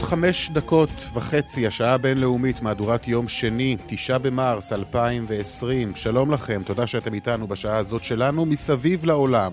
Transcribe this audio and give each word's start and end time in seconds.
ועוד 0.00 0.10
חמש 0.10 0.50
דקות 0.50 0.90
וחצי, 1.14 1.66
השעה 1.66 1.94
הבינלאומית, 1.94 2.62
מהדורת 2.62 3.08
יום 3.08 3.28
שני, 3.28 3.76
תשעה 3.86 4.18
במרס 4.18 4.72
2020. 4.72 5.94
שלום 5.94 6.30
לכם, 6.30 6.62
תודה 6.66 6.86
שאתם 6.86 7.14
איתנו 7.14 7.46
בשעה 7.46 7.76
הזאת 7.76 8.04
שלנו 8.04 8.46
מסביב 8.46 9.04
לעולם. 9.04 9.52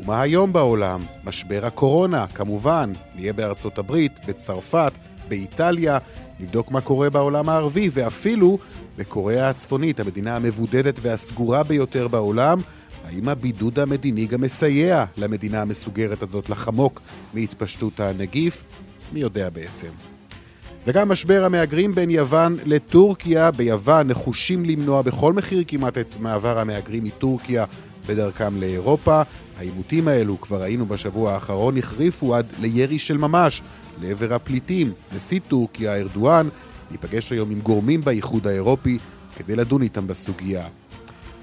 ומה 0.00 0.22
היום 0.22 0.52
בעולם? 0.52 1.04
משבר 1.24 1.66
הקורונה, 1.66 2.26
כמובן. 2.26 2.92
נהיה 3.14 3.32
בארצות 3.32 3.78
הברית, 3.78 4.20
בצרפת, 4.26 4.92
באיטליה, 5.28 5.98
נבדוק 6.40 6.70
מה 6.70 6.80
קורה 6.80 7.10
בעולם 7.10 7.48
הערבי, 7.48 7.90
ואפילו 7.92 8.58
בקוריאה 8.96 9.48
הצפונית, 9.48 10.00
המדינה 10.00 10.36
המבודדת 10.36 11.00
והסגורה 11.02 11.62
ביותר 11.62 12.08
בעולם. 12.08 12.60
האם 13.04 13.28
הבידוד 13.28 13.78
המדיני 13.78 14.26
גם 14.26 14.40
מסייע 14.40 15.04
למדינה 15.16 15.62
המסוגרת 15.62 16.22
הזאת 16.22 16.50
לחמוק 16.50 17.00
מהתפשטות 17.34 18.00
הנגיף? 18.00 18.62
מי 19.12 19.20
יודע 19.20 19.50
בעצם. 19.50 19.88
וגם 20.86 21.08
משבר 21.08 21.44
המהגרים 21.44 21.94
בין 21.94 22.10
יוון 22.10 22.56
לטורקיה. 22.64 23.50
ביוון 23.50 24.08
נחושים 24.08 24.64
למנוע 24.64 25.02
בכל 25.02 25.32
מחיר 25.32 25.64
כמעט 25.66 25.98
את 25.98 26.16
מעבר 26.20 26.58
המהגרים 26.58 27.04
מטורקיה 27.04 27.64
בדרכם 28.06 28.60
לאירופה. 28.60 29.22
העימותים 29.56 30.08
האלו, 30.08 30.40
כבר 30.40 30.62
ראינו 30.62 30.86
בשבוע 30.86 31.32
האחרון, 31.32 31.78
החריפו 31.78 32.34
עד 32.34 32.46
לירי 32.60 32.98
של 32.98 33.18
ממש 33.18 33.62
לעבר 34.02 34.34
הפליטים. 34.34 34.92
נשיא 35.16 35.40
טורקיה, 35.48 35.96
ארדואן, 35.96 36.48
ייפגש 36.90 37.32
היום 37.32 37.50
עם 37.50 37.60
גורמים 37.60 38.00
באיחוד 38.00 38.46
האירופי 38.46 38.98
כדי 39.36 39.56
לדון 39.56 39.82
איתם 39.82 40.06
בסוגיה. 40.06 40.66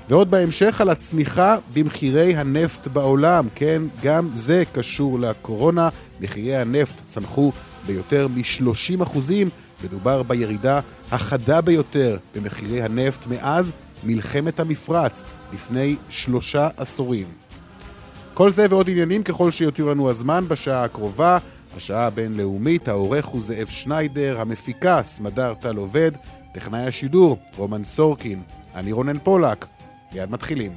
ועוד 0.09 0.31
בהמשך 0.31 0.81
על 0.81 0.89
הצניחה 0.89 1.57
במחירי 1.73 2.35
הנפט 2.35 2.87
בעולם. 2.87 3.47
כן, 3.55 3.81
גם 4.03 4.29
זה 4.33 4.63
קשור 4.73 5.19
לקורונה. 5.19 5.89
מחירי 6.19 6.55
הנפט 6.55 6.95
צנחו 7.05 7.51
ביותר 7.85 8.27
מ-30 8.27 9.03
אחוזים. 9.03 9.49
מדובר 9.83 10.23
בירידה 10.23 10.79
החדה 11.11 11.61
ביותר 11.61 12.17
במחירי 12.35 12.81
הנפט 12.81 13.27
מאז 13.27 13.71
מלחמת 14.03 14.59
המפרץ, 14.59 15.23
לפני 15.53 15.95
שלושה 16.09 16.69
עשורים. 16.77 17.27
כל 18.33 18.51
זה 18.51 18.65
ועוד 18.69 18.89
עניינים 18.89 19.23
ככל 19.23 19.51
שיותיר 19.51 19.85
לנו 19.85 20.09
הזמן 20.09 20.45
בשעה 20.47 20.83
הקרובה, 20.83 21.37
השעה 21.75 22.05
הבינלאומית, 22.05 22.87
העורך 22.87 23.25
הוא 23.25 23.41
זאב 23.41 23.67
שניידר, 23.67 24.41
המפיקה 24.41 25.03
סמדר 25.03 25.53
טל 25.53 25.77
עובד, 25.77 26.11
טכנאי 26.53 26.87
השידור 26.87 27.37
רומן 27.57 27.83
סורקין, 27.83 28.41
אני 28.75 28.91
רונן 28.91 29.17
פולק. 29.23 29.65
מיד 30.13 30.31
מתחילים. 30.31 30.71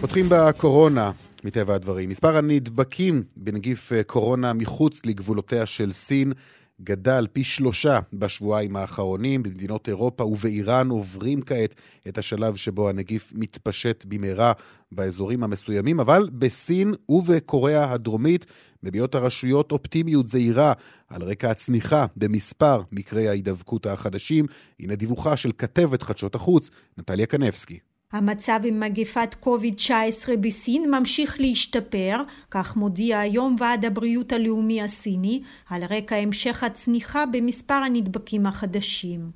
פותחים 0.00 0.26
בקורונה, 0.28 1.10
מטבע 1.44 1.74
הדברים. 1.74 2.10
מספר 2.10 2.36
הנדבקים 2.36 3.22
בנגיף 3.36 3.92
קורונה 4.06 4.52
מחוץ 4.52 5.06
לגבולותיה 5.06 5.66
של 5.66 5.92
סין 5.92 6.32
גדל 6.80 7.26
פי 7.32 7.44
שלושה 7.44 8.00
בשבועיים 8.12 8.76
האחרונים. 8.76 9.42
במדינות 9.42 9.88
אירופה 9.88 10.24
ובאיראן 10.24 10.88
עוברים 10.88 11.42
כעת 11.42 11.74
את 12.08 12.18
השלב 12.18 12.56
שבו 12.56 12.88
הנגיף 12.88 13.32
מתפשט 13.34 14.04
במהרה 14.08 14.52
באזורים 14.92 15.44
המסוימים, 15.44 16.00
אבל 16.00 16.28
בסין 16.32 16.94
ובקוריאה 17.08 17.92
הדרומית 17.92 18.46
מביעות 18.82 19.14
הרשויות 19.14 19.72
אופטימיות 19.72 20.28
זהירה 20.28 20.72
על 21.08 21.22
רקע 21.22 21.50
הצניחה 21.50 22.06
במספר 22.16 22.82
מקרי 22.92 23.28
ההידבקות 23.28 23.86
החדשים. 23.86 24.46
הנה 24.80 24.94
דיווחה 24.94 25.36
של 25.36 25.50
כתבת 25.58 26.02
חדשות 26.02 26.34
החוץ, 26.34 26.70
נטליה 26.98 27.26
קנבסקי. 27.26 27.78
המצב 28.11 28.59
עם 28.63 28.79
מגפת 28.79 29.35
קוביד-19 29.39 30.35
בסין 30.39 30.91
ממשיך 30.91 31.35
להשתפר, 31.39 32.17
כך 32.51 32.75
מודיע 32.75 33.19
היום 33.19 33.55
ועד 33.59 33.85
הבריאות 33.85 34.33
הלאומי 34.33 34.81
הסיני, 34.81 35.41
על 35.69 35.83
רקע 35.83 36.15
המשך 36.15 36.63
הצניחה 36.63 37.25
במספר 37.25 37.73
הנדבקים 37.73 38.45
החדשים. 38.45 39.31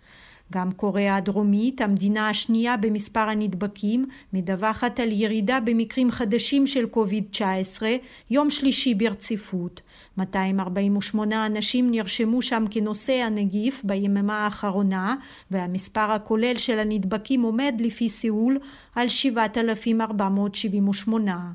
גם 0.52 0.72
קוריאה 0.72 1.16
הדרומית, 1.16 1.80
המדינה 1.80 2.28
השנייה 2.28 2.76
במספר 2.76 3.20
הנדבקים, 3.20 4.06
מדווחת 4.32 5.00
על 5.00 5.12
ירידה 5.12 5.60
במקרים 5.60 6.10
חדשים 6.10 6.66
של 6.66 6.86
קוביד-19, 6.86 7.82
יום 8.30 8.50
שלישי 8.50 8.94
ברציפות. 8.94 9.80
248 10.18 11.46
אנשים 11.46 11.90
נרשמו 11.90 12.42
שם 12.42 12.64
כנושא 12.70 13.12
הנגיף 13.12 13.80
ביממה 13.84 14.44
האחרונה, 14.44 15.16
והמספר 15.50 16.12
הכולל 16.12 16.58
של 16.58 16.78
הנדבקים 16.78 17.42
עומד 17.42 17.74
לפי 17.78 18.08
סיול 18.08 18.58
על 18.94 19.08
7,478. 19.08 21.52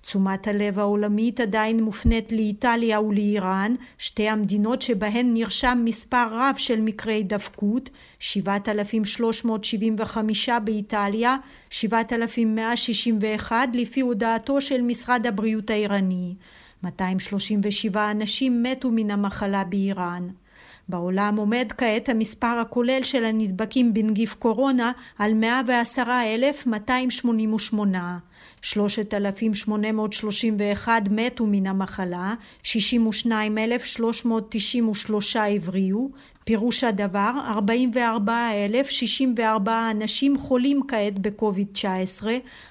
תשומת 0.00 0.48
הלב 0.48 0.78
העולמית 0.78 1.40
עדיין 1.40 1.82
מופנית 1.82 2.32
לאיטליה 2.32 3.00
ולאיראן, 3.00 3.74
שתי 3.98 4.28
המדינות 4.28 4.82
שבהן 4.82 5.34
נרשם 5.34 5.82
מספר 5.84 6.26
רב 6.30 6.54
של 6.58 6.80
מקרי 6.80 7.14
הידבקות, 7.14 7.90
7,375 8.18 10.48
באיטליה, 10.64 11.36
7,161 11.70 13.68
לפי 13.72 14.00
הודעתו 14.00 14.60
של 14.60 14.82
משרד 14.82 15.26
הבריאות 15.26 15.70
האיראני. 15.70 16.34
237 16.84 18.10
אנשים 18.10 18.62
מתו 18.62 18.90
מן 18.90 19.10
המחלה 19.10 19.64
באיראן. 19.64 20.28
בעולם 20.88 21.36
עומד 21.36 21.72
כעת 21.78 22.08
המספר 22.08 22.58
הכולל 22.60 23.02
של 23.02 23.24
הנדבקים 23.24 23.94
בנגיף 23.94 24.34
קורונה 24.34 24.92
על 25.18 25.34
110,288. 25.34 28.18
3,831 28.62 31.02
מתו 31.10 31.46
מן 31.46 31.66
המחלה, 31.66 32.34
62,393 32.62 35.36
הבריאו, 35.36 36.10
פירוש 36.50 36.84
הדבר 36.84 37.30
44,064 37.46 39.90
אנשים 39.90 40.38
חולים 40.38 40.80
כעת 40.88 41.18
בקוביד-19 41.18 42.24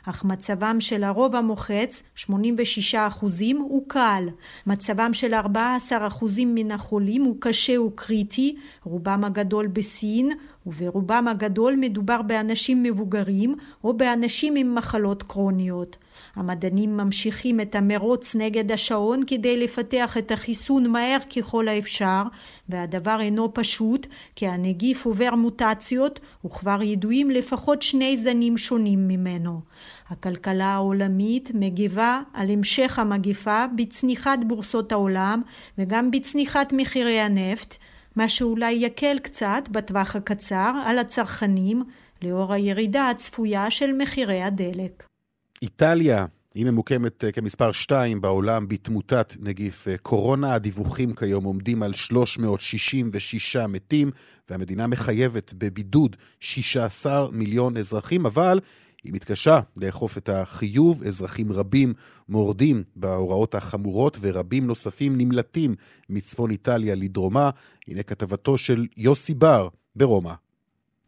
אך 0.05 0.25
מצבם 0.25 0.77
של 0.79 1.03
הרוב 1.03 1.35
המוחץ 1.35 2.03
86 2.15 2.95
אחוזים 2.95 3.57
הוא 3.57 3.83
קל. 3.87 4.23
מצבם 4.67 5.13
של 5.13 5.33
14 5.33 6.07
אחוזים 6.07 6.55
מן 6.55 6.71
החולים 6.71 7.23
הוא 7.23 7.35
קשה 7.39 7.81
וקריטי 7.81 8.55
רובם 8.83 9.23
הגדול 9.23 9.67
בסין 9.67 10.29
וברובם 10.65 11.27
הגדול 11.27 11.75
מדובר 11.75 12.21
באנשים 12.21 12.83
מבוגרים 12.83 13.55
או 13.83 13.93
באנשים 13.93 14.55
עם 14.55 14.75
מחלות 14.75 15.23
קרוניות 15.23 15.97
המדענים 16.39 16.97
ממשיכים 16.97 17.61
את 17.61 17.75
המרוץ 17.75 18.35
נגד 18.35 18.71
השעון 18.71 19.21
כדי 19.27 19.57
לפתח 19.57 20.17
את 20.17 20.31
החיסון 20.31 20.87
מהר 20.87 21.17
ככל 21.35 21.67
האפשר, 21.67 22.23
והדבר 22.69 23.17
אינו 23.21 23.53
פשוט, 23.53 24.07
כי 24.35 24.47
הנגיף 24.47 25.05
עובר 25.05 25.35
מוטציות, 25.35 26.19
וכבר 26.45 26.81
ידועים 26.81 27.31
לפחות 27.31 27.81
שני 27.81 28.17
זנים 28.17 28.57
שונים 28.57 29.07
ממנו. 29.07 29.61
הכלכלה 30.09 30.65
העולמית 30.65 31.51
מגיבה 31.53 32.21
על 32.33 32.49
המשך 32.49 32.99
המגיפה 32.99 33.65
בצניחת 33.75 34.39
בורסות 34.47 34.91
העולם, 34.91 35.41
וגם 35.77 36.11
בצניחת 36.11 36.73
מחירי 36.73 37.19
הנפט, 37.19 37.77
מה 38.15 38.29
שאולי 38.29 38.71
יקל 38.71 39.19
קצת 39.19 39.63
בטווח 39.71 40.15
הקצר 40.15 40.71
על 40.85 40.99
הצרכנים, 40.99 41.83
לאור 42.21 42.53
הירידה 42.53 43.09
הצפויה 43.09 43.71
של 43.71 43.93
מחירי 43.93 44.43
הדלק. 44.43 45.08
איטליה 45.61 46.25
היא 46.53 46.65
ממוקמת 46.65 47.23
אה, 47.23 47.31
כמספר 47.31 47.71
2 47.71 48.21
בעולם 48.21 48.67
בתמותת 48.67 49.33
נגיף 49.39 49.87
אה, 49.87 49.97
קורונה. 49.97 50.53
הדיווחים 50.53 51.13
כיום 51.13 51.43
עומדים 51.43 51.83
על 51.83 51.93
366 51.93 53.55
מתים, 53.55 54.11
והמדינה 54.49 54.87
מחייבת 54.87 55.53
בבידוד 55.57 56.15
16 56.39 57.31
מיליון 57.31 57.77
אזרחים, 57.77 58.25
אבל 58.25 58.59
היא 59.03 59.13
מתקשה 59.13 59.59
לאכוף 59.77 60.17
את 60.17 60.29
החיוב, 60.29 61.03
אזרחים 61.03 61.51
רבים 61.51 61.93
מורדים 62.29 62.83
בהוראות 62.95 63.55
החמורות 63.55 64.17
ורבים 64.21 64.67
נוספים 64.67 65.17
נמלטים 65.17 65.75
מצפון 66.09 66.51
איטליה 66.51 66.95
לדרומה. 66.95 67.49
הנה 67.87 68.03
כתבתו 68.03 68.57
של 68.57 68.85
יוסי 68.97 69.33
בר 69.33 69.67
ברומא. 69.95 70.33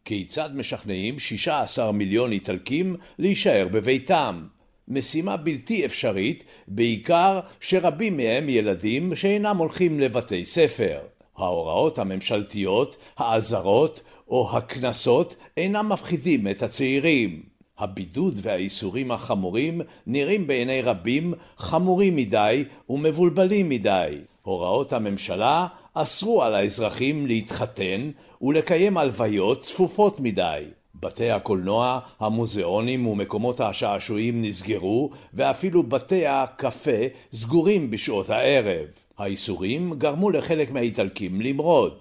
כיצד 0.04 0.56
משכנעים 0.56 1.18
16 1.18 1.92
מיליון 1.92 2.32
איטלקים 2.32 2.96
להישאר 3.18 3.68
בביתם? 3.72 4.46
משימה 4.88 5.36
בלתי 5.36 5.84
אפשרית, 5.84 6.44
בעיקר 6.68 7.40
שרבים 7.60 8.16
מהם 8.16 8.48
ילדים 8.48 9.16
שאינם 9.16 9.56
הולכים 9.56 10.00
לבתי 10.00 10.44
ספר. 10.44 10.98
ההוראות 11.36 11.98
הממשלתיות, 11.98 12.96
האזהרות 13.16 14.00
או 14.28 14.56
הקנסות 14.56 15.36
אינם 15.56 15.88
מפחידים 15.88 16.48
את 16.48 16.62
הצעירים. 16.62 17.42
הבידוד 17.78 18.38
והאיסורים 18.42 19.10
החמורים 19.10 19.80
נראים 20.06 20.46
בעיני 20.46 20.82
רבים 20.82 21.34
חמורים 21.56 22.16
מדי 22.16 22.64
ומבולבלים 22.88 23.68
מדי. 23.68 24.18
הוראות 24.42 24.92
הממשלה 24.92 25.66
אסרו 25.94 26.42
על 26.42 26.54
האזרחים 26.54 27.26
להתחתן 27.26 28.10
ולקיים 28.42 28.96
הלוויות 28.96 29.62
צפופות 29.62 30.20
מדי. 30.20 30.64
בתי 30.94 31.30
הקולנוע, 31.30 31.98
המוזיאונים 32.20 33.06
ומקומות 33.06 33.60
השעשועים 33.60 34.42
נסגרו 34.42 35.10
ואפילו 35.34 35.82
בתי 35.82 36.26
הקפה 36.26 37.06
סגורים 37.32 37.90
בשעות 37.90 38.30
הערב. 38.30 38.86
האיסורים 39.18 39.94
גרמו 39.98 40.30
לחלק 40.30 40.70
מהאיטלקים 40.70 41.40
למרוד. 41.40 41.94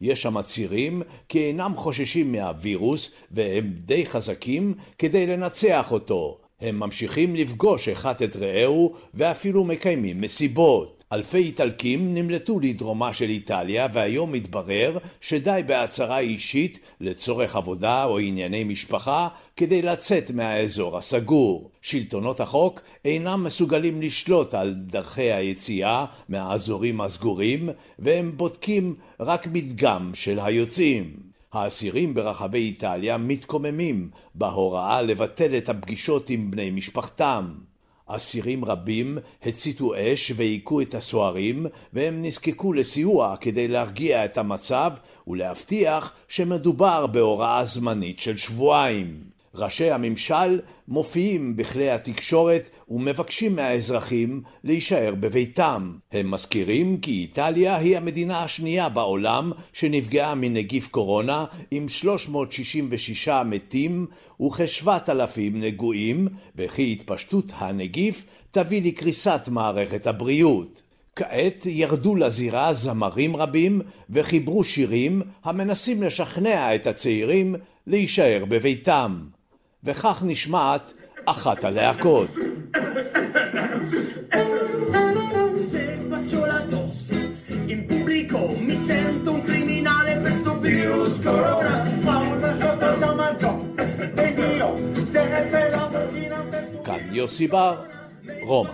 יש 0.00 0.26
המצהירים 0.26 1.02
כי 1.28 1.38
אינם 1.38 1.72
חוששים 1.76 2.32
מהווירוס 2.32 3.10
והם 3.30 3.72
די 3.84 4.06
חזקים 4.06 4.74
כדי 4.98 5.26
לנצח 5.26 5.92
אותו. 5.92 6.38
הם 6.60 6.80
ממשיכים 6.80 7.34
לפגוש 7.34 7.88
אחד 7.88 8.22
את 8.22 8.36
רעהו 8.36 8.94
ואפילו 9.14 9.64
מקיימים 9.64 10.20
מסיבות. 10.20 10.93
אלפי 11.12 11.38
איטלקים 11.38 12.14
נמלטו 12.14 12.60
לדרומה 12.60 13.14
של 13.14 13.28
איטליה 13.28 13.86
והיום 13.92 14.32
מתברר 14.32 14.98
שדי 15.20 15.60
בהצהרה 15.66 16.18
אישית 16.18 16.78
לצורך 17.00 17.56
עבודה 17.56 18.04
או 18.04 18.18
ענייני 18.18 18.64
משפחה 18.64 19.28
כדי 19.56 19.82
לצאת 19.82 20.30
מהאזור 20.30 20.98
הסגור. 20.98 21.70
שלטונות 21.82 22.40
החוק 22.40 22.80
אינם 23.04 23.44
מסוגלים 23.44 24.02
לשלוט 24.02 24.54
על 24.54 24.74
דרכי 24.74 25.32
היציאה 25.32 26.04
מהאזורים 26.28 27.00
הסגורים 27.00 27.68
והם 27.98 28.32
בודקים 28.36 28.94
רק 29.20 29.46
מדגם 29.46 30.10
של 30.14 30.40
היוצאים. 30.40 31.16
האסירים 31.52 32.14
ברחבי 32.14 32.58
איטליה 32.58 33.18
מתקוממים 33.18 34.10
בהוראה 34.34 35.02
לבטל 35.02 35.56
את 35.56 35.68
הפגישות 35.68 36.30
עם 36.30 36.50
בני 36.50 36.70
משפחתם. 36.70 37.54
אסירים 38.06 38.64
רבים 38.64 39.18
הציתו 39.42 39.92
אש 39.96 40.32
והיכו 40.36 40.80
את 40.80 40.94
הסוהרים 40.94 41.66
והם 41.92 42.22
נזקקו 42.22 42.72
לסיוע 42.72 43.36
כדי 43.36 43.68
להרגיע 43.68 44.24
את 44.24 44.38
המצב 44.38 44.92
ולהבטיח 45.26 46.12
שמדובר 46.28 47.06
בהוראה 47.06 47.64
זמנית 47.64 48.18
של 48.18 48.36
שבועיים. 48.36 49.33
ראשי 49.54 49.90
הממשל 49.90 50.60
מופיעים 50.88 51.56
בכלי 51.56 51.90
התקשורת 51.90 52.68
ומבקשים 52.88 53.56
מהאזרחים 53.56 54.42
להישאר 54.64 55.14
בביתם. 55.20 55.92
הם 56.12 56.30
מזכירים 56.30 56.98
כי 57.00 57.10
איטליה 57.10 57.76
היא 57.76 57.96
המדינה 57.96 58.42
השנייה 58.42 58.88
בעולם 58.88 59.52
שנפגעה 59.72 60.34
מנגיף 60.34 60.88
קורונה 60.88 61.44
עם 61.70 61.88
366 61.88 63.28
מתים 63.28 64.06
וכ-7,000 64.40 65.38
נגועים 65.52 66.28
וכי 66.56 66.92
התפשטות 66.92 67.52
הנגיף 67.56 68.24
תביא 68.50 68.82
לקריסת 68.82 69.48
מערכת 69.48 70.06
הבריאות. 70.06 70.82
כעת 71.16 71.66
ירדו 71.66 72.16
לזירה 72.16 72.72
זמרים 72.72 73.36
רבים 73.36 73.80
וחיברו 74.10 74.64
שירים 74.64 75.22
המנסים 75.44 76.02
לשכנע 76.02 76.74
את 76.74 76.86
הצעירים 76.86 77.54
להישאר 77.86 78.44
בביתם. 78.48 79.33
וכך 79.84 80.22
נשמעת 80.26 80.92
אחת 81.24 81.64
הלהקות. 81.64 82.30
כאן 96.84 96.98
יוסי 97.12 97.46
בר, 97.46 97.82
רומא. 98.42 98.70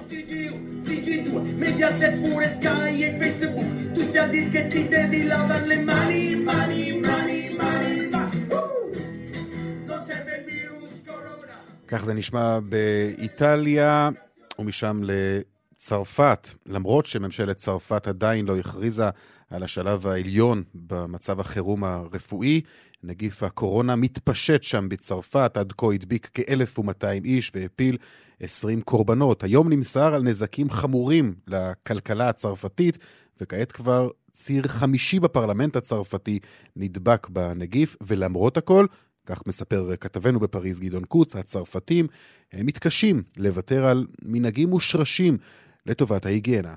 Mediaset 1.64 2.14
pure 2.22 2.48
Sky 2.56 2.92
e 3.06 3.10
Facebook 3.20 3.68
Tutti 3.94 4.18
a 4.18 4.26
dir 4.32 4.46
che 4.52 4.62
ti 4.66 4.82
devi 4.92 5.20
lavare 5.30 5.66
le 5.66 5.78
mani, 5.88 6.22
mani, 6.34 6.82
mani 7.06 7.40
כך 11.90 12.04
זה 12.04 12.14
נשמע 12.14 12.58
באיטליה, 12.60 14.10
ומשם 14.58 15.00
לצרפת, 15.04 16.48
למרות 16.66 17.06
שממשלת 17.06 17.56
צרפת 17.56 18.06
עדיין 18.06 18.46
לא 18.46 18.58
הכריזה 18.58 19.10
על 19.50 19.62
השלב 19.62 20.06
העליון 20.06 20.62
במצב 20.74 21.40
החירום 21.40 21.84
הרפואי. 21.84 22.60
נגיף 23.02 23.42
הקורונה 23.42 23.96
מתפשט 23.96 24.62
שם 24.62 24.88
בצרפת, 24.88 25.56
עד 25.56 25.72
כה 25.78 25.86
הדביק 25.92 26.30
כ-1,200 26.34 27.24
איש 27.24 27.52
והפיל 27.54 27.96
20 28.40 28.80
קורבנות. 28.80 29.44
היום 29.44 29.72
נמסר 29.72 30.14
על 30.14 30.22
נזקים 30.22 30.70
חמורים 30.70 31.34
לכלכלה 31.46 32.28
הצרפתית, 32.28 32.98
וכעת 33.40 33.72
כבר 33.72 34.08
ציר 34.32 34.68
חמישי 34.68 35.20
בפרלמנט 35.20 35.76
הצרפתי 35.76 36.38
נדבק 36.76 37.28
בנגיף, 37.28 37.96
ולמרות 38.00 38.56
הכל, 38.56 38.86
כך 39.30 39.46
מספר 39.46 39.96
כתבנו 40.00 40.40
בפריז 40.40 40.80
גדעון 40.80 41.04
קוץ, 41.04 41.36
הצרפתים 41.36 42.06
מתקשים 42.54 43.22
לוותר 43.36 43.86
על 43.86 44.06
מנהגים 44.22 44.68
מושרשים 44.68 45.38
לטובת 45.86 46.26
ההיגיינה. 46.26 46.74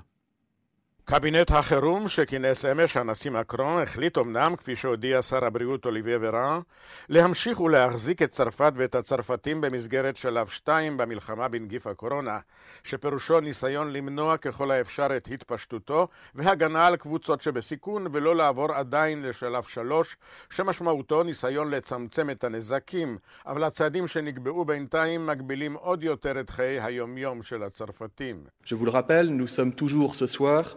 קבינט 1.06 1.50
החירום 1.50 2.08
שכינס 2.08 2.64
אמש 2.64 2.96
הנשיא 2.96 3.30
מקרון 3.30 3.82
החליט 3.82 4.18
אמנם, 4.18 4.56
כפי 4.56 4.76
שהודיע 4.76 5.22
שר 5.22 5.44
הבריאות 5.44 5.86
אוליביה 5.86 6.18
ורן, 6.20 6.60
להמשיך 7.08 7.60
ולהחזיק 7.60 8.22
את 8.22 8.30
צרפת 8.30 8.72
ואת 8.76 8.94
הצרפתים 8.94 9.60
במסגרת 9.60 10.16
שלב 10.16 10.48
2 10.48 10.96
במלחמה 10.96 11.48
בנגיף 11.48 11.86
הקורונה, 11.86 12.38
שפירושו 12.84 13.40
ניסיון 13.40 13.92
למנוע 13.92 14.36
ככל 14.36 14.70
האפשר 14.70 15.16
את 15.16 15.28
התפשטותו 15.32 16.08
והגנה 16.34 16.86
על 16.86 16.96
קבוצות 16.96 17.40
שבסיכון 17.40 18.06
ולא 18.12 18.36
לעבור 18.36 18.72
עדיין 18.72 19.22
לשלב 19.22 19.64
3, 19.64 20.16
שמשמעותו 20.50 21.22
ניסיון 21.22 21.70
לצמצם 21.70 22.30
את 22.30 22.44
הנזקים, 22.44 23.18
אבל 23.46 23.64
הצעדים 23.64 24.08
שנקבעו 24.08 24.64
בינתיים 24.64 25.26
מגבילים 25.26 25.74
עוד 25.74 26.04
יותר 26.04 26.40
את 26.40 26.50
חיי 26.50 26.80
היומיום 26.80 27.42
של 27.42 27.62
הצרפתים. 27.62 28.44
Je 28.64 28.74
vous 28.74 28.86
le 28.86 28.90
rappelle, 28.90 29.28
nous 29.28 29.46
sommes 29.46 29.74
toujours 29.74 30.14
ce 30.14 30.26
soir 30.26 30.76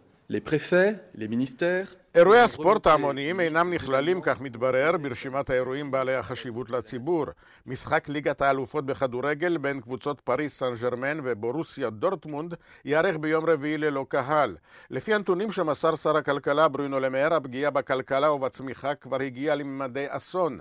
אירועי 2.15 2.39
הספורט 2.39 2.87
ההמוניים 2.87 3.39
אינם 3.39 3.73
נכללים, 3.73 4.21
כך 4.21 4.41
מתברר, 4.41 4.97
ברשימת 4.97 5.49
האירועים 5.49 5.91
בעלי 5.91 6.15
החשיבות 6.15 6.69
לציבור. 6.69 7.25
משחק 7.65 8.09
ליגת 8.09 8.41
האלופות 8.41 8.85
בכדורגל 8.85 9.57
בין 9.57 9.81
קבוצות 9.81 10.21
פריס 10.21 10.59
סן 10.59 10.71
ג'רמן 10.81 11.17
ובורוסיה 11.23 11.89
דורטמונד 11.89 12.53
ייערך 12.85 13.17
ביום 13.17 13.45
רביעי 13.45 13.77
ללא 13.77 14.05
קהל. 14.09 14.55
לפי 14.89 15.13
הנתונים 15.13 15.51
שמסר 15.51 15.95
שר 15.95 16.17
הכלכלה 16.17 16.67
ברונו 16.67 16.99
למהר, 16.99 17.33
הפגיעה 17.33 17.71
בכלכלה 17.71 18.31
ובצמיחה 18.31 18.95
כבר 18.95 19.21
הגיעה 19.21 19.55
לממדי 19.55 20.05
אסון. 20.09 20.59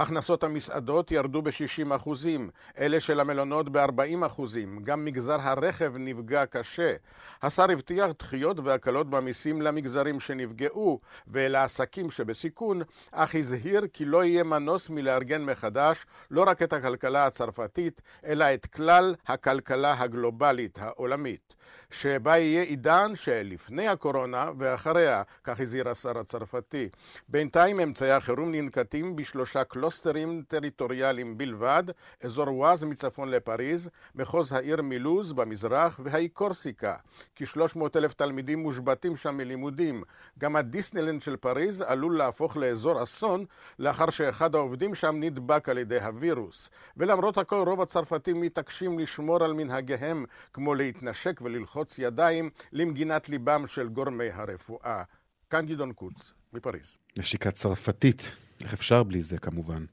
הכנסות 0.00 0.44
המסעדות 0.44 1.10
ירדו 1.10 1.42
ב-60 1.42 1.96
אחוזים, 1.96 2.50
אלה 2.78 3.00
של 3.00 3.20
המלונות 3.20 3.68
ב-40 3.68 4.26
אחוזים, 4.26 4.82
גם 4.82 5.04
מגזר 5.04 5.40
הרכב 5.40 5.92
נפגע 5.96 6.46
קשה. 6.46 6.94
השר 7.42 7.70
הבטיח 7.70 8.10
דחיות 8.18 8.56
והקלות 8.64 9.10
במיסים 9.10 9.62
למגזרים 9.62 10.20
שנפגעו 10.20 11.00
ולעסקים 11.28 12.10
שבסיכון, 12.10 12.82
אך 13.12 13.34
הזהיר 13.34 13.86
כי 13.92 14.04
לא 14.04 14.24
יהיה 14.24 14.44
מנוס 14.44 14.90
מלארגן 14.90 15.44
מחדש 15.44 16.06
לא 16.30 16.44
רק 16.46 16.62
את 16.62 16.72
הכלכלה 16.72 17.26
הצרפתית, 17.26 18.00
אלא 18.24 18.44
את 18.54 18.66
כלל 18.66 19.14
הכלכלה 19.26 19.94
הגלובלית 19.98 20.78
העולמית. 20.78 21.54
שבה 21.90 22.38
יהיה 22.38 22.62
עידן 22.62 23.12
שלפני 23.14 23.88
הקורונה 23.88 24.50
ואחריה, 24.58 25.22
כך 25.44 25.60
הזהיר 25.60 25.88
השר 25.88 26.18
הצרפתי. 26.18 26.88
בינתיים 27.28 27.80
אמצעי 27.80 28.12
החירום 28.12 28.52
ננקטים 28.52 29.16
בשלושה 29.16 29.64
קלוסטרים 29.64 30.42
טריטוריאליים 30.48 31.38
בלבד, 31.38 31.84
אזור 32.22 32.58
ואז 32.58 32.84
מצפון 32.84 33.28
לפריז, 33.30 33.88
מחוז 34.14 34.52
העיר 34.52 34.82
מילוז 34.82 35.32
במזרח 35.32 36.00
והאי 36.04 36.28
קורסיקה. 36.28 36.94
כ-300 37.36 37.80
אלף 37.96 38.14
תלמידים 38.14 38.58
מושבתים 38.58 39.16
שם 39.16 39.36
מלימודים. 39.36 40.02
גם 40.38 40.56
הדיסנלנד 40.56 41.22
של 41.22 41.36
פריז 41.36 41.80
עלול 41.80 42.18
להפוך 42.18 42.56
לאזור 42.56 43.02
אסון 43.02 43.44
לאחר 43.78 44.10
שאחד 44.10 44.54
העובדים 44.54 44.94
שם 44.94 45.16
נדבק 45.20 45.68
על 45.68 45.78
ידי 45.78 46.00
הווירוס. 46.00 46.70
ולמרות 46.96 47.38
הכל 47.38 47.62
רוב 47.66 47.80
הצרפתים 47.80 48.40
מתעקשים 48.40 48.98
לשמור 48.98 49.44
על 49.44 49.52
מנהגיהם 49.52 50.24
כמו 50.52 50.74
להתנשק 50.74 51.40
וללחוץ 51.44 51.79
ידיים 51.98 52.50
למגינת 52.72 53.28
ליבם 53.28 53.64
של 53.66 53.88
גורמי 53.88 54.30
הרפואה. 54.30 55.02
כאן 55.50 55.66
גדעון 55.66 55.92
קוץ, 55.92 56.32
מפריז. 56.52 56.96
נשיקה 57.18 57.50
צרפתית, 57.50 58.32
איך 58.64 58.72
אפשר 58.72 59.02
בלי 59.02 59.22
זה 59.22 59.38
כמובן. 59.38 59.84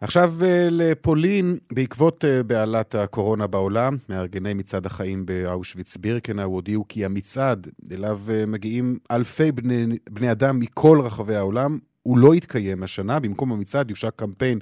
עכשיו 0.00 0.34
אה, 0.42 0.68
לפולין, 0.70 1.58
בעקבות 1.72 2.24
אה, 2.24 2.42
בעלת 2.42 2.94
הקורונה 2.94 3.46
בעולם, 3.46 3.96
מארגני 4.08 4.54
מצעד 4.54 4.86
החיים 4.86 5.26
באושוויץ 5.26 5.96
בירקנאו 5.96 6.44
הודיעו 6.44 6.84
כי 6.88 7.04
המצעד, 7.04 7.68
אליו 7.92 8.20
אה, 8.30 8.46
מגיעים 8.46 8.98
אלפי 9.10 9.52
בני, 9.52 9.98
בני 10.10 10.30
אדם 10.30 10.58
מכל 10.58 10.98
רחבי 11.02 11.36
העולם, 11.36 11.78
הוא 12.02 12.18
לא 12.18 12.34
יתקיים 12.34 12.82
השנה. 12.82 13.20
במקום 13.20 13.52
המצעד 13.52 13.90
יושק 13.90 14.12
קמפיין 14.16 14.58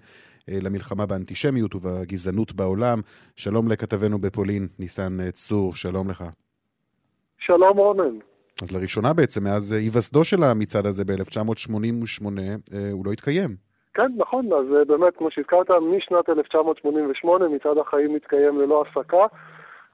למלחמה 0.49 1.07
באנטישמיות 1.07 1.75
ובגזענות 1.75 2.53
בעולם. 2.53 2.99
שלום 3.37 3.69
לכתבנו 3.73 4.19
בפולין, 4.19 4.69
ניסן 4.79 5.31
צור, 5.33 5.75
שלום 5.75 6.11
לך. 6.11 6.25
שלום 7.39 7.79
רונן. 7.79 8.19
אז 8.63 8.73
לראשונה 8.73 9.13
בעצם, 9.13 9.45
מאז 9.45 9.73
היווסדו 9.73 10.25
של 10.25 10.43
המצעד 10.43 10.87
הזה 10.87 11.05
ב-1988, 11.05 12.25
הוא 12.93 13.07
לא 13.07 13.13
התקיים. 13.13 13.51
כן, 13.95 14.13
נכון, 14.17 14.47
אז 14.53 14.67
אה, 14.77 14.85
באמת, 14.85 15.17
כמו 15.17 15.31
שהזכרת, 15.31 15.71
משנת 15.71 16.29
1988 16.29 17.49
מצעד 17.49 17.79
החיים 17.79 18.15
מתקיים 18.15 18.61
ללא 18.61 18.83
הפסקה. 18.83 19.25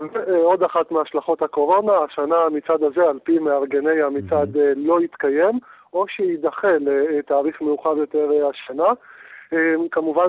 ועוד 0.01 0.63
אחת 0.63 0.91
מהשלכות 0.91 1.43
הקורונה, 1.43 1.93
השנה 1.93 2.37
המצעד 2.37 2.83
הזה, 2.83 3.03
על 3.09 3.19
פי 3.25 3.39
מארגני 3.39 4.03
המצעד, 4.03 4.57
אה, 4.57 4.73
לא 4.77 5.01
יתקיים, 5.01 5.59
או 5.93 6.05
שיידחה 6.09 6.69
לתאריך 6.81 7.63
מאוחר 7.63 7.97
יותר 7.99 8.31
אה, 8.33 8.49
השנה. 8.49 8.89
כמובן, 9.91 10.29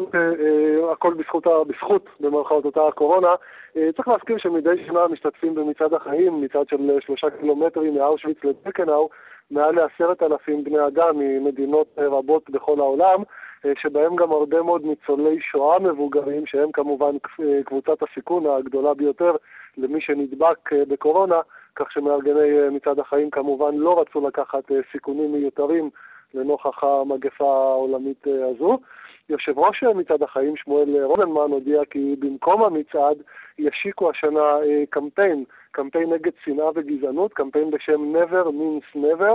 הכל 0.91 1.13
בזכות, 1.13 1.43
בזכות 1.67 2.05
במרכאות 2.19 2.65
אותה 2.65 2.87
הקורונה. 2.87 3.35
צריך 3.73 4.07
להזכיר 4.07 4.37
שמדי 4.37 4.85
שנה 4.87 5.07
משתתפים 5.07 5.55
במצעד 5.55 5.93
החיים, 5.93 6.41
מצעד 6.41 6.69
של 6.69 6.99
שלושה 6.99 7.29
קילומטרים 7.29 7.95
מאושוויץ 7.95 8.37
לדקנאו, 8.43 9.09
מעל 9.51 9.75
לעשרת 9.75 10.23
אלפים 10.23 10.63
בני 10.63 10.87
אדם 10.87 11.19
ממדינות 11.19 11.87
רבות 11.97 12.49
בכל 12.49 12.79
העולם. 12.79 13.23
אה, 13.65 13.71
שבהם 13.81 14.15
גם 14.15 14.31
הרבה 14.31 14.61
מאוד 14.61 14.85
ניצולי 14.85 15.41
שואה 15.41 15.79
מבוגרים, 15.79 16.45
שהם 16.45 16.71
כמובן 16.71 17.15
אה, 17.39 17.63
קבוצת 17.65 18.03
הסיכון 18.03 18.45
הגדולה 18.47 18.93
ביותר 18.93 19.31
למי 19.77 20.01
שנדבק 20.01 20.73
אה, 20.73 20.85
בקורונה, 20.87 21.41
כך 21.75 21.91
שמארגני 21.91 22.69
מצעד 22.71 22.99
החיים 22.99 23.29
כמובן 23.29 23.75
לא 23.75 24.01
רצו 24.01 24.27
לקחת 24.27 24.63
סיכונים 24.91 25.31
מיותרים 25.31 25.89
לנוכח 26.33 26.83
המגפה 26.83 27.45
העולמית 27.45 28.27
הזו. 28.27 28.79
יושב 29.29 29.59
ראש 29.59 29.83
מצעד 29.83 30.23
החיים, 30.23 30.55
שמואל 30.55 31.03
רוננמן, 31.03 31.51
הודיע 31.51 31.85
כי 31.85 32.15
במקום 32.19 32.63
המצעד 32.63 33.17
ישיקו 33.59 34.09
השנה 34.09 34.57
קמפיין, 34.89 35.43
קמפיין 35.71 36.13
נגד 36.13 36.31
שנאה 36.43 36.69
וגזענות, 36.75 37.33
קמפיין 37.33 37.71
בשם 37.71 38.15
Never 38.15 38.45
means 38.45 38.97
Never, 38.97 39.33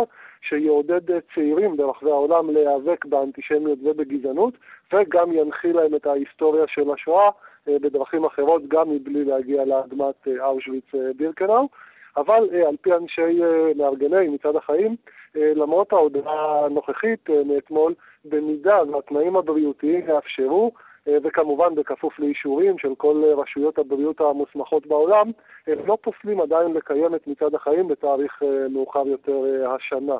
שיעודד 0.48 1.10
אה, 1.10 1.18
צעירים 1.34 1.76
ברחבי 1.76 2.10
העולם 2.10 2.50
להיאבק 2.50 3.04
באנטישמיות 3.04 3.78
ובגזענות, 3.82 4.54
וגם 4.92 5.32
ינחיל 5.32 5.76
להם 5.76 5.94
את 5.94 6.06
ההיסטוריה 6.06 6.64
של 6.68 6.90
השואה 6.90 7.30
אה, 7.68 7.78
בדרכים 7.78 8.24
אחרות, 8.24 8.62
גם 8.68 8.90
מבלי 8.90 9.24
להגיע 9.24 9.64
לאדמת 9.64 10.28
אה, 10.28 10.46
אושוויץ-בירקנאו. 10.46 11.68
אבל 12.16 12.48
על 12.68 12.76
פי 12.80 12.92
אנשי 12.92 13.40
מארגני 13.76 14.28
מצד 14.28 14.56
החיים, 14.56 14.96
למרות 15.34 15.92
ההודעה 15.92 16.64
הנוכחית 16.64 17.30
מאתמול, 17.46 17.94
במידה 18.24 18.78
והתנאים 18.92 19.36
הבריאותיים 19.36 20.08
יאפשרו, 20.08 20.72
וכמובן 21.06 21.74
בכפוף 21.74 22.18
לאישורים 22.18 22.78
של 22.78 22.94
כל 22.94 23.22
רשויות 23.36 23.78
הבריאות 23.78 24.20
המוסמכות 24.20 24.86
בעולם, 24.86 25.30
הם 25.66 25.78
לא 25.86 25.98
פוסלים 26.02 26.40
עדיין 26.40 26.72
לקיים 26.72 27.14
את 27.14 27.26
מצעד 27.26 27.54
החיים 27.54 27.88
בתאריך 27.88 28.42
מאוחר 28.70 29.06
יותר 29.06 29.44
השנה. 29.74 30.16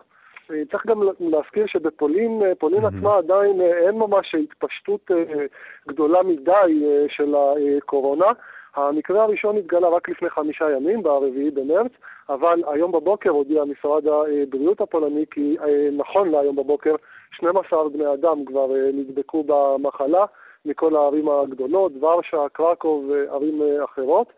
צריך 0.70 0.86
גם 0.86 1.02
להזכיר 1.20 1.66
שבפולין, 1.66 2.42
אה, 2.42 2.54
פולין. 2.54 2.84
עצמה 2.84 3.16
עדיין 3.16 3.60
אה, 3.60 3.78
אין 3.78 3.94
ממש 3.94 4.34
התפשטות 4.34 5.10
אה, 5.10 5.46
גדולה 5.88 6.22
מדי 6.22 6.84
של 7.08 7.34
הקורונה. 7.34 8.26
המקרה 8.76 9.22
הראשון 9.22 9.56
התגלה 9.56 9.88
רק 9.88 10.08
לפני 10.08 10.30
חמישה 10.30 10.70
ימים, 10.70 11.02
ברביעי 11.02 11.50
במרץ, 11.50 11.92
אבל 12.28 12.62
היום 12.66 12.92
בבוקר 12.92 13.30
הודיע 13.30 13.64
משרד 13.64 14.02
הבריאות 14.06 14.80
הפולני 14.80 15.24
כי 15.30 15.56
נכון 15.92 16.30
להיום 16.30 16.56
בבוקר 16.56 16.94
12 17.32 17.88
בני 17.88 18.12
אדם 18.14 18.44
כבר 18.44 18.66
נדבקו 18.92 19.44
במחלה 19.46 20.24
מכל 20.64 20.96
הערים 20.96 21.28
הגדולות, 21.28 21.92
ורשה, 22.00 22.48
קרקוב 22.52 23.10
וערים 23.10 23.62
אחרות. 23.84 24.32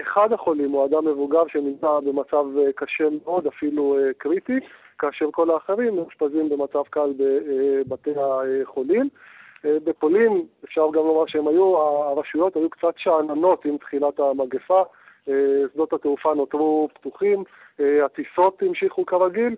אחד 0.00 0.32
החולים 0.32 0.70
הוא 0.70 0.84
אדם 0.84 1.04
מבוגר 1.04 1.42
שנמצא 1.48 2.00
במצב 2.00 2.44
קשה 2.76 3.04
מאוד, 3.24 3.46
אפילו 3.46 3.96
קריטי. 4.18 4.60
כאשר 4.98 5.26
כל 5.32 5.50
האחרים 5.50 5.94
מאושפזים 5.94 6.48
במצב 6.48 6.82
קל 6.90 7.12
בבתי 7.18 8.10
החולים. 8.20 9.08
בפולין, 9.64 10.42
אפשר 10.64 10.86
גם 10.92 11.06
לומר 11.06 11.26
שהם 11.26 11.48
היו, 11.48 11.78
הרשויות 11.78 12.56
היו 12.56 12.70
קצת 12.70 12.94
שאננות 12.96 13.64
עם 13.64 13.76
תחילת 13.76 14.20
המגפה, 14.20 14.82
שדות 15.26 15.92
התעופה 15.92 16.34
נותרו 16.34 16.88
פתוחים, 16.94 17.44
הטיסות 17.78 18.62
המשיכו 18.62 19.06
כרגיל, 19.06 19.54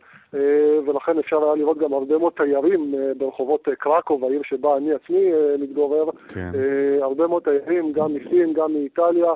ולכן 0.87 1.19
אפשר 1.19 1.45
היה 1.45 1.55
לראות 1.55 1.79
גם 1.79 1.93
הרבה 1.93 2.19
מאוד 2.19 2.33
תיירים 2.37 2.95
ברחובות 3.19 3.69
קרקוב, 3.79 4.25
העיר 4.25 4.41
שבה 4.45 4.77
אני 4.77 4.93
עצמי 4.95 5.31
מתגורר, 5.59 6.11
כן. 6.35 6.51
הרבה 7.03 7.27
מאוד 7.27 7.43
תיירים, 7.43 7.93
גם 7.93 8.15
מסין, 8.15 8.53
גם 8.53 8.73
מאיטליה. 8.73 9.33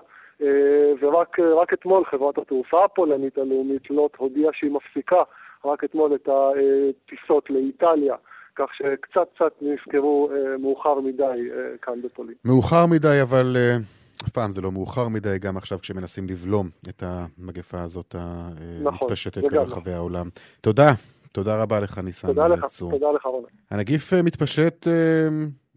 ורק 1.00 1.72
אתמול 1.72 2.04
חברת 2.04 2.38
התעופה 2.38 2.84
הפולנית 2.84 3.38
הלאומית 3.38 3.90
לוט 3.90 4.16
הודיעה 4.16 4.52
שהיא 4.52 4.70
מפסיקה 4.70 5.22
רק 5.64 5.84
אתמול 5.84 6.14
את 6.14 6.28
הטיסות 6.28 7.50
לאיטליה. 7.50 8.14
כך 8.56 8.66
שקצת 8.74 9.28
קצת 9.34 9.52
נזכרו 9.62 10.30
אה, 10.32 10.58
מאוחר 10.58 11.00
מדי 11.00 11.22
אה, 11.22 11.78
כאן 11.82 12.02
בפולין. 12.02 12.34
מאוחר 12.44 12.86
מדי, 12.86 13.18
אבל 13.22 13.56
אה, 13.56 13.76
אף 14.24 14.28
פעם 14.30 14.52
זה 14.52 14.60
לא 14.60 14.72
מאוחר 14.72 15.08
מדי, 15.08 15.38
גם 15.38 15.56
עכשיו 15.56 15.78
כשמנסים 15.78 16.26
לבלום 16.28 16.68
את 16.88 17.02
המגפה 17.06 17.80
הזאת 17.80 18.14
המתפשטת 18.18 19.38
נכון, 19.44 19.50
ברחבי 19.50 19.92
העולם. 19.92 20.28
תודה. 20.60 20.92
תודה 21.32 21.62
רבה 21.62 21.80
לך, 21.80 21.98
ניסן 21.98 22.26
צור. 22.26 22.34
תודה 22.34 22.48
לך, 22.48 22.64
תודה 22.78 23.12
לך, 23.12 23.26
רונן. 23.26 23.46
הנגיף 23.70 24.12
מתפשט 24.12 24.86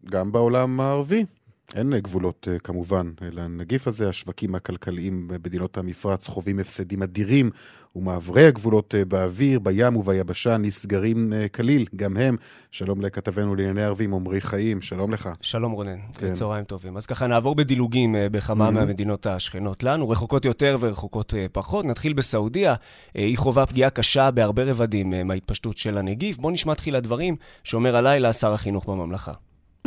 גם 0.05 0.31
בעולם 0.31 0.79
הערבי. 0.79 1.25
אין 1.73 1.93
גבולות 1.93 2.47
אה, 2.51 2.59
כמובן 2.59 3.11
לנגיף 3.21 3.87
הזה. 3.87 4.09
השווקים 4.09 4.55
הכלכליים 4.55 5.27
במדינות 5.27 5.77
המפרץ 5.77 6.27
חווים 6.27 6.59
הפסדים 6.59 7.03
אדירים, 7.03 7.49
ומעברי 7.95 8.45
הגבולות 8.45 8.95
אה, 8.95 9.05
באוויר, 9.05 9.59
בים 9.59 9.97
וביבשה 9.97 10.57
נסגרים 10.57 11.33
אה, 11.33 11.47
כליל, 11.47 11.85
גם 11.95 12.17
הם. 12.17 12.35
שלום 12.71 13.01
לכתבנו 13.01 13.55
לענייני 13.55 13.83
ערבים, 13.83 14.13
עמרי 14.13 14.41
חיים, 14.41 14.81
שלום 14.81 15.11
לך. 15.11 15.29
שלום 15.41 15.71
רונן, 15.71 15.97
כן. 16.13 16.33
צהריים 16.33 16.65
טובים. 16.65 16.97
אז 16.97 17.05
ככה 17.05 17.27
נעבור 17.27 17.55
בדילוגים 17.55 18.15
בכמה 18.31 18.67
mm-hmm. 18.67 18.71
מהמדינות 18.71 19.27
השכנות 19.27 19.83
לנו, 19.83 20.09
רחוקות 20.09 20.45
יותר 20.45 20.77
ורחוקות 20.79 21.33
פחות. 21.51 21.85
נתחיל 21.85 22.13
בסעודיה, 22.13 22.75
היא 23.13 23.37
חווה 23.37 23.65
פגיעה 23.65 23.89
קשה 23.89 24.31
בהרבה 24.31 24.63
רבדים 24.63 25.13
מההתפשטות 25.27 25.77
של 25.77 25.97
הנגיף. 25.97 26.37
בואו 26.37 26.53
נשמע 26.53 26.73
תחילה 26.73 26.99
דברים 26.99 27.35
שאומר 27.63 27.95
הלילה 27.95 28.33
שר 28.33 28.53
החינוך 28.53 28.85
בממלכה. 28.85 29.33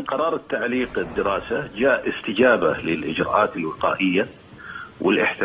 قرار 0.04 0.36
التعليق 0.36 0.98
الدراسة 0.98 1.68
جاء 1.76 2.08
استجابة 2.08 2.78
للإجراءات 2.80 3.56
الوقائية 3.56 4.28
הוחלט 4.98 5.42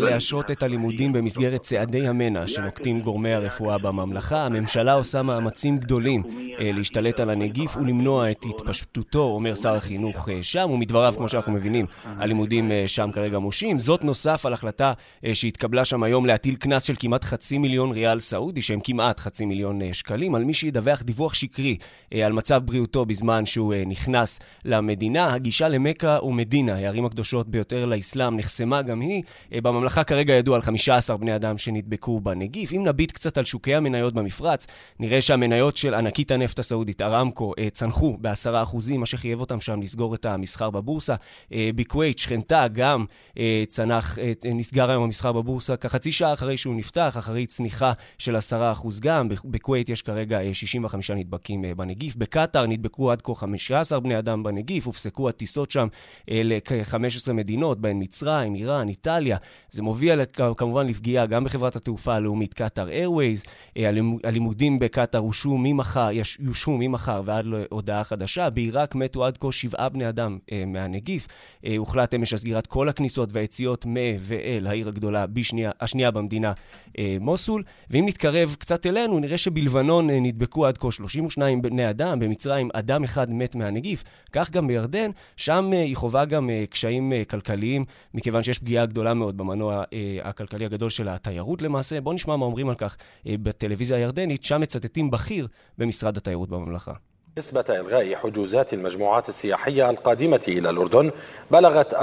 להשעות 0.00 0.50
את 0.50 0.62
הלימודים 0.62 1.12
במסגרת 1.12 1.60
צעדי 1.60 2.08
המנע 2.08 2.46
שנוקטים 2.46 2.98
גורמי 2.98 3.34
הרפואה 3.34 3.78
בממלכה. 3.78 4.44
הממשלה 4.44 4.92
עושה 4.92 5.22
מאמצים 5.22 5.76
גדולים 5.76 6.22
אה, 6.60 6.70
להשתלט 6.72 7.20
על 7.20 7.30
הנגיף 7.30 7.76
ולמנוע 7.76 8.30
את 8.30 8.44
התפשטותו, 8.48 9.22
אומר 9.22 9.54
שר 9.54 9.74
החינוך 9.74 10.28
אה, 10.28 10.38
שם, 10.42 10.70
ומדבריו, 10.70 11.14
כמו 11.16 11.28
שאנחנו 11.28 11.52
מבינים, 11.52 11.86
הלימודים 12.04 12.72
אה, 12.72 12.84
שם 12.86 13.10
כרגע 13.12 13.38
מושים. 13.38 13.78
זאת 13.78 14.04
נוסף 14.04 14.46
על 14.46 14.52
החלטה 14.52 14.92
שהתקבלה 15.34 15.84
שם 15.84 16.02
היום 16.02 16.26
להטיל 16.26 16.54
קנס 16.54 16.82
של 16.82 16.94
כמעט 16.98 17.24
חצי 17.24 17.58
מיליון 17.58 17.90
ריאל 17.90 18.18
סעודי, 18.18 18.62
שהם 18.62 18.80
כמעט 18.84 19.20
חצי 19.20 19.44
מיליון 19.44 19.80
שקלים, 19.92 20.34
על 20.34 20.44
מי 20.44 20.54
שידווח 20.54 21.02
דיווח 21.02 21.34
שקרי 21.34 21.76
על 22.24 22.32
מצב 22.32 22.60
בריאותו 22.64 23.04
בזמן 23.04 23.46
שהוא 23.46 23.74
נכנס 23.86 24.40
למדינה. 24.64 25.34
הגישה 25.34 25.68
למכה 25.68 26.18
ומדינה, 26.22 26.74
הערים 26.74 27.04
הקדושות 27.04 27.45
המסוכנות 27.46 27.50
ביותר 27.50 27.84
לאסלאם, 27.84 28.36
נחסמה 28.36 28.82
גם 28.82 29.00
היא. 29.00 29.22
בממלכה 29.52 30.04
כרגע 30.04 30.34
ידוע 30.34 30.56
על 30.56 30.62
15 30.62 31.16
בני 31.16 31.36
אדם 31.36 31.58
שנדבקו 31.58 32.20
בנגיף. 32.20 32.72
אם 32.72 32.82
נביט 32.86 33.12
קצת 33.12 33.38
על 33.38 33.44
שוקי 33.44 33.74
המניות 33.74 34.14
במפרץ, 34.14 34.66
נראה 34.98 35.20
שהמניות 35.20 35.76
של 35.76 35.94
ענקית 35.94 36.30
הנפט 36.30 36.58
הסעודית, 36.58 37.02
ארמקו, 37.02 37.52
צנחו 37.72 38.16
ב-10%, 38.20 38.76
מה 38.98 39.06
שחייב 39.06 39.40
אותם 39.40 39.60
שם 39.60 39.82
לסגור 39.82 40.14
את 40.14 40.26
המסחר 40.26 40.70
בבורסה. 40.70 41.14
בכווית, 41.52 42.18
שכנתה, 42.18 42.66
גם 42.72 43.04
צנח, 43.68 44.18
נסגר 44.44 44.90
היום 44.90 45.02
המסחר 45.02 45.32
בבורסה 45.32 45.76
כחצי 45.76 46.12
שעה 46.12 46.32
אחרי 46.32 46.56
שהוא 46.56 46.74
נפתח, 46.74 47.14
אחרי 47.18 47.46
צניחה 47.46 47.92
של 48.18 48.36
10% 48.36 48.40
גם. 49.00 49.28
בכווית 49.44 49.88
יש 49.88 50.02
כרגע 50.02 50.38
65 50.52 51.10
נדבקים 51.10 51.64
בנגיף. 51.76 52.16
בקטאר 52.16 52.66
נדבקו 52.66 53.12
עד 53.12 53.22
כה 53.22 53.34
15 53.34 54.00
בני 54.00 54.18
אדם 54.18 54.42
בנגיף, 54.42 54.86
הופסקו 54.86 55.28
הטיסות 55.28 55.70
שם 55.70 55.88
לכ-15 56.28 57.32
מדינות, 57.36 57.80
בהן 57.80 58.02
מצרים, 58.02 58.54
איראן, 58.54 58.88
איטליה. 58.88 59.36
זה 59.70 59.82
מוביל 59.82 60.20
כמובן 60.56 60.86
לפגיעה 60.86 61.26
גם 61.26 61.44
בחברת 61.44 61.76
התעופה 61.76 62.14
הלאומית 62.14 62.54
קטאר 62.54 62.88
איירווייז. 62.88 63.42
הלימודים 64.24 64.78
בקטאר 64.78 65.20
הושעו 65.20 65.58
ממחר, 65.58 66.08
יושעו 66.38 66.76
ממחר 66.78 67.22
ועד 67.24 67.44
להודעה 67.44 68.04
חדשה. 68.04 68.50
בעיראק 68.50 68.94
מתו 68.94 69.24
עד 69.24 69.38
כה 69.38 69.52
שבעה 69.52 69.88
בני 69.88 70.08
אדם 70.08 70.38
מהנגיף. 70.66 71.28
הוחלט 71.78 72.14
אמש 72.14 72.32
על 72.32 72.38
סגירת 72.38 72.66
כל 72.66 72.88
הכניסות 72.88 73.28
והיציאות 73.32 73.86
מ- 73.86 74.16
ואל 74.20 74.66
העיר 74.66 74.88
הגדולה, 74.88 75.26
בשנייה, 75.26 75.70
השנייה 75.80 76.10
במדינה, 76.10 76.52
מוסול. 77.20 77.62
ואם 77.90 78.06
נתקרב 78.06 78.56
קצת 78.58 78.86
אלינו, 78.86 79.18
נראה 79.18 79.38
שבלבנון 79.38 80.10
נדבקו 80.10 80.66
עד 80.66 80.78
כה 80.78 80.90
32 80.90 81.62
בני 81.62 81.90
אדם, 81.90 82.18
במצרים 82.18 82.68
אדם 82.72 83.04
אחד 83.04 83.30
מת 83.30 83.54
מהנגיף. 83.54 84.04
כך 84.32 84.50
גם 84.50 84.66
בירדן, 84.66 85.10
שם 85.36 85.72
היא 85.72 85.96
חווה 85.96 86.24
גם 86.24 86.50
קשיים 86.70 87.12
כלכליים, 87.26 87.84
מכיוון 88.14 88.42
שיש 88.42 88.58
פגיעה 88.58 88.86
גדולה 88.86 89.14
מאוד 89.14 89.36
במנוע 89.36 89.84
הכלכלי 90.22 90.64
הגדול 90.64 90.90
של 90.90 91.08
התיירות 91.08 91.62
למעשה. 91.62 92.00
בואו 92.00 92.14
נשמע 92.14 92.36
מה 92.36 92.44
אומרים 92.44 92.68
על 92.68 92.74
כך 92.74 92.96
בטלוויזיה 93.26 93.96
הירדנית, 93.96 94.44
שם 94.44 94.60
מצטטים 94.60 95.10
בכיר 95.10 95.48
במשרד 95.78 96.16
התיירות 96.16 96.48
בממלכה. 96.48 96.92
نسبة 97.37 97.65
إلغاء 97.69 98.15
حجوزات 98.15 98.73
المجموعات 98.73 99.29
السياحية 99.29 99.89
القادمة 99.89 100.41
إلى 100.47 100.69
الأردن 100.69 101.11
بلغت 101.51 101.93
40% 101.93 101.97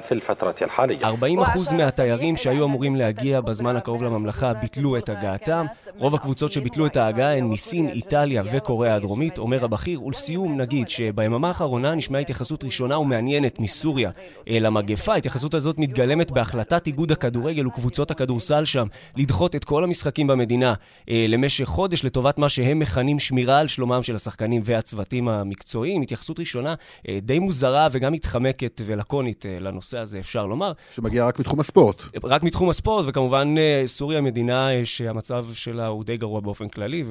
في 0.00 0.12
الفترة 0.12 0.54
الحالية. 0.62 1.06
40% 1.06 1.72
מהתיירים 1.74 2.36
שהיו 2.36 2.64
אמורים 2.64 2.96
להגיע 2.96 3.40
בזמן 3.40 3.76
הקרוב 3.76 4.02
לממלכה 4.02 4.54
ביטלו 4.54 4.96
את 4.96 5.08
הגעתם. 5.08 5.66
רוב 5.98 6.14
הקבוצות 6.14 6.52
שביטלו 6.52 6.86
את 6.86 6.96
ההגעה 6.96 7.36
הן 7.36 7.44
מסין, 7.44 7.88
איטליה 7.88 8.42
וקוריאה 8.52 8.94
הדרומית, 8.94 9.38
אומר 9.38 9.64
הבכיר. 9.64 10.02
ולסיום 10.02 10.60
נגיד 10.60 10.88
שביממה 10.88 11.48
האחרונה 11.48 11.94
נשמעה 11.94 12.20
התייחסות 12.20 12.64
ראשונה 12.64 12.98
ומעניינת 12.98 13.60
מסוריה 13.60 14.10
למגפה. 14.46 15.12
ההתייחסות 15.12 15.54
הזאת 15.54 15.78
מתגלמת 15.78 16.30
בהחלטת 16.30 16.86
איגוד 16.86 17.12
הכדורגל 17.12 17.66
וקבוצות 17.66 18.10
הכדורסל 18.10 18.64
שם 18.64 18.86
לדחות 19.16 19.56
את 19.56 19.64
כל 19.64 19.84
המשחקים 19.84 20.26
במדינה 20.26 20.74
למשך 21.08 21.64
חודש 21.64 22.04
לטובת 22.04 22.38
מה 22.38 22.48
שהם 22.48 22.78
מכנים 22.78 23.18
שמירה 23.18 23.58
על 23.58 23.68
שלומם 23.68 24.02
של 24.02 24.13
השחקנים 24.15 24.61
והצוותים 24.65 25.27
המקצועיים. 25.27 26.01
התייחסות 26.01 26.39
ראשונה 26.39 26.75
די 27.21 27.39
מוזרה 27.39 27.87
וגם 27.91 28.13
מתחמקת 28.13 28.81
ולקונית 28.85 29.45
לנושא 29.59 29.97
הזה, 29.97 30.19
אפשר 30.19 30.45
לומר. 30.45 30.71
שמגיע 30.91 31.27
רק 31.27 31.39
מתחום 31.39 31.59
הספורט. 31.59 32.03
רק 32.23 32.43
מתחום 32.43 32.69
הספורט, 32.69 33.05
וכמובן 33.07 33.55
סוריה 33.85 34.21
מדינה 34.21 34.69
שהמצב 34.83 35.45
שלה 35.53 35.87
הוא 35.87 36.03
די 36.03 36.17
גרוע 36.17 36.39
באופן 36.39 36.69
כללי, 36.69 37.03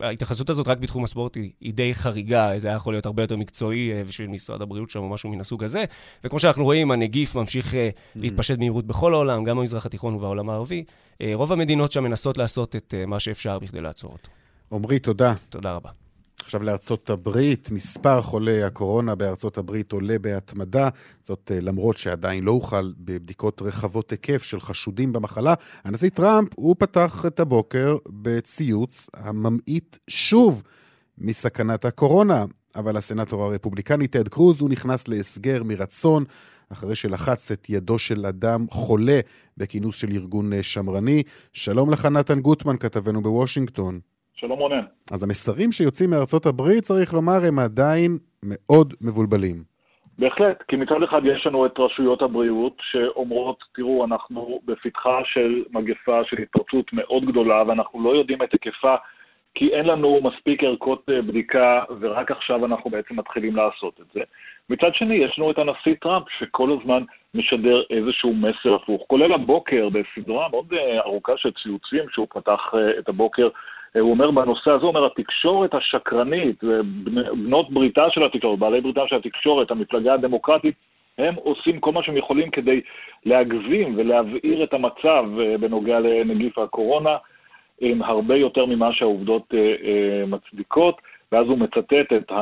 וההתייחסות 0.00 0.50
הזאת 0.50 0.68
רק 0.68 0.78
בתחום 0.78 1.04
הספורט 1.04 1.36
היא, 1.36 1.50
היא 1.60 1.74
די 1.74 1.94
חריגה, 1.94 2.50
זה 2.58 2.68
היה 2.68 2.76
יכול 2.76 2.94
להיות 2.94 3.06
הרבה 3.06 3.22
יותר 3.22 3.36
מקצועי 3.36 3.90
ושל 4.06 4.26
משרד 4.26 4.62
הבריאות 4.62 4.90
שם 4.90 5.00
או 5.00 5.08
משהו 5.08 5.30
מן 5.30 5.40
הסוג 5.40 5.64
הזה. 5.64 5.84
וכמו 6.24 6.38
שאנחנו 6.38 6.64
רואים, 6.64 6.90
הנגיף 6.90 7.34
ממשיך 7.34 7.74
להתפשט 8.16 8.56
במהירות 8.56 8.86
בכל 8.86 9.14
העולם, 9.14 9.44
גם 9.44 9.56
במזרח 9.56 9.86
התיכון 9.86 10.14
ובעולם 10.14 10.50
הערבי. 10.50 10.84
רוב 11.34 11.52
המדינות 11.52 11.92
שם 11.92 12.04
מנסות 12.04 12.38
לעשות 12.38 12.76
את 12.76 12.94
מה 13.06 13.20
שאפשר 13.20 13.58
בכדי 13.58 13.80
לעצור 13.80 14.12
אותו. 14.12 14.30
עמרי, 14.72 14.98
תודה. 14.98 15.34
תודה 15.50 15.72
רבה. 15.72 16.05
עכשיו 16.46 16.62
לארצות 16.62 17.10
הברית, 17.10 17.70
מספר 17.70 18.22
חולי 18.22 18.62
הקורונה 18.62 19.14
בארצות 19.14 19.58
הברית 19.58 19.92
עולה 19.92 20.18
בהתמדה, 20.18 20.88
זאת 21.22 21.50
למרות 21.62 21.96
שעדיין 21.96 22.44
לא 22.44 22.50
הוחל 22.50 22.92
בבדיקות 22.98 23.62
רחבות 23.62 24.10
היקף 24.10 24.42
של 24.42 24.60
חשודים 24.60 25.12
במחלה. 25.12 25.54
הנשיא 25.84 26.08
טראמפ, 26.08 26.48
הוא 26.54 26.76
פתח 26.78 27.24
את 27.26 27.40
הבוקר 27.40 27.96
בציוץ 28.08 29.10
הממעיט 29.14 29.96
שוב 30.08 30.62
מסכנת 31.18 31.84
הקורונה. 31.84 32.44
אבל 32.76 32.96
הסנטור 32.96 33.42
הרפובליקני 33.44 34.06
טד 34.06 34.28
קרוז, 34.28 34.60
הוא 34.60 34.70
נכנס 34.70 35.08
להסגר 35.08 35.62
מרצון, 35.62 36.24
אחרי 36.68 36.94
שלחץ 36.94 37.50
את 37.50 37.66
ידו 37.68 37.98
של 37.98 38.26
אדם 38.26 38.66
חולה 38.70 39.20
בכינוס 39.56 39.96
של 39.96 40.12
ארגון 40.12 40.62
שמרני. 40.62 41.22
שלום 41.52 41.90
לך 41.90 42.06
נתן 42.06 42.40
גוטמן, 42.40 42.76
כתבנו 42.76 43.22
בוושינגטון. 43.22 44.00
שלום 44.36 44.58
רונן. 44.58 44.84
אז 45.12 45.24
המסרים 45.24 45.72
שיוצאים 45.72 46.10
מארצות 46.10 46.46
הברית, 46.46 46.84
צריך 46.84 47.14
לומר, 47.14 47.38
הם 47.48 47.58
עדיין 47.58 48.18
מאוד 48.42 48.94
מבולבלים. 49.00 49.56
בהחלט, 50.18 50.62
כי 50.68 50.76
מצד 50.76 51.02
אחד 51.02 51.20
יש 51.24 51.46
לנו 51.46 51.66
את 51.66 51.78
רשויות 51.78 52.22
הבריאות 52.22 52.76
שאומרות, 52.80 53.64
תראו, 53.74 54.04
אנחנו 54.04 54.60
בפתחה 54.64 55.18
של 55.24 55.64
מגפה 55.70 56.20
של 56.24 56.36
התפרצות 56.42 56.92
מאוד 56.92 57.24
גדולה 57.24 57.62
ואנחנו 57.66 58.04
לא 58.04 58.16
יודעים 58.16 58.42
את 58.42 58.52
היקפה 58.52 58.94
כי 59.54 59.68
אין 59.68 59.86
לנו 59.86 60.20
מספיק 60.22 60.64
ערכות 60.64 61.02
בדיקה 61.08 61.82
ורק 62.00 62.30
עכשיו 62.30 62.66
אנחנו 62.66 62.90
בעצם 62.90 63.16
מתחילים 63.18 63.56
לעשות 63.56 64.00
את 64.00 64.06
זה. 64.14 64.20
מצד 64.70 64.94
שני, 64.94 65.14
יש 65.14 65.38
לנו 65.38 65.50
את 65.50 65.58
הנשיא 65.58 65.94
טראמפ 66.00 66.24
שכל 66.38 66.78
הזמן 66.80 67.02
משדר 67.34 67.82
איזשהו 67.90 68.34
מסר 68.34 68.74
הפוך, 68.74 69.04
כולל 69.06 69.32
הבוקר 69.32 69.88
בסדרה 69.88 70.48
מאוד 70.48 70.72
ארוכה 70.98 71.32
של 71.36 71.50
ציוצים 71.62 72.04
שהוא 72.10 72.26
פתח 72.30 72.60
את 72.98 73.08
הבוקר 73.08 73.48
הוא 74.00 74.10
אומר 74.10 74.30
בנושא 74.30 74.70
הזה, 74.70 74.82
הוא 74.82 74.88
אומר, 74.88 75.06
התקשורת 75.06 75.74
השקרנית, 75.74 76.64
בנות 77.32 77.70
בריתה 77.70 78.10
של 78.10 78.24
התקשורת, 78.24 78.58
בעלי 78.58 78.80
בריתה 78.80 79.00
של 79.06 79.16
התקשורת, 79.16 79.70
המפלגה 79.70 80.14
הדמוקרטית, 80.14 80.74
הם 81.18 81.34
עושים 81.34 81.80
כל 81.80 81.92
מה 81.92 82.02
שהם 82.02 82.16
יכולים 82.16 82.50
כדי 82.50 82.80
להגזים 83.24 83.94
ולהבעיר 83.96 84.64
את 84.64 84.74
המצב 84.74 85.24
בנוגע 85.60 86.00
לנגיף 86.00 86.58
הקורונה, 86.58 87.16
עם 87.80 88.02
הרבה 88.02 88.36
יותר 88.36 88.66
ממה 88.66 88.92
שהעובדות 88.92 89.54
מצדיקות, 90.26 91.00
ואז 91.32 91.46
הוא 91.46 91.58
מצטט 91.58 92.12
את 92.16 92.32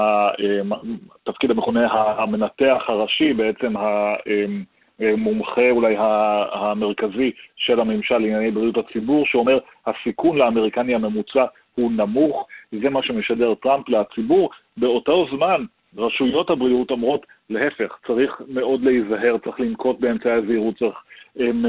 התפקיד 1.23 1.51
המכונה 1.51 1.93
המנתח 1.93 2.85
הראשי, 2.89 3.33
בעצם 3.33 3.75
מומחה 5.01 5.71
אולי 5.71 5.95
המרכזי 6.53 7.31
של 7.57 7.81
הממשל 7.81 8.19
לענייני 8.19 8.51
בריאות 8.51 8.77
הציבור, 8.77 9.27
שאומר 9.27 9.59
הסיכון 9.87 10.39
לאמריקני 10.39 10.95
הממוצע 10.95 11.45
הוא 11.75 11.93
נמוך, 11.93 12.47
זה 12.83 12.91
מה 12.91 13.03
שמשדר 13.03 13.55
טראמפ 13.55 13.89
לציבור. 13.89 14.51
באותו 14.77 15.27
זמן 15.37 15.65
רשויות 15.97 16.51
הבריאות 16.51 16.91
אומרות 16.91 17.27
להפך, 17.51 17.99
צריך 18.07 18.43
מאוד 18.49 18.85
להיזהר, 18.85 19.37
צריך 19.45 19.61
לנקוט 19.61 20.01
באמצעי 20.01 20.33
הזהירות, 20.33 20.79
צריך 20.79 20.97
הם, 21.37 21.65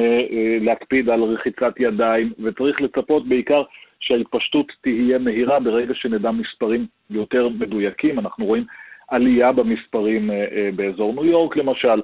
להקפיד 0.61 1.09
על 1.09 1.23
רחיצת 1.23 1.73
ידיים, 1.79 2.33
וצריך 2.39 2.81
לצפות 2.81 3.27
בעיקר 3.27 3.63
שההתפשטות 3.99 4.71
תהיה 4.81 5.17
מהירה 5.17 5.59
ברגע 5.59 5.93
שנדע 5.95 6.31
מספרים 6.31 6.85
יותר 7.09 7.49
מדויקים. 7.49 8.19
אנחנו 8.19 8.45
רואים 8.45 8.63
עלייה 9.07 9.51
במספרים 9.51 10.29
באזור 10.75 11.13
ניו 11.13 11.25
יורק 11.25 11.57
למשל, 11.57 12.01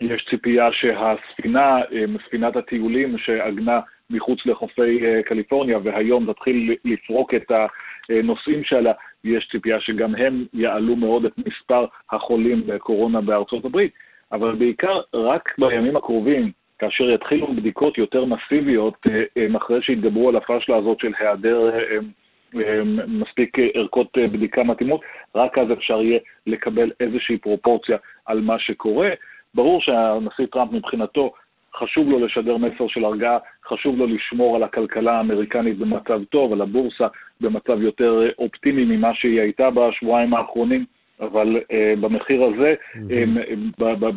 יש 0.00 0.26
ציפייה 0.30 0.68
שהספינה, 0.72 1.80
ספינת 2.26 2.56
הטיולים 2.56 3.18
שעגנה 3.18 3.80
מחוץ 4.10 4.38
לחופי 4.46 5.00
קליפורניה 5.24 5.78
והיום 5.82 6.32
תתחיל 6.32 6.76
לפרוק 6.84 7.34
את 7.34 7.52
הנושאים 8.08 8.64
שלה, 8.64 8.92
יש 9.24 9.48
ציפייה 9.52 9.80
שגם 9.80 10.14
הם 10.14 10.44
יעלו 10.54 10.96
מאוד 10.96 11.24
את 11.24 11.32
מספר 11.38 11.86
החולים 12.10 12.62
בקורונה 12.66 13.20
בארצות 13.20 13.64
הברית, 13.64 13.92
אבל 14.32 14.54
בעיקר 14.54 15.00
רק 15.14 15.54
בימים 15.58 15.96
הקרובים, 15.96 16.50
כאשר 16.78 17.10
יתחילו 17.10 17.46
בדיקות 17.46 17.98
יותר 17.98 18.24
מסיביות, 18.24 19.06
אחרי 19.56 19.82
שיתגברו 19.82 20.28
על 20.28 20.36
הפשלה 20.36 20.76
הזאת 20.76 21.00
של 21.00 21.12
היעדר 21.18 21.70
מספיק 23.08 23.56
ערכות 23.74 24.18
בדיקה 24.32 24.62
מתאימות, 24.62 25.00
רק 25.34 25.58
אז 25.58 25.72
אפשר 25.72 26.02
יהיה 26.02 26.18
לקבל 26.46 26.90
איזושהי 27.00 27.38
פרופורציה 27.38 27.96
על 28.26 28.40
מה 28.40 28.58
שקורה. 28.58 29.10
ברור 29.54 29.80
שהנשיא 29.80 30.46
טראמפ 30.46 30.72
מבחינתו 30.72 31.32
חשוב 31.76 32.08
לו 32.08 32.26
לשדר 32.26 32.56
מסר 32.56 32.88
של 32.88 33.04
הרגעה, 33.04 33.38
חשוב 33.68 33.96
לו 33.98 34.06
לשמור 34.06 34.56
על 34.56 34.62
הכלכלה 34.62 35.12
האמריקנית 35.12 35.78
במצב 35.78 36.24
טוב, 36.24 36.52
על 36.52 36.60
הבורסה 36.60 37.06
במצב 37.40 37.82
יותר 37.82 38.30
אופטימי 38.38 38.84
ממה 38.84 39.14
שהיא 39.14 39.40
הייתה 39.40 39.70
בשבועיים 39.70 40.34
האחרונים, 40.34 40.84
אבל 41.20 41.56
uh, 41.56 42.00
במחיר 42.00 42.44
הזה, 42.44 42.74
mm-hmm. 42.94 44.12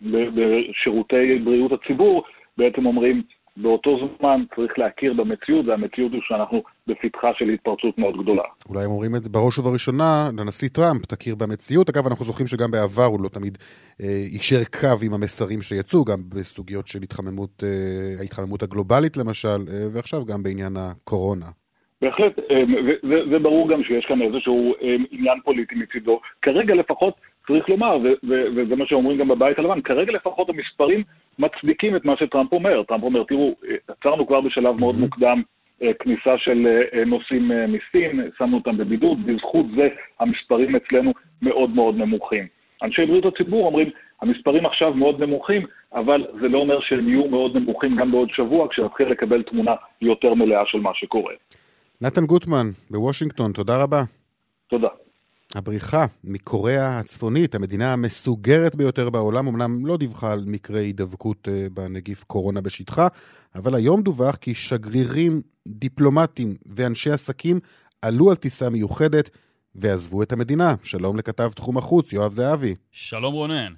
בשירותי 0.00 1.38
בריאות 1.38 1.72
הציבור, 1.72 2.24
בעצם 2.58 2.86
אומרים, 2.86 3.22
באותו 3.62 3.98
זמן 4.18 4.44
צריך 4.56 4.72
להכיר 4.78 5.12
במציאות, 5.12 5.66
והמציאות 5.66 6.12
היא 6.12 6.20
שאנחנו 6.24 6.62
בפתחה 6.86 7.28
של 7.38 7.48
התפרצות 7.48 7.98
מאוד 7.98 8.14
גדולה. 8.22 8.42
אולי 8.68 8.84
הם 8.84 8.90
אומרים 8.90 9.16
את 9.16 9.22
זה 9.22 9.30
בראש 9.30 9.58
ובראשונה 9.58 10.28
לנשיא 10.38 10.68
טראמפ, 10.68 11.06
תכיר 11.06 11.34
במציאות. 11.34 11.88
אגב, 11.88 12.06
אנחנו 12.06 12.24
זוכרים 12.24 12.46
שגם 12.46 12.70
בעבר 12.70 13.04
הוא 13.04 13.20
לא 13.20 13.28
תמיד 13.28 13.58
אה, 14.02 14.06
יישר 14.32 14.64
קו 14.80 14.96
עם 15.06 15.14
המסרים 15.14 15.62
שיצאו, 15.62 16.04
גם 16.04 16.18
בסוגיות 16.28 16.86
של 16.86 17.02
התחממות, 17.02 17.64
אה, 17.66 18.20
ההתחממות 18.20 18.62
הגלובלית 18.62 19.16
למשל, 19.16 19.48
אה, 19.48 19.86
ועכשיו 19.92 20.24
גם 20.24 20.42
בעניין 20.42 20.76
הקורונה. 20.76 21.46
בהחלט, 22.02 22.38
אה, 22.50 22.62
וזה 23.04 23.38
ברור 23.38 23.68
גם 23.68 23.84
שיש 23.84 24.06
כאן 24.06 24.22
איזשהו 24.22 24.74
אה, 24.82 24.96
עניין 25.10 25.40
פוליטי 25.44 25.74
מצידו. 25.74 26.20
כרגע 26.42 26.74
לפחות 26.74 27.14
צריך 27.46 27.68
לומר, 27.68 27.98
וזה 28.56 28.76
מה 28.76 28.86
שאומרים 28.86 29.18
גם 29.18 29.28
בבית 29.28 29.58
הלבן, 29.58 29.80
כרגע 29.80 30.12
לפחות 30.12 30.48
המספרים 30.48 31.02
מצדיקים 31.38 31.96
את 31.96 32.04
מה 32.04 32.16
שטראמפ 32.16 32.52
אומר. 32.52 32.82
טראמפ 32.82 33.02
אומר, 33.02 33.22
תראו, 33.24 33.54
עצרנו 33.88 34.26
כבר 34.26 34.40
בשלב 34.40 34.80
מאוד 34.80 34.94
מוקדם 35.00 35.42
אה, 35.82 35.94
כניסה 35.94 36.38
של 36.38 36.82
נוסעים 37.06 37.50
מסין, 37.68 38.30
שמנו 38.38 38.56
אותם 38.56 38.76
בבידוד, 38.76 39.26
בזכות 39.26 39.66
זה 39.76 39.88
המספרים 40.20 40.76
אצלנו 40.76 41.12
מאוד 41.42 41.70
מאוד 41.70 41.96
נמוכים. 41.96 42.46
אנשי 42.82 43.06
בריאות 43.06 43.26
הציבור 43.26 43.66
אומרים, 43.66 43.90
המספרים 44.22 44.66
עכשיו 44.66 44.94
מאוד 44.94 45.22
נמוכים, 45.22 45.66
אבל 45.94 46.26
זה 46.40 46.48
לא 46.48 46.58
אומר 46.58 46.80
שהם 46.80 47.08
יהיו 47.08 47.28
מאוד 47.28 47.56
נמוכים 47.56 47.96
גם 47.96 48.10
בעוד 48.10 48.30
שבוע, 48.30 48.68
כשנתחיל 48.68 49.08
לקבל 49.08 49.42
תמונה 49.42 49.74
יותר 50.02 50.34
מלאה 50.34 50.66
של 50.66 50.80
מה 50.80 50.90
שקורה. 50.94 51.34
נתן 52.00 52.26
גוטמן 52.26 52.70
בוושינגטון, 52.90 53.52
תודה 53.52 53.82
רבה. 53.82 54.02
תודה. 54.68 54.88
הבריחה 55.54 56.06
מקוריאה 56.24 56.98
הצפונית, 56.98 57.54
המדינה 57.54 57.92
המסוגרת 57.92 58.76
ביותר 58.76 59.10
בעולם, 59.10 59.48
אמנם 59.48 59.86
לא 59.86 59.96
דיווחה 59.96 60.32
על 60.32 60.44
מקרי 60.46 60.80
הידבקות 60.80 61.48
אה, 61.48 61.66
בנגיף 61.72 62.24
קורונה 62.24 62.60
בשטחה, 62.60 63.08
אבל 63.54 63.74
היום 63.74 64.02
דווח 64.02 64.36
כי 64.36 64.54
שגרירים, 64.54 65.42
דיפלומטים 65.68 66.54
ואנשי 66.66 67.10
עסקים 67.10 67.60
עלו 68.02 68.30
על 68.30 68.36
טיסה 68.36 68.70
מיוחדת 68.70 69.30
ועזבו 69.74 70.22
את 70.22 70.32
המדינה. 70.32 70.74
שלום 70.82 71.16
לכתב 71.16 71.50
תחום 71.54 71.78
החוץ, 71.78 72.12
יואב 72.12 72.32
זהבי. 72.32 72.74
שלום 72.92 73.34
רונן. 73.34 73.72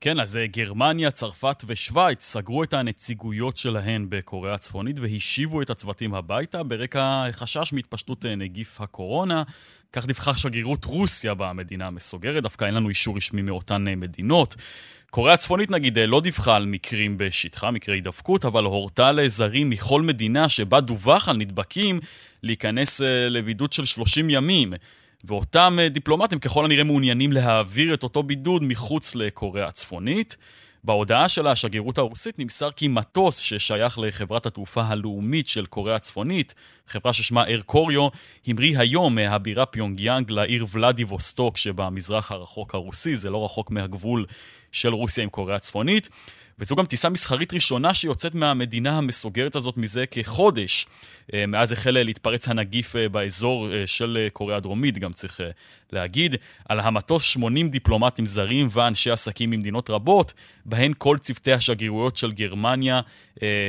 כן, 0.00 0.20
אז 0.20 0.36
אה, 0.36 0.46
גרמניה, 0.46 1.10
צרפת 1.10 1.64
ושווייץ 1.66 2.24
סגרו 2.24 2.62
את 2.62 2.74
הנציגויות 2.74 3.56
שלהן 3.56 4.06
בקוריאה 4.08 4.54
הצפונית 4.54 4.98
והשיבו 4.98 5.62
את 5.62 5.70
הצוותים 5.70 6.14
הביתה 6.14 6.62
ברקע 6.62 7.26
חשש 7.32 7.72
מהתפשטות 7.72 8.26
אה, 8.26 8.34
נגיף 8.34 8.80
הקורונה. 8.80 9.42
כך 9.92 10.06
דיווחה 10.06 10.36
שגרירות 10.36 10.84
רוסיה 10.84 11.34
במדינה 11.34 11.86
המסוגרת, 11.86 12.42
דווקא 12.42 12.64
אין 12.64 12.74
לנו 12.74 12.88
אישור 12.88 13.16
רשמי 13.16 13.42
מאותן 13.42 13.88
אה, 13.88 13.96
מדינות. 13.96 14.54
קוריאה 15.10 15.34
הצפונית 15.34 15.70
נגיד 15.70 15.98
לא 15.98 16.20
דיווחה 16.20 16.56
על 16.56 16.66
מקרים 16.66 17.18
בשטחה, 17.18 17.70
מקרי 17.70 17.94
הידבקות, 17.94 18.44
אבל 18.44 18.64
הורתה 18.64 19.12
לזרים 19.12 19.70
מכל 19.70 20.02
מדינה 20.02 20.48
שבה 20.48 20.80
דווח 20.80 21.28
על 21.28 21.36
נדבקים 21.36 22.00
להיכנס 22.42 23.00
לבידוד 23.30 23.72
של 23.72 23.84
30 23.84 24.30
ימים. 24.30 24.72
ואותם 25.24 25.78
אה, 25.80 25.88
דיפלומטים 25.88 26.38
ככל 26.38 26.64
הנראה 26.64 26.84
מעוניינים 26.84 27.32
להעביר 27.32 27.94
את 27.94 28.02
אותו 28.02 28.22
בידוד 28.22 28.62
מחוץ 28.62 29.14
לקוריאה 29.14 29.66
הצפונית. 29.66 30.36
בהודעה 30.86 31.28
של 31.28 31.46
השגרירות 31.46 31.98
הרוסית 31.98 32.38
נמסר 32.38 32.70
כי 32.70 32.88
מטוס 32.88 33.38
ששייך 33.38 33.98
לחברת 33.98 34.46
התעופה 34.46 34.82
הלאומית 34.82 35.48
של 35.48 35.66
קוריאה 35.66 35.96
הצפונית, 35.96 36.54
חברה 36.86 37.12
ששמה 37.12 37.44
אר 37.44 37.60
קוריו, 37.60 38.08
המריא 38.46 38.78
היום 38.78 39.14
מהבירה 39.14 39.66
פיונגיאנג 39.66 40.30
לעיר 40.30 40.66
ולדיווסטוק 40.72 41.56
שבמזרח 41.56 42.32
הרחוק 42.32 42.74
הרוסי, 42.74 43.16
זה 43.16 43.30
לא 43.30 43.44
רחוק 43.44 43.70
מהגבול 43.70 44.26
של 44.72 44.94
רוסיה 44.94 45.24
עם 45.24 45.30
קוריאה 45.30 45.56
הצפונית. 45.56 46.08
וזו 46.58 46.76
גם 46.76 46.86
טיסה 46.86 47.08
מסחרית 47.08 47.54
ראשונה 47.54 47.94
שיוצאת 47.94 48.34
מהמדינה 48.34 48.98
המסוגרת 48.98 49.56
הזאת 49.56 49.76
מזה 49.76 50.06
כחודש. 50.06 50.86
אה, 51.34 51.46
מאז 51.46 51.72
החל 51.72 51.90
להתפרץ 51.90 52.48
הנגיף 52.48 52.96
אה, 52.96 53.08
באזור 53.08 53.72
אה, 53.72 53.86
של 53.86 54.28
קוריאה 54.32 54.56
הדרומית, 54.56 54.98
גם 54.98 55.12
צריך 55.12 55.40
להגיד. 55.92 56.36
על 56.68 56.80
המטוס 56.80 57.22
80 57.22 57.68
דיפלומטים 57.68 58.26
זרים 58.26 58.68
ואנשי 58.70 59.10
עסקים 59.10 59.50
ממדינות 59.50 59.90
רבות, 59.90 60.32
בהן 60.64 60.92
כל 60.98 61.18
צוותי 61.18 61.52
השגרירויות 61.52 62.16
של 62.16 62.32
גרמניה, 62.32 63.00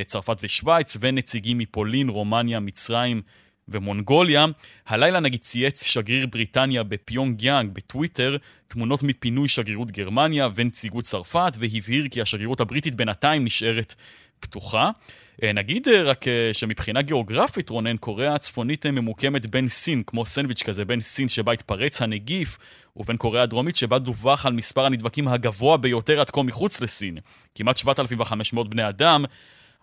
צרפת 0.06 0.36
ושווייץ, 0.42 0.96
ונציגים 1.00 1.58
מפולין, 1.58 2.08
רומניה, 2.08 2.60
מצרים. 2.60 3.22
ומונגוליה, 3.68 4.46
הלילה 4.86 5.20
נגיד 5.20 5.40
צייץ 5.40 5.82
שגריר 5.82 6.26
בריטניה 6.26 6.82
בפיונג 6.82 7.42
יאנג 7.42 7.70
בטוויטר 7.72 8.36
תמונות 8.68 9.02
מפינוי 9.02 9.48
שגרירות 9.48 9.90
גרמניה 9.90 10.48
ונציגות 10.54 11.04
צרפת, 11.04 11.52
והבהיר 11.58 12.08
כי 12.10 12.22
השגרירות 12.22 12.60
הבריטית 12.60 12.94
בינתיים 12.94 13.44
נשארת 13.44 13.94
פתוחה. 14.40 14.90
אה, 15.42 15.52
נגיד 15.52 15.88
אה, 15.88 16.02
רק 16.02 16.28
אה, 16.28 16.50
שמבחינה 16.52 17.02
גיאוגרפית, 17.02 17.70
רונן, 17.70 17.96
קוריאה 17.96 18.34
הצפונית 18.34 18.86
ממוקמת 18.86 19.46
בין 19.46 19.68
סין, 19.68 20.02
כמו 20.06 20.26
סנדוויץ' 20.26 20.62
כזה, 20.62 20.84
בין 20.84 21.00
סין 21.00 21.28
שבה 21.28 21.52
התפרץ 21.52 22.02
הנגיף, 22.02 22.58
ובין 22.96 23.16
קוריאה 23.16 23.42
הדרומית 23.42 23.76
שבה 23.76 23.98
דווח 23.98 24.46
על 24.46 24.52
מספר 24.52 24.86
הנדבקים 24.86 25.28
הגבוה 25.28 25.76
ביותר 25.76 26.20
עד 26.20 26.30
כה 26.30 26.42
מחוץ 26.42 26.80
לסין. 26.80 27.18
כמעט 27.54 27.76
7,500 27.76 28.70
בני 28.70 28.88
אדם. 28.88 29.24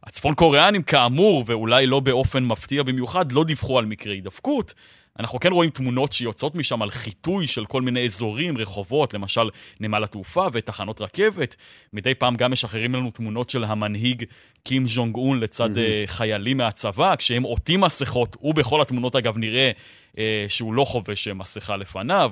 הצפון 0.05 0.33
קוריאנים 0.33 0.83
כאמור, 0.83 1.43
ואולי 1.47 1.87
לא 1.87 1.99
באופן 1.99 2.43
מפתיע 2.43 2.83
במיוחד, 2.83 3.31
לא 3.31 3.43
דיווחו 3.43 3.79
על 3.79 3.85
מקרי 3.85 4.13
הידבקות. 4.13 4.73
אנחנו 5.19 5.39
כן 5.39 5.51
רואים 5.51 5.69
תמונות 5.69 6.13
שיוצאות 6.13 6.55
משם 6.55 6.81
על 6.81 6.91
חיטוי 6.91 7.47
של 7.47 7.65
כל 7.65 7.81
מיני 7.81 8.05
אזורים, 8.05 8.57
רחובות, 8.57 9.13
למשל 9.13 9.49
נמל 9.79 10.03
התעופה 10.03 10.47
ותחנות 10.53 11.01
רכבת. 11.01 11.55
מדי 11.93 12.15
פעם 12.15 12.35
גם 12.35 12.51
משחררים 12.51 12.95
לנו 12.95 13.11
תמונות 13.11 13.49
של 13.49 13.63
המנהיג 13.63 14.23
קים 14.63 14.87
ז'ונג 14.87 15.15
און 15.15 15.39
לצד 15.39 15.77
mm-hmm. 15.77 16.07
חיילים 16.07 16.57
מהצבא, 16.57 17.15
כשהם 17.15 17.43
עוטים 17.43 17.81
מסכות, 17.81 18.37
ובכל 18.41 18.81
התמונות 18.81 19.15
אגב 19.15 19.37
נראה 19.37 19.71
אה, 20.17 20.45
שהוא 20.47 20.73
לא 20.73 20.85
חובש 20.85 21.27
מסכה 21.27 21.77
לפניו. 21.77 22.31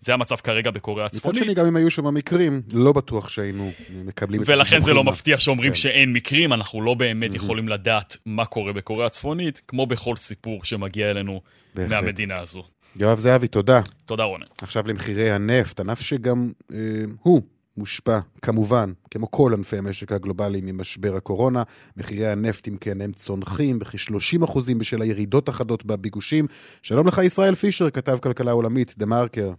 זה 0.00 0.14
המצב 0.14 0.36
כרגע 0.36 0.70
בקוריאה 0.70 1.06
הצפונית. 1.06 1.36
מצד 1.36 1.44
שני, 1.44 1.54
גם 1.54 1.66
אם 1.66 1.76
היו 1.76 1.90
שם 1.90 2.14
מקרים, 2.14 2.62
לא 2.72 2.92
בטוח 2.92 3.28
שהיינו 3.28 3.70
מקבלים 4.04 4.42
את 4.42 4.48
ולכן 4.48 4.80
זה 4.80 4.94
לא 4.94 5.04
מפתיע 5.04 5.38
שאומרים 5.38 5.70
כן. 5.70 5.76
שאין 5.76 6.12
מקרים, 6.12 6.52
אנחנו 6.52 6.82
לא 6.82 6.94
באמת 6.94 7.30
mm-hmm. 7.30 7.36
יכולים 7.36 7.68
לדעת 7.68 8.16
מה 8.26 8.44
קורה 8.44 8.72
בקוריאה 8.72 9.06
הצפונית, 9.06 9.62
כמו 9.68 9.86
בכל 9.86 10.16
סיפור 10.16 10.64
שמגיע 10.64 11.10
אלינו 11.10 11.40
בהחלט. 11.74 11.92
מהמדינה 11.92 12.38
הזו. 12.38 12.62
יואב 12.96 13.18
זהבי, 13.18 13.48
תודה. 13.48 13.80
תודה, 14.04 14.24
רונן. 14.24 14.46
עכשיו 14.62 14.84
למחירי 14.88 15.30
הנפט, 15.30 15.80
ענף 15.80 16.00
שגם 16.00 16.52
אה, 16.72 16.78
הוא 17.22 17.42
מושפע, 17.76 18.18
כמובן, 18.42 18.92
כמו 19.10 19.30
כל 19.30 19.52
ענפי 19.54 19.78
המשק 19.78 20.12
הגלובלי 20.12 20.60
ממשבר 20.62 21.16
הקורונה. 21.16 21.62
מחירי 21.96 22.26
הנפט, 22.26 22.68
אם 22.68 22.76
כן, 22.76 23.00
הם 23.00 23.12
צונחים 23.12 23.78
בכ-30% 23.78 24.58
בשל 24.78 25.02
הירידות 25.02 25.48
החדות 25.48 25.84
בביקושים. 25.84 26.46
שלום 26.82 27.06
לך, 27.06 27.18
ישראל 27.18 27.54
פישר, 27.54 27.90
כתב 27.90 28.18
כלכלה 28.22 28.52
עולמית, 28.52 28.94
דה 28.98 29.06
מרקר. 29.06 29.52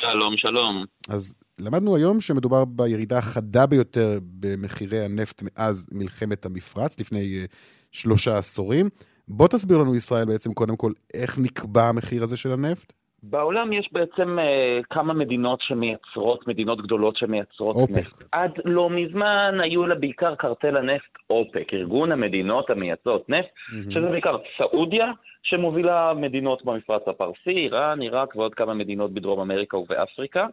שלום, 0.00 0.36
שלום. 0.36 0.84
אז 1.08 1.36
למדנו 1.58 1.96
היום 1.96 2.20
שמדובר 2.20 2.64
בירידה 2.64 3.18
החדה 3.18 3.66
ביותר 3.66 4.18
במחירי 4.40 4.98
הנפט 5.04 5.42
מאז 5.42 5.88
מלחמת 5.92 6.46
המפרץ, 6.46 7.00
לפני 7.00 7.18
uh, 7.18 7.54
שלושה 7.92 8.38
עשורים. 8.38 8.86
בוא 9.28 9.48
תסביר 9.48 9.78
לנו, 9.78 9.94
ישראל, 9.94 10.24
בעצם 10.24 10.52
קודם 10.52 10.76
כל, 10.76 10.92
איך 11.14 11.38
נקבע 11.38 11.82
המחיר 11.88 12.22
הזה 12.22 12.36
של 12.36 12.52
הנפט? 12.52 12.92
בעולם 13.22 13.72
יש 13.72 13.88
בעצם 13.92 14.38
uh, 14.38 14.84
כמה 14.90 15.14
מדינות 15.14 15.58
שמייצרות, 15.62 16.48
מדינות 16.48 16.82
גדולות 16.82 17.16
שמייצרות 17.16 17.76
אופק. 17.76 17.96
נפט. 17.96 18.22
עד 18.32 18.50
לא 18.64 18.90
מזמן 18.90 19.58
היו 19.62 19.86
לה 19.86 19.94
בעיקר 19.94 20.34
קרטל 20.34 20.76
הנפט 20.76 21.18
אופק, 21.30 21.74
ארגון 21.74 22.12
המדינות 22.12 22.70
המייצרות 22.70 23.28
נפט, 23.28 23.48
mm-hmm. 23.48 23.94
שזה 23.94 24.08
בעיקר 24.08 24.36
סעודיה, 24.58 25.06
שמובילה 25.42 26.12
מדינות 26.16 26.64
במפרץ 26.64 27.08
הפרסי, 27.08 27.50
איראן, 27.50 28.00
עיראק 28.00 28.36
ועוד 28.36 28.54
כמה 28.54 28.74
מדינות 28.74 29.10
בדרום 29.14 29.40
אמריקה 29.40 29.76
ובאפריקה. 29.76 30.46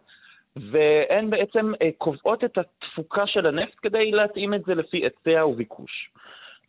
והן 0.56 1.30
בעצם 1.30 1.72
uh, 1.74 1.86
קובעות 1.98 2.44
את 2.44 2.58
התפוקה 2.58 3.26
של 3.26 3.46
הנפט 3.46 3.74
כדי 3.82 4.10
להתאים 4.10 4.54
את 4.54 4.64
זה 4.64 4.74
לפי 4.74 4.96
היצע 4.96 5.46
וביקוש. 5.46 6.10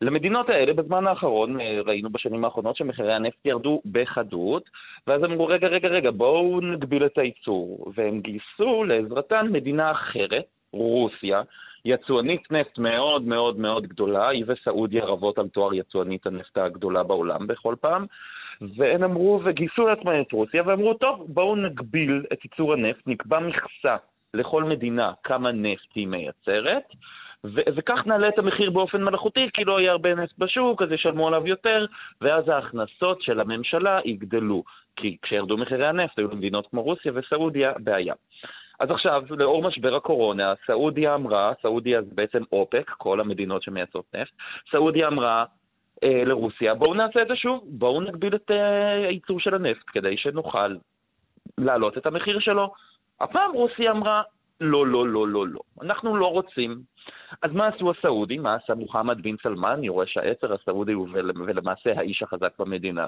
למדינות 0.02 0.50
האלה 0.50 0.74
בזמן 0.74 1.08
האחרון, 1.08 1.62
אה, 1.62 1.82
ראינו 1.86 2.10
בשנים 2.10 2.46
האחרונות 2.46 2.76
שמחירי 2.76 3.14
הנפט 3.14 3.46
ירדו 3.46 3.82
בחדות, 3.92 4.70
ואז 5.08 5.24
אמרו, 5.24 5.48
רגע, 5.48 5.68
רגע, 5.68 5.88
רגע, 5.88 6.12
בואו 6.12 6.62
נגביל 6.62 7.06
את 7.06 7.18
הייצור. 7.18 7.92
והם 7.96 8.22
גייסו 8.22 8.84
לעזרתן 8.84 9.48
מדינה 9.52 9.92
אחרת, 9.92 10.46
רוסיה, 10.74 11.42
יצואנית 11.86 12.52
נפט 12.52 12.78
מאוד 12.78 13.22
מאוד 13.22 13.60
מאוד 13.60 13.88
גדולה, 13.88 14.30
היא 14.30 14.46
וסעודיה 14.48 15.06
רבות 15.06 15.38
על 15.38 15.48
תואר 15.48 15.74
יצואנית 15.74 16.28
הנפט 16.28 16.58
הגדולה 16.58 17.04
בעולם 17.04 17.48
בכל 17.48 17.76
פעם, 17.82 18.06
והם 18.78 19.04
אמרו, 19.04 19.42
וגייסו 19.44 19.88
לעצמם 19.88 20.22
את 20.22 20.32
רוסיה, 20.32 20.64
ואמרו, 20.66 20.94
טוב, 20.94 21.26
בואו 21.28 21.56
נגביל 21.56 22.26
את 22.34 22.46
ייצור 22.46 22.74
הנפט, 22.74 23.08
נקבע 23.08 23.40
מכסה 23.40 23.96
לכל 24.34 24.64
מדינה 24.64 25.12
כמה 25.24 25.52
נפט 25.52 25.96
היא 25.96 26.08
מייצרת, 26.08 26.84
ו- 27.44 27.70
וכך 27.76 28.00
נעלה 28.06 28.30
את 28.30 28.40
המחיר 28.40 28.70
באופן 28.70 29.04
מלאכותי, 29.04 29.50
כי 29.54 29.64
לא 29.64 29.80
יהיה 29.80 29.92
הרבה 29.92 30.16
נפט 30.16 30.38
בשוק, 30.38 30.82
אז 30.82 30.92
ישלמו 30.92 31.28
עליו 31.28 31.48
יותר, 31.48 31.86
ואז 32.22 32.50
ההכנסות 32.50 33.22
של 33.22 33.40
הממשלה 33.40 34.00
יגדלו. 34.06 34.64
כי 34.96 35.18
כשירדו 35.22 35.58
מחירי 35.58 35.88
הנפט, 35.88 36.20
היו 36.20 36.28
למדינות 36.28 36.68
כמו 36.68 36.82
רוסיה 36.84 37.12
וסעודיה 37.16 37.74
בעיה. 37.80 38.14
אז 38.80 38.92
עכשיו, 38.92 39.24
לאור 39.30 39.64
משבר 39.64 39.96
הקורונה, 39.96 40.54
סעודיה 40.68 41.16
אמרה, 41.16 41.54
סעודיה 41.62 42.02
זה 42.02 42.10
בעצם 42.16 42.44
אופק, 42.52 42.90
כל 42.98 43.20
המדינות 43.20 43.64
שמייצרות 43.64 44.06
נפט, 44.16 44.32
סעודיה 44.72 45.08
אמרה 45.08 45.46
אה, 46.04 46.24
לרוסיה, 46.26 46.76
בואו 46.76 46.94
נעשה 46.94 47.22
את 47.22 47.28
זה 47.28 47.36
שוב, 47.36 47.64
בואו 47.68 48.02
נגביל 48.02 48.36
את 48.36 48.52
אה, 48.52 49.08
הייצור 49.08 49.40
של 49.40 49.56
הנפט 49.56 49.86
כדי 49.88 50.18
שנוכל 50.18 50.76
להעלות 51.58 51.98
את 51.98 52.06
המחיר 52.06 52.40
שלו. 52.40 52.74
הפעם 53.22 53.52
רוסיה 53.52 53.92
אמרה, 53.92 54.22
לא, 54.62 54.88
לא, 54.88 55.08
לא, 55.08 55.28
לא, 55.28 55.48
לא, 55.48 55.60
אנחנו 55.82 56.18
לא 56.18 56.28
רוצים. 56.28 56.82
אז 57.42 57.52
מה 57.52 57.68
עשו 57.68 57.92
הסעודים? 57.92 58.44
מה 58.44 58.56
עשה 58.56 58.76
מוחמד 58.76 59.22
בן 59.22 59.36
סלמן, 59.44 59.84
יורש 59.84 60.18
העצר 60.18 60.54
הסעודי 60.54 60.96
ולמעשה 60.96 61.94
האיש 61.98 62.24
החזק 62.24 62.60
במדינה? 62.60 63.08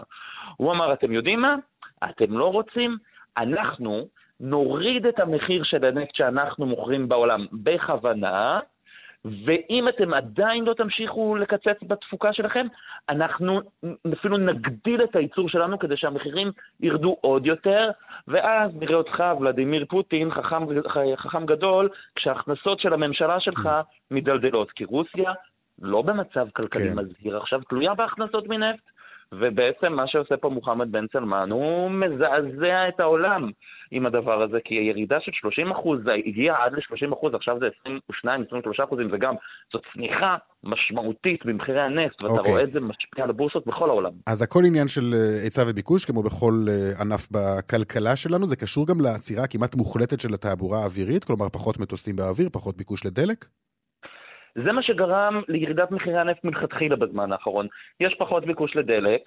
הוא 0.57 0.71
אמר, 0.71 0.93
אתם 0.93 1.11
יודעים 1.11 1.41
מה? 1.41 1.55
אתם 2.09 2.37
לא 2.37 2.51
רוצים? 2.51 2.97
אנחנו 3.37 4.07
נוריד 4.41 5.05
את 5.05 5.19
המחיר 5.19 5.63
של 5.63 5.85
הנפט 5.85 6.15
שאנחנו 6.15 6.65
מוכרים 6.65 7.09
בעולם 7.09 7.45
בכוונה, 7.53 8.59
ואם 9.45 9.87
אתם 9.89 10.13
עדיין 10.13 10.65
לא 10.65 10.73
תמשיכו 10.73 11.35
לקצץ 11.35 11.77
בתפוקה 11.87 12.33
שלכם, 12.33 12.67
אנחנו 13.09 13.61
אפילו 14.13 14.37
נגדיל 14.37 15.03
את 15.03 15.15
הייצור 15.15 15.49
שלנו 15.49 15.79
כדי 15.79 15.97
שהמחירים 15.97 16.51
ירדו 16.79 17.17
עוד 17.21 17.45
יותר, 17.45 17.89
ואז 18.27 18.71
נראה 18.75 18.95
אותך, 18.95 19.23
ולדימיר 19.39 19.85
פוטין, 19.89 20.31
חכם, 20.31 20.63
חכם 21.15 21.45
גדול, 21.45 21.89
כשההכנסות 22.15 22.79
של 22.79 22.93
הממשלה 22.93 23.39
שלך 23.39 23.69
מדלדלות. 24.11 24.71
כי 24.71 24.85
רוסיה 24.85 25.33
לא 25.81 26.01
במצב 26.01 26.47
כלכלי 26.53 26.89
כן. 26.89 26.99
מזהיר 26.99 27.37
עכשיו, 27.37 27.61
תלויה 27.69 27.93
בהכנסות 27.93 28.47
מנפט. 28.47 28.83
ובעצם 29.33 29.93
מה 29.93 30.03
שעושה 30.07 30.37
פה 30.37 30.49
מוחמד 30.49 30.91
בן 30.91 31.05
סלמן, 31.13 31.51
הוא 31.51 31.91
מזעזע 31.91 32.87
את 32.87 32.99
העולם 32.99 33.51
עם 33.91 34.05
הדבר 34.05 34.43
הזה, 34.43 34.57
כי 34.65 34.75
הירידה 34.75 35.17
של 35.21 35.31
30 35.33 35.71
אחוז, 35.71 35.99
זה 36.03 36.11
הגיע 36.25 36.55
עד 36.63 36.73
ל-30 36.73 37.13
אחוז, 37.13 37.33
עכשיו 37.33 37.57
זה 37.59 37.67
22-23 38.25 38.83
אחוזים, 38.83 39.07
וגם 39.11 39.33
זאת 39.73 39.81
צניחה 39.93 40.35
משמעותית 40.63 41.45
במחירי 41.45 41.81
הנפט, 41.81 42.23
ואתה 42.23 42.33
okay. 42.33 42.37
אוקיי. 42.37 42.51
רואה 42.51 42.63
את 42.63 42.71
זה 42.71 42.79
משפיע 42.79 43.23
על 43.23 43.29
הבורסות 43.29 43.67
בכל 43.67 43.89
העולם. 43.89 44.11
אז 44.27 44.41
הכל 44.41 44.63
עניין 44.65 44.87
של 44.87 45.13
אה, 45.13 45.43
היצע 45.43 45.63
וביקוש, 45.67 46.05
כמו 46.05 46.23
בכל 46.23 46.53
אה, 46.69 47.01
ענף 47.01 47.27
בכלכלה 47.31 48.15
שלנו, 48.15 48.47
זה 48.47 48.55
קשור 48.55 48.87
גם 48.87 49.01
לעצירה 49.01 49.47
כמעט 49.47 49.75
מוחלטת 49.75 50.19
של 50.19 50.33
התעבורה 50.33 50.79
האווירית, 50.79 51.23
כלומר 51.23 51.49
פחות 51.49 51.79
מטוסים 51.79 52.15
באוויר, 52.15 52.49
פחות 52.51 52.77
ביקוש 52.77 53.05
לדלק? 53.05 53.45
זה 54.55 54.71
מה 54.71 54.83
שגרם 54.83 55.41
לירידת 55.47 55.91
מחירי 55.91 56.19
הנפט 56.19 56.43
מלכתחילה 56.43 56.95
בזמן 56.95 57.31
האחרון. 57.31 57.67
יש 57.99 58.15
פחות 58.19 58.45
ביקוש 58.45 58.75
לדלק, 58.75 59.21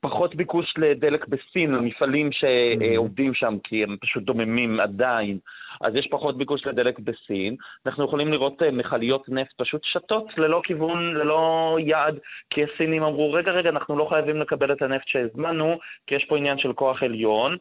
פחות 0.00 0.34
ביקוש 0.34 0.74
לדלק 0.78 1.28
בסין, 1.28 1.70
למפעלים 1.70 2.30
שעובדים 2.32 3.34
שם, 3.34 3.56
כי 3.64 3.82
הם 3.82 3.96
פשוט 4.00 4.22
דוממים 4.22 4.80
עדיין. 4.80 5.38
אז 5.80 5.94
יש 5.94 6.08
פחות 6.10 6.38
ביקוש 6.38 6.66
לדלק 6.66 6.98
בסין. 6.98 7.56
אנחנו 7.86 8.04
יכולים 8.04 8.32
לראות 8.32 8.62
אה, 8.62 8.70
מכליות 8.70 9.28
נפט 9.28 9.52
פשוט 9.56 9.80
שתות 9.84 10.38
ללא 10.38 10.60
כיוון, 10.64 11.14
ללא 11.14 11.76
יעד, 11.80 12.18
כי 12.50 12.60
הסינים 12.64 13.02
אמרו, 13.02 13.32
רגע, 13.32 13.52
רגע, 13.52 13.70
אנחנו 13.70 13.98
לא 13.98 14.06
חייבים 14.10 14.40
לקבל 14.40 14.72
את 14.72 14.82
הנפט 14.82 15.08
שהזמנו, 15.08 15.78
כי 16.06 16.14
יש 16.14 16.24
פה 16.24 16.36
עניין 16.36 16.58
של 16.58 16.72
כוח 16.72 17.02
עליון. 17.02 17.56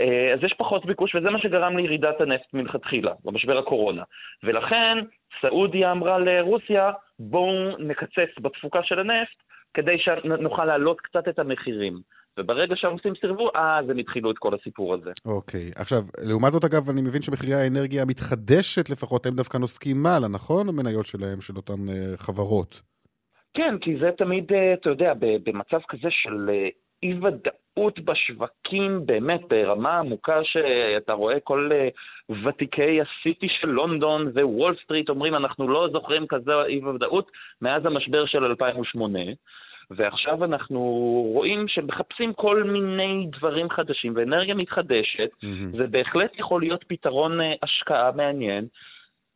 אה, 0.00 0.32
אז 0.34 0.38
יש 0.42 0.54
פחות 0.58 0.86
ביקוש, 0.86 1.14
וזה 1.14 1.30
מה 1.30 1.38
שגרם 1.38 1.76
לירידת 1.76 2.20
הנפט 2.20 2.54
מלכתחילה, 2.54 3.12
במשבר 3.24 3.58
הקורונה. 3.58 4.02
ולכן 4.42 4.98
סעודיה 5.40 5.92
אמרה 5.92 6.18
לרוסיה, 6.18 6.90
בואו 7.18 7.78
נקצץ 7.78 8.38
בתפוקה 8.40 8.82
של 8.82 8.98
הנפט, 8.98 9.42
כדי 9.74 9.98
שנוכל 9.98 10.64
להעלות 10.64 11.00
קצת 11.00 11.28
את 11.28 11.38
המחירים. 11.38 12.00
וברגע 12.38 12.74
שהרוסים 12.76 13.12
סירבו, 13.20 13.50
אז 13.54 13.90
הם 13.90 13.98
התחילו 13.98 14.30
את 14.30 14.38
כל 14.38 14.54
הסיפור 14.54 14.94
הזה. 14.94 15.10
אוקיי. 15.24 15.60
Okay. 15.60 15.80
עכשיו, 15.80 15.98
לעומת 16.28 16.52
זאת, 16.52 16.64
אגב, 16.64 16.90
אני 16.90 17.02
מבין 17.02 17.22
שמחירי 17.22 17.54
האנרגיה 17.54 18.02
המתחדשת 18.02 18.90
לפחות, 18.90 19.26
הם 19.26 19.34
דווקא 19.34 19.58
נוסקים 19.58 20.02
מעלה, 20.02 20.28
נכון? 20.28 20.68
המניות 20.68 21.06
שלהם, 21.06 21.40
של 21.40 21.56
אותן 21.56 21.88
uh, 21.88 22.18
חברות. 22.18 22.80
כן, 23.54 23.74
כי 23.80 23.98
זה 24.00 24.10
תמיד, 24.18 24.52
uh, 24.52 24.54
אתה 24.80 24.90
יודע, 24.90 25.12
במצב 25.18 25.78
כזה 25.88 26.08
של 26.10 26.50
uh, 26.50 26.72
אי-ודאות 27.02 27.98
בשווקים, 28.04 29.06
באמת 29.06 29.40
ברמה 29.48 29.98
עמוקה 29.98 30.40
שאתה 30.44 31.12
רואה 31.12 31.40
כל 31.40 31.70
uh, 31.72 32.32
ותיקי 32.44 32.98
הסיטי 33.00 33.46
של 33.60 33.68
לונדון 33.68 34.32
ווול 34.34 34.76
סטריט 34.84 35.08
אומרים, 35.08 35.34
אנחנו 35.34 35.68
לא 35.68 35.88
זוכרים 35.92 36.26
כזה 36.26 36.52
אי-ודאות 36.68 37.30
מאז 37.62 37.86
המשבר 37.86 38.26
של 38.26 38.44
2008. 38.44 39.18
ועכשיו 39.96 40.44
אנחנו 40.44 40.80
רואים 41.32 41.68
שמחפשים 41.68 42.32
כל 42.32 42.64
מיני 42.64 43.26
דברים 43.38 43.70
חדשים, 43.70 44.12
ואנרגיה 44.16 44.54
מתחדשת, 44.54 45.30
mm-hmm. 45.30 45.76
זה 45.76 45.86
בהחלט 45.86 46.38
יכול 46.38 46.60
להיות 46.60 46.84
פתרון 46.88 47.40
uh, 47.40 47.44
השקעה 47.62 48.10
מעניין. 48.12 48.66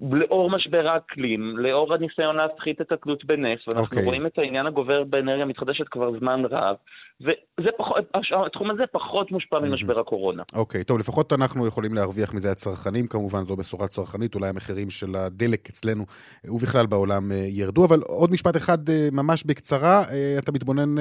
לאור 0.00 0.50
משבר 0.50 0.88
האקלים, 0.88 1.58
לאור 1.58 1.94
הניסיון 1.94 2.36
להפחית 2.36 2.80
את 2.80 2.92
התלות 2.92 3.24
בנפט, 3.24 3.68
ואנחנו 3.68 3.84
okay. 3.84 3.90
אוקיי. 3.90 4.04
רואים 4.04 4.26
את 4.26 4.38
העניין 4.38 4.66
הגובר 4.66 5.04
באנרגיה 5.04 5.44
מתחדשת 5.44 5.88
כבר 5.88 6.18
זמן 6.18 6.42
רב, 6.50 6.76
והתחום 7.20 8.70
הזה 8.70 8.82
פחות 8.92 9.30
מושפע 9.30 9.58
ממשבר 9.58 10.00
הקורונה. 10.00 10.42
אוקיי, 10.54 10.80
okay, 10.80 10.84
טוב, 10.84 10.98
לפחות 10.98 11.32
אנחנו 11.32 11.66
יכולים 11.66 11.94
להרוויח 11.94 12.34
מזה 12.34 12.50
הצרכנים, 12.50 13.06
כמובן 13.06 13.44
זו 13.44 13.56
בשורה 13.56 13.88
צרכנית, 13.88 14.34
אולי 14.34 14.48
המחירים 14.48 14.90
של 14.90 15.16
הדלק 15.16 15.68
אצלנו 15.68 16.04
ובכלל 16.44 16.86
בעולם 16.86 17.32
אה, 17.32 17.36
ירדו, 17.36 17.84
אבל 17.84 18.00
עוד 18.06 18.30
משפט 18.30 18.56
אחד 18.56 18.88
אה, 18.88 19.08
ממש 19.12 19.44
בקצרה, 19.44 20.04
אה, 20.10 20.36
אתה 20.38 20.52
מתבונן 20.52 20.94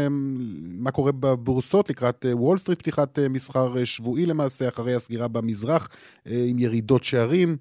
מה 0.83 0.91
קורה 0.91 1.11
בבורסות 1.11 1.89
לקראת 1.89 2.25
וול 2.31 2.57
סטריט, 2.57 2.79
פתיחת 2.79 3.19
מסחר 3.29 3.83
שבועי 3.83 4.25
למעשה, 4.25 4.67
אחרי 4.67 4.93
הסגירה 4.93 5.27
במזרח, 5.27 5.89
עם 6.25 6.59
ירידות 6.59 7.03
שערים. 7.03 7.57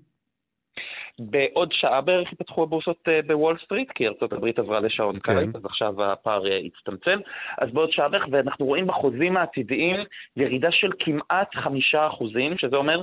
בעוד 1.18 1.72
שעה 1.72 2.00
בערך 2.00 2.32
ייפתחו 2.32 2.62
הבורסות 2.62 3.08
אה, 3.08 3.20
בוול 3.26 3.56
סטריט, 3.64 3.90
כי 3.94 4.06
ארצות 4.06 4.32
הברית 4.32 4.58
עברה 4.58 4.80
לשעון 4.80 5.18
כן. 5.18 5.32
קיץ, 5.32 5.54
אז 5.54 5.64
עכשיו 5.64 6.04
הפער 6.04 6.46
אה, 6.46 6.58
הצטמצם. 6.58 7.18
אז 7.58 7.70
בעוד 7.70 7.92
שעה 7.92 8.08
בערך, 8.08 8.26
ואנחנו 8.30 8.66
רואים 8.66 8.86
בחוזים 8.86 9.36
העתידיים 9.36 9.96
ירידה 10.36 10.72
של 10.72 10.90
כמעט 10.98 11.54
חמישה 11.54 12.06
אחוזים, 12.06 12.58
שזה 12.58 12.76
אומר 12.76 13.02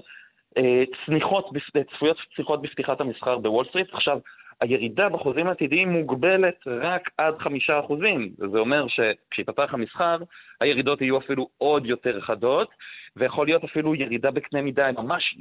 אה, 0.58 0.84
צניחות, 1.06 1.50
צפויות 1.95 2.17
צניחות 2.36 2.62
בפתיחת 2.62 3.02
המסחר 3.02 3.38
בוול 3.38 3.65
סטריט. 3.69 3.93
עכשיו, 3.93 4.19
הירידה 4.62 5.10
בחוזים 5.10 5.47
העתידיים 5.47 5.89
מוגבלת 5.89 6.67
רק 6.67 7.10
עד 7.17 7.38
חמישה 7.39 7.80
אחוזים. 7.80 8.30
זה 8.38 8.60
אומר 8.60 8.86
שכשיפתח 8.88 9.74
המסחר, 9.74 10.17
הירידות 10.62 11.02
יהיו 11.02 11.17
אפילו 11.17 11.47
עוד 11.58 11.86
יותר 11.86 12.21
חדות, 12.21 12.69
ויכול 13.15 13.47
להיות 13.47 13.63
אפילו 13.63 13.95
ירידה 13.95 14.32
בקנה 14.32 14.62
מידה, 14.62 14.91
ממש 14.91 15.36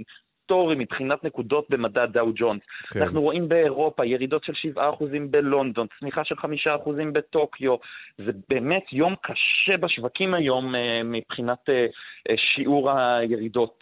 היסטורי 0.50 0.76
מבחינת 0.78 1.24
נקודות 1.24 1.66
במדד 1.70 2.08
דאו 2.12 2.32
ג'ונס. 2.34 2.60
כן. 2.92 3.02
אנחנו 3.02 3.22
רואים 3.22 3.48
באירופה 3.48 4.06
ירידות 4.06 4.44
של 4.44 4.52
7% 4.76 4.78
בלונדון, 5.30 5.86
צניחה 6.00 6.24
של 6.24 6.34
5% 6.34 6.46
בטוקיו. 7.12 7.74
זה 8.18 8.32
באמת 8.48 8.84
יום 8.92 9.14
קשה 9.22 9.76
בשווקים 9.76 10.34
היום 10.34 10.74
אה, 10.74 11.02
מבחינת 11.04 11.58
אה, 11.68 11.86
אה, 12.30 12.34
שיעור 12.54 12.90
הירידות 12.90 13.78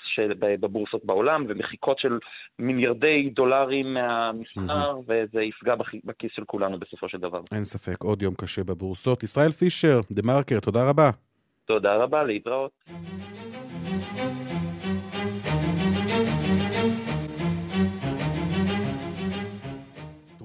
בבורסות 0.61 1.05
בעולם, 1.05 1.45
ומחיקות 1.49 1.99
של 1.99 2.19
מיליארדי 2.59 3.31
דולרים 3.35 3.95
מהמסחר, 3.95 4.93
mm-hmm. 4.93 5.13
וזה 5.13 5.43
יפגע 5.43 5.75
בכיס 6.05 6.31
של 6.35 6.45
כולנו 6.47 6.79
בסופו 6.79 7.09
של 7.09 7.19
דבר. 7.19 7.41
אין 7.55 7.65
ספק, 7.65 8.03
עוד 8.03 8.23
יום 8.23 8.35
קשה 8.35 8.65
בבורסות. 8.65 9.23
ישראל 9.23 9.51
פישר, 9.51 10.01
דה 10.11 10.23
מרקר, 10.25 10.61
תודה 10.61 10.91
רבה. 10.91 11.11
תודה 11.67 11.97
רבה, 11.97 12.25
להתראות. 12.25 12.71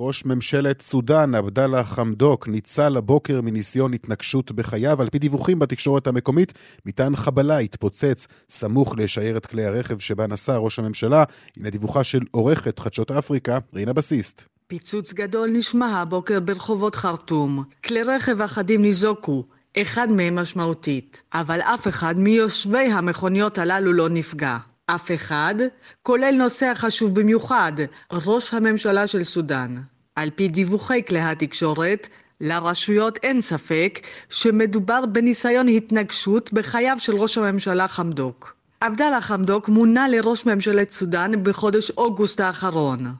ראש 0.08 0.26
ממשלת 0.26 0.82
סודאן, 0.82 1.36
עבדאללה 1.36 1.84
חמדוק, 1.84 2.48
ניצל 2.48 2.98
הבוקר 2.98 3.42
מניסיון 3.42 3.94
התנגשות 3.94 4.52
בחייו. 4.52 5.02
על 5.02 5.10
פי 5.10 5.20
דיווחים 5.20 5.60
בתקשורת 5.60 6.08
המקומית, 6.08 6.54
מטען 6.86 7.16
חבלה 7.16 7.58
התפוצץ 7.58 8.28
סמוך 8.50 8.96
לשיירת 8.98 9.46
כלי 9.46 9.66
הרכב 9.66 10.00
שבה 10.00 10.28
נסע 10.28 10.58
ראש 10.58 10.80
הממשלה. 10.80 11.24
הנה 11.58 11.70
דיווחה 11.70 12.04
של 12.04 12.20
עורכת 12.32 12.80
חדשות 12.80 13.12
אפריקה, 13.12 13.58
רינה 13.74 13.94
בסיסט. 13.94 14.46
פיצוץ 14.68 15.14
גדול 15.14 15.50
נשמע 15.54 16.02
הבוקר 16.02 16.40
ברחובות 16.40 16.96
חרטום. 16.96 17.64
כלי 17.86 18.04
רכב 18.04 18.42
אחדים 18.42 18.82
ניזוקו, 18.82 19.44
אחד 19.78 20.08
מהם 20.12 20.36
משמעותית, 20.36 21.24
אבל 21.34 21.62
אף 21.62 21.88
אחד 21.88 22.20
מיושבי 22.20 22.78
המכוניות 22.92 23.58
הללו 23.58 23.94
לא 23.94 24.10
נפגע. 24.10 24.58
אף 24.86 25.12
אחד, 25.16 25.56
כולל 26.02 26.36
נושא 26.38 26.72
חשוב 26.76 27.16
במיוחד, 27.16 27.74
ראש 28.12 28.54
הממשלה 28.54 29.08
של 29.08 29.24
סודאן. 29.24 29.93
על 30.16 30.30
פי 30.36 30.48
דיווחי 30.48 31.02
כלי 31.08 31.20
התקשורת, 31.20 32.08
לרשויות 32.42 33.18
אין 33.24 33.42
ספק 33.42 34.00
שמדובר 34.30 35.06
בניסיון 35.06 35.68
התנגשות 35.68 36.54
בחייו 36.54 36.96
של 37.00 37.16
ראש 37.16 37.38
הממשלה 37.38 37.88
חמדוק. 37.88 38.56
עבדאללה 38.82 39.22
חמדוק 39.22 39.70
מונה 39.70 40.08
לראש 40.08 40.46
ממשלת 40.46 40.92
סודאן 40.92 41.44
בחודש 41.44 41.92
אוגוסט 41.92 42.40
האחרון. 42.40 43.14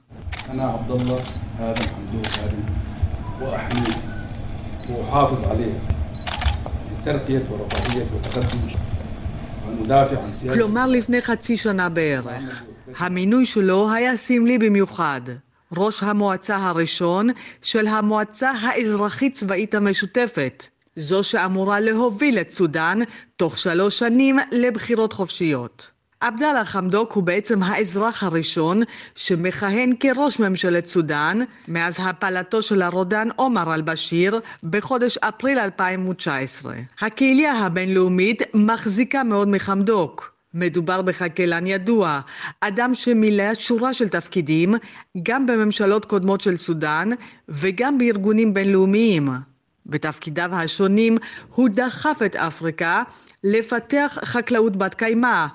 כלומר 10.54 10.86
לפני 10.86 11.22
חצי 11.22 11.56
שנה 11.56 11.88
בערך. 11.88 12.62
המינוי 12.98 13.46
שלו 13.46 13.92
היה 13.92 14.16
סמלי 14.16 14.58
במיוחד. 14.58 15.20
ראש 15.72 16.02
המועצה 16.02 16.56
הראשון 16.56 17.28
של 17.62 17.86
המועצה 17.86 18.50
האזרחית 18.50 19.34
צבאית 19.34 19.74
המשותפת, 19.74 20.66
זו 20.96 21.22
שאמורה 21.22 21.80
להוביל 21.80 22.38
את 22.38 22.52
סודאן 22.52 22.98
תוך 23.36 23.58
שלוש 23.58 23.98
שנים 23.98 24.38
לבחירות 24.52 25.12
חופשיות. 25.12 25.90
עבדאללה 26.20 26.64
חמדוק 26.64 27.12
הוא 27.12 27.22
בעצם 27.22 27.62
האזרח 27.62 28.22
הראשון 28.22 28.82
שמכהן 29.14 29.92
כראש 30.00 30.40
ממשלת 30.40 30.86
סודאן 30.86 31.38
מאז 31.68 31.96
הפלתו 32.00 32.62
של 32.62 32.82
הרודן 32.82 33.28
עומר 33.36 33.74
אל-בשיר 33.74 34.40
בחודש 34.62 35.18
אפריל 35.18 35.58
2019. 35.58 36.74
הקהילה 37.00 37.52
הבינלאומית 37.52 38.42
מחזיקה 38.54 39.22
מאוד 39.22 39.48
מחמדוק. 39.48 40.33
מדובר 40.54 41.02
בכלכלן 41.02 41.66
ידוע, 41.66 42.20
אדם 42.60 42.94
שמילא 42.94 43.54
שורה 43.54 43.92
של 43.92 44.08
תפקידים 44.08 44.74
גם 45.22 45.46
בממשלות 45.46 46.04
קודמות 46.04 46.40
של 46.40 46.56
סודאן 46.56 47.08
וגם 47.48 47.98
בארגונים 47.98 48.54
בינלאומיים. 48.54 49.28
בתפקידיו 49.86 50.54
השונים 50.54 51.16
הוא 51.54 51.68
דחף 51.72 52.20
את 52.26 52.36
אפריקה 52.36 53.02
לפתח 53.44 54.18
חקלאות 54.24 54.76
בת 54.76 54.94
קיימא, 54.94 55.46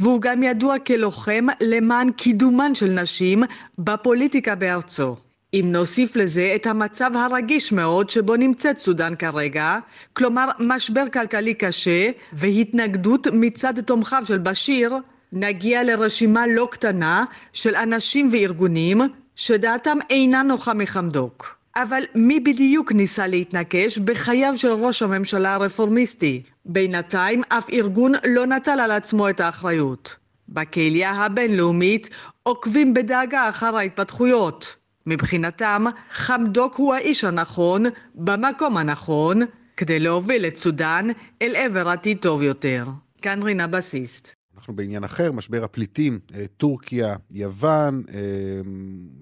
והוא 0.00 0.20
גם 0.20 0.42
ידוע 0.42 0.78
כלוחם 0.78 1.46
למען 1.60 2.12
קידומן 2.12 2.74
של 2.74 2.90
נשים 2.90 3.42
בפוליטיקה 3.78 4.54
בארצו. 4.54 5.16
אם 5.54 5.68
נוסיף 5.72 6.16
לזה 6.16 6.52
את 6.54 6.66
המצב 6.66 7.10
הרגיש 7.14 7.72
מאוד 7.72 8.10
שבו 8.10 8.36
נמצאת 8.36 8.78
סודאן 8.78 9.14
כרגע, 9.18 9.78
כלומר 10.12 10.48
משבר 10.58 11.04
כלכלי 11.12 11.54
קשה 11.54 12.10
והתנגדות 12.32 13.26
מצד 13.32 13.80
תומכיו 13.80 14.22
של 14.24 14.38
בשיר, 14.38 14.94
נגיע 15.32 15.84
לרשימה 15.84 16.46
לא 16.46 16.68
קטנה 16.70 17.24
של 17.52 17.76
אנשים 17.76 18.28
וארגונים 18.32 19.00
שדעתם 19.36 19.98
אינה 20.10 20.42
נוחה 20.42 20.74
מחמדוק. 20.74 21.58
אבל 21.76 22.02
מי 22.14 22.40
בדיוק 22.40 22.92
ניסה 22.92 23.26
להתנקש 23.26 23.98
בחייו 23.98 24.52
של 24.56 24.72
ראש 24.72 25.02
הממשלה 25.02 25.54
הרפורמיסטי? 25.54 26.42
בינתיים 26.64 27.42
אף 27.48 27.70
ארגון 27.70 28.12
לא 28.26 28.46
נטל 28.46 28.80
על 28.80 28.90
עצמו 28.90 29.28
את 29.28 29.40
האחריות. 29.40 30.16
בקהילה 30.48 31.10
הבינלאומית 31.10 32.10
עוקבים 32.42 32.94
בדאגה 32.94 33.48
אחר 33.48 33.76
ההתפתחויות. 33.76 34.77
מבחינתם, 35.08 35.84
חמדוק 36.10 36.76
הוא 36.76 36.94
האיש 36.94 37.24
הנכון, 37.24 37.84
במקום 38.14 38.76
הנכון, 38.76 39.40
כדי 39.76 39.98
להוביל 39.98 40.46
את 40.46 40.56
סודאן 40.56 41.06
אל 41.42 41.56
עבר 41.56 41.88
עתיד 41.88 42.18
טוב 42.18 42.42
יותר. 42.42 42.86
כאן 43.22 43.42
רינה 43.42 43.66
בסיסט. 43.66 44.38
אנחנו 44.58 44.76
בעניין 44.76 45.04
אחר, 45.04 45.32
משבר 45.32 45.64
הפליטים, 45.64 46.18
אה, 46.34 46.44
טורקיה, 46.56 47.16
יוון, 47.30 48.02
אה, 48.14 48.20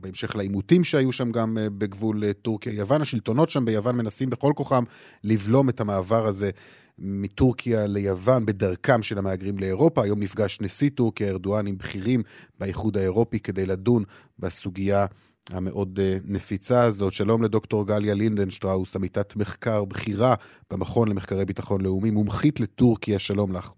בהמשך 0.01 0.37
לעימותים 0.37 0.85
שהיו 0.85 1.12
שם 1.12 1.33
גם 1.33 1.59
אה, 1.59 1.70
בגבול 1.70 2.33
טורקיה-יוון. 2.33 3.03
השלטונות 3.03 3.51
שם 3.51 3.64
ביוון 3.64 3.96
מנסים 3.96 4.31
בכל 4.31 4.53
כוחם 4.57 4.85
לבלום 5.25 5.68
את 5.68 5.81
המעבר 5.81 6.27
הזה 6.27 6.51
מטורקיה 6.99 7.87
ליוון 7.87 8.46
בדרכם 8.46 9.03
של 9.03 9.18
המהגרים 9.18 9.59
לאירופה. 9.59 10.05
היום 10.05 10.20
נפגש 10.20 10.61
נשיא 10.61 10.90
טורקיה, 10.94 11.29
ארדואן, 11.29 11.66
עם 11.66 11.79
בכירים 11.79 12.22
באיחוד 12.61 12.96
האירופי 12.96 13.40
כדי 13.40 13.66
לדון 13.66 14.03
בסוגיה 14.38 15.07
המאוד 15.52 15.98
נפיצה 16.28 16.82
הזאת. 16.82 17.12
שלום 17.12 17.42
לדוקטור 17.42 17.87
גליה 17.87 18.14
לינדנשטראוס, 18.14 18.96
עמיתת 18.96 19.37
מחקר 19.37 19.85
בכירה 19.85 20.35
במכון 20.72 21.09
למחקרי 21.09 21.44
ביטחון 21.44 21.80
לאומי, 21.80 22.11
מומחית 22.11 22.61
לטורקיה, 22.61 23.18
שלום 23.18 23.52
לך. 23.52 23.72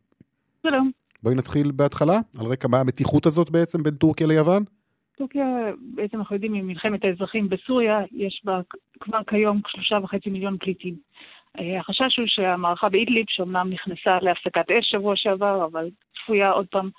שלום. 0.62 0.90
בואי 1.22 1.34
נתחיל 1.34 1.70
בהתחלה, 1.76 2.18
על 2.40 2.46
רקע 2.46 2.68
מה 2.68 2.80
המתיחות 2.80 3.26
הזאת 3.26 3.50
בעצם 3.50 3.82
בין 3.82 3.94
טורקיה 3.94 4.26
ליוון? 4.26 4.62
טורקיה, 5.18 5.44
בעצם 5.94 6.18
אנחנו 6.18 6.36
יודעים 6.36 6.52
ממלחמת 6.52 7.04
האזרחים 7.04 7.48
בסוריה, 7.48 8.00
יש 8.12 8.42
בה 8.44 8.60
כבר 9.00 9.18
כיום 9.26 9.60
שלושה 9.66 9.98
וחצי 10.02 10.30
מיליון 10.30 10.56
פליטים. 10.60 10.94
אה, 11.58 11.80
החשש 11.80 12.18
הוא 12.18 12.26
שהמערכה 12.26 12.88
באידליב, 12.88 13.24
שאומנם 13.28 13.70
נכנסה 13.70 14.18
להפסקת 14.22 14.70
אש 14.70 14.90
שבוע 14.90 15.12
שעבר, 15.16 15.64
אבל 15.64 15.88
צפויה 16.28 16.50
עוד 16.50 16.66
פעם 16.70 16.90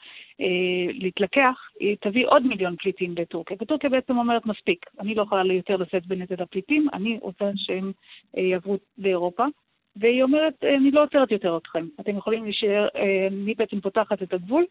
אה, 0.42 0.92
להתלקח, 0.94 1.56
היא 1.80 1.96
תביא 2.02 2.26
עוד 2.28 2.48
מיליון 2.48 2.76
פליטים 2.76 3.16
לטורקיה. 3.18 3.58
וטורקיה 3.62 3.90
בעצם 3.90 4.18
אומרת, 4.18 4.46
מספיק, 4.46 4.86
אני 5.00 5.16
לא 5.16 5.22
יכולה 5.22 5.54
יותר 5.54 5.76
לשאת 5.76 6.06
בנטל 6.08 6.44
הפליטים, 6.44 6.88
אני 6.94 7.18
רוצה 7.22 7.52
שהם 7.56 7.92
אה, 8.38 8.42
יעברו 8.42 8.78
לאירופה. 8.98 9.46
והיא 9.96 10.24
אומרת, 10.24 10.54
אה, 10.64 10.76
אני 10.76 10.92
לא 10.92 11.04
עוצרת 11.04 11.32
יותר 11.32 11.58
אתכם, 11.58 11.88
אתם 12.00 12.18
יכולים 12.18 12.44
להישאר, 12.44 12.88
אה, 12.96 13.28
אני 13.28 13.54
בעצם 13.54 13.82
פותחת 13.82 14.24
את 14.24 14.34
הגבול, 14.34 14.66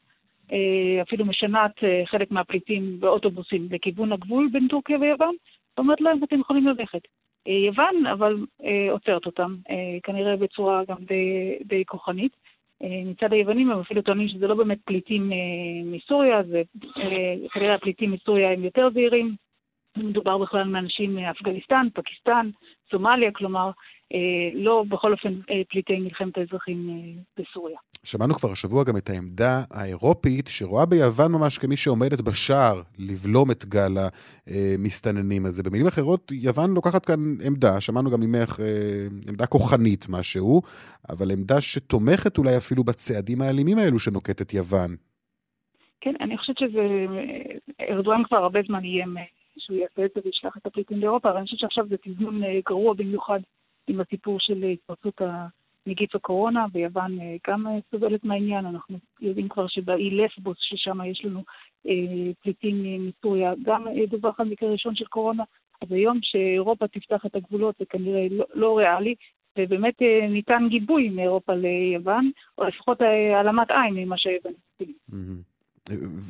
אה, 0.52 1.02
אפילו 1.02 1.24
משנעת 1.24 1.72
חלק 2.04 2.30
מהפליטים 2.30 3.00
באוטובוסים 3.00 3.68
לכיוון 3.70 4.12
הגבול 4.12 4.48
בין 4.52 4.68
טורקיה 4.68 4.98
ויוון, 4.98 5.34
ואומרת 5.76 6.00
להם, 6.00 6.24
אתם 6.24 6.40
יכולים 6.40 6.66
ללכת. 6.66 7.00
יוון, 7.66 8.06
אבל 8.06 8.36
עוצרת 8.90 9.26
אותם, 9.26 9.56
כנראה 10.02 10.36
בצורה 10.36 10.82
גם 10.88 10.96
די, 11.00 11.58
די 11.64 11.84
כוחנית. 11.86 12.32
מצד 12.82 13.32
היוונים 13.32 13.70
הם 13.70 13.80
אפילו 13.80 14.02
טוענים 14.02 14.28
שזה 14.28 14.46
לא 14.46 14.54
באמת 14.54 14.78
פליטים 14.84 15.32
מסוריה, 15.84 16.42
זה 16.42 16.62
כנראה 17.52 17.74
הפליטים 17.74 18.12
מסוריה 18.12 18.52
הם 18.52 18.64
יותר 18.64 18.88
זהירים, 18.92 19.34
מדובר 19.96 20.38
בכלל 20.38 20.64
מאנשים 20.64 21.14
מאפגניסטן, 21.14 21.86
פקיסטן, 21.94 22.50
סומליה, 22.90 23.30
כלומר, 23.32 23.70
אה, 24.14 24.50
לא 24.54 24.84
בכל 24.88 25.12
אופן 25.12 25.32
אה, 25.50 25.62
פליטי 25.68 25.98
מלחמת 26.00 26.38
האזרחים 26.38 26.90
אה, 26.90 27.22
בסוריה. 27.38 27.78
שמענו 28.04 28.34
כבר 28.34 28.52
השבוע 28.52 28.84
גם 28.84 28.96
את 28.96 29.10
העמדה 29.10 29.62
האירופית, 29.70 30.48
שרואה 30.48 30.86
ביוון 30.86 31.32
ממש 31.32 31.58
כמי 31.58 31.76
שעומדת 31.76 32.20
בשער 32.20 32.82
לבלום 32.98 33.50
את 33.50 33.64
גל 33.64 33.92
המסתננים 33.96 35.46
הזה. 35.46 35.62
במילים 35.62 35.86
אחרות, 35.86 36.32
יוון 36.32 36.74
לוקחת 36.74 37.04
כאן 37.04 37.20
עמדה, 37.46 37.80
שמענו 37.80 38.10
גם 38.10 38.20
ממך 38.20 38.60
עמדה 39.28 39.46
כוחנית 39.46 40.06
משהו, 40.10 40.62
אבל 41.08 41.30
עמדה 41.30 41.60
שתומכת 41.60 42.38
אולי 42.38 42.56
אפילו 42.56 42.84
בצעדים 42.84 43.42
האלימים 43.42 43.78
האלו 43.78 43.98
שנוקטת 43.98 44.54
יוון. 44.54 44.90
כן, 46.00 46.14
אני 46.20 46.38
חושבת 46.38 46.58
שזה... 46.58 47.06
ארדואן 47.90 48.22
כבר 48.24 48.36
הרבה 48.36 48.60
זמן 48.66 48.84
איים 48.84 49.16
שהוא 49.58 49.76
יעשה 49.76 50.04
את 50.04 50.10
זה 50.14 50.20
וישלח 50.24 50.56
את 50.56 50.66
הפליטים 50.66 51.00
לאירופה, 51.00 51.28
אבל 51.28 51.36
אני 51.36 51.46
חושבת 51.46 51.60
שעכשיו 51.60 51.88
זה 51.88 51.96
תזמון 51.96 52.42
גרוע 52.68 52.94
במיוחד 52.94 53.40
עם 53.88 54.00
הסיפור 54.00 54.40
של 54.40 54.64
התפרצות 54.64 55.20
נגיף 55.88 56.14
הקורונה, 56.14 56.66
ויוון 56.72 57.20
אה, 57.20 57.36
גם 57.48 57.66
אה, 57.66 57.78
סובלת 57.90 58.24
מהעניין. 58.24 58.66
אנחנו 58.66 58.98
יודעים 59.20 59.48
כבר 59.48 59.66
שבאי 59.68 60.10
לפבוס, 60.10 60.56
ששם 60.60 60.98
יש 61.04 61.24
לנו 61.24 61.42
אה, 61.86 62.32
פליטים 62.42 63.06
מסוריה, 63.08 63.52
גם 63.62 63.84
דווח 64.10 64.40
על 64.40 64.48
מקרה 64.48 64.70
ראשון 64.70 64.94
של 64.94 65.04
קורונה. 65.04 65.42
אז 65.82 65.92
היום 65.92 66.18
שאירופה 66.22 66.88
תפתח 66.88 67.26
את 67.26 67.34
הגבולות 67.34 67.74
זה 67.78 67.84
כנראה 67.84 68.26
לא, 68.30 68.44
לא 68.54 68.78
ריאלי, 68.78 69.14
ובאמת 69.58 70.02
ניתן 70.30 70.66
גיבוי 70.68 71.08
מאירופה 71.08 71.54
ליוון, 71.54 72.30
או 72.58 72.64
לפחות 72.64 73.00
העלמת 73.00 73.70
עין 73.70 73.94
ממה 73.94 74.18
שיוון 74.18 74.52
עושים. 74.72 74.94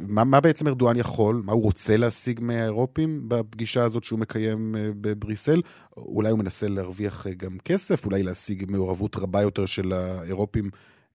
מה, 0.08 0.24
מה 0.24 0.40
בעצם 0.40 0.68
ארדואן 0.68 0.96
יכול, 0.96 1.42
מה 1.44 1.52
הוא 1.52 1.62
רוצה 1.62 1.96
להשיג 1.96 2.40
מהאירופים 2.42 3.28
בפגישה 3.28 3.82
הזאת 3.84 4.04
שהוא 4.04 4.20
מקיים 4.20 4.74
אה, 4.76 4.88
בבריסל? 5.00 5.60
אולי 5.96 6.30
הוא 6.30 6.38
מנסה 6.38 6.66
להרוויח 6.68 7.26
אה, 7.26 7.32
גם 7.34 7.58
כסף, 7.64 8.06
אולי 8.06 8.22
להשיג 8.22 8.64
מעורבות 8.70 9.16
רבה 9.16 9.42
יותר 9.42 9.66
של 9.66 9.92
האירופים 9.92 10.64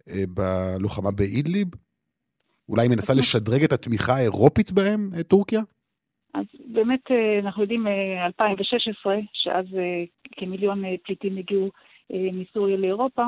אה, 0.09 0.23
בלוחמה 0.27 1.11
באידליב? 1.11 1.67
אולי 2.69 2.81
היא 2.81 2.91
מנסה 2.91 3.13
לשדרג 3.13 3.63
את 3.63 3.71
התמיכה 3.71 4.13
האירופית 4.13 4.71
בהם, 4.71 5.09
טורקיה? 5.27 5.61
אז 6.33 6.45
באמת 6.65 7.01
אנחנו 7.43 7.61
יודעים, 7.61 7.87
2016, 8.25 9.15
שאז 9.33 9.65
כמיליון 10.31 10.83
פליטים 11.03 11.37
הגיעו 11.37 11.69
מסוריה 12.09 12.77
לאירופה, 12.77 13.23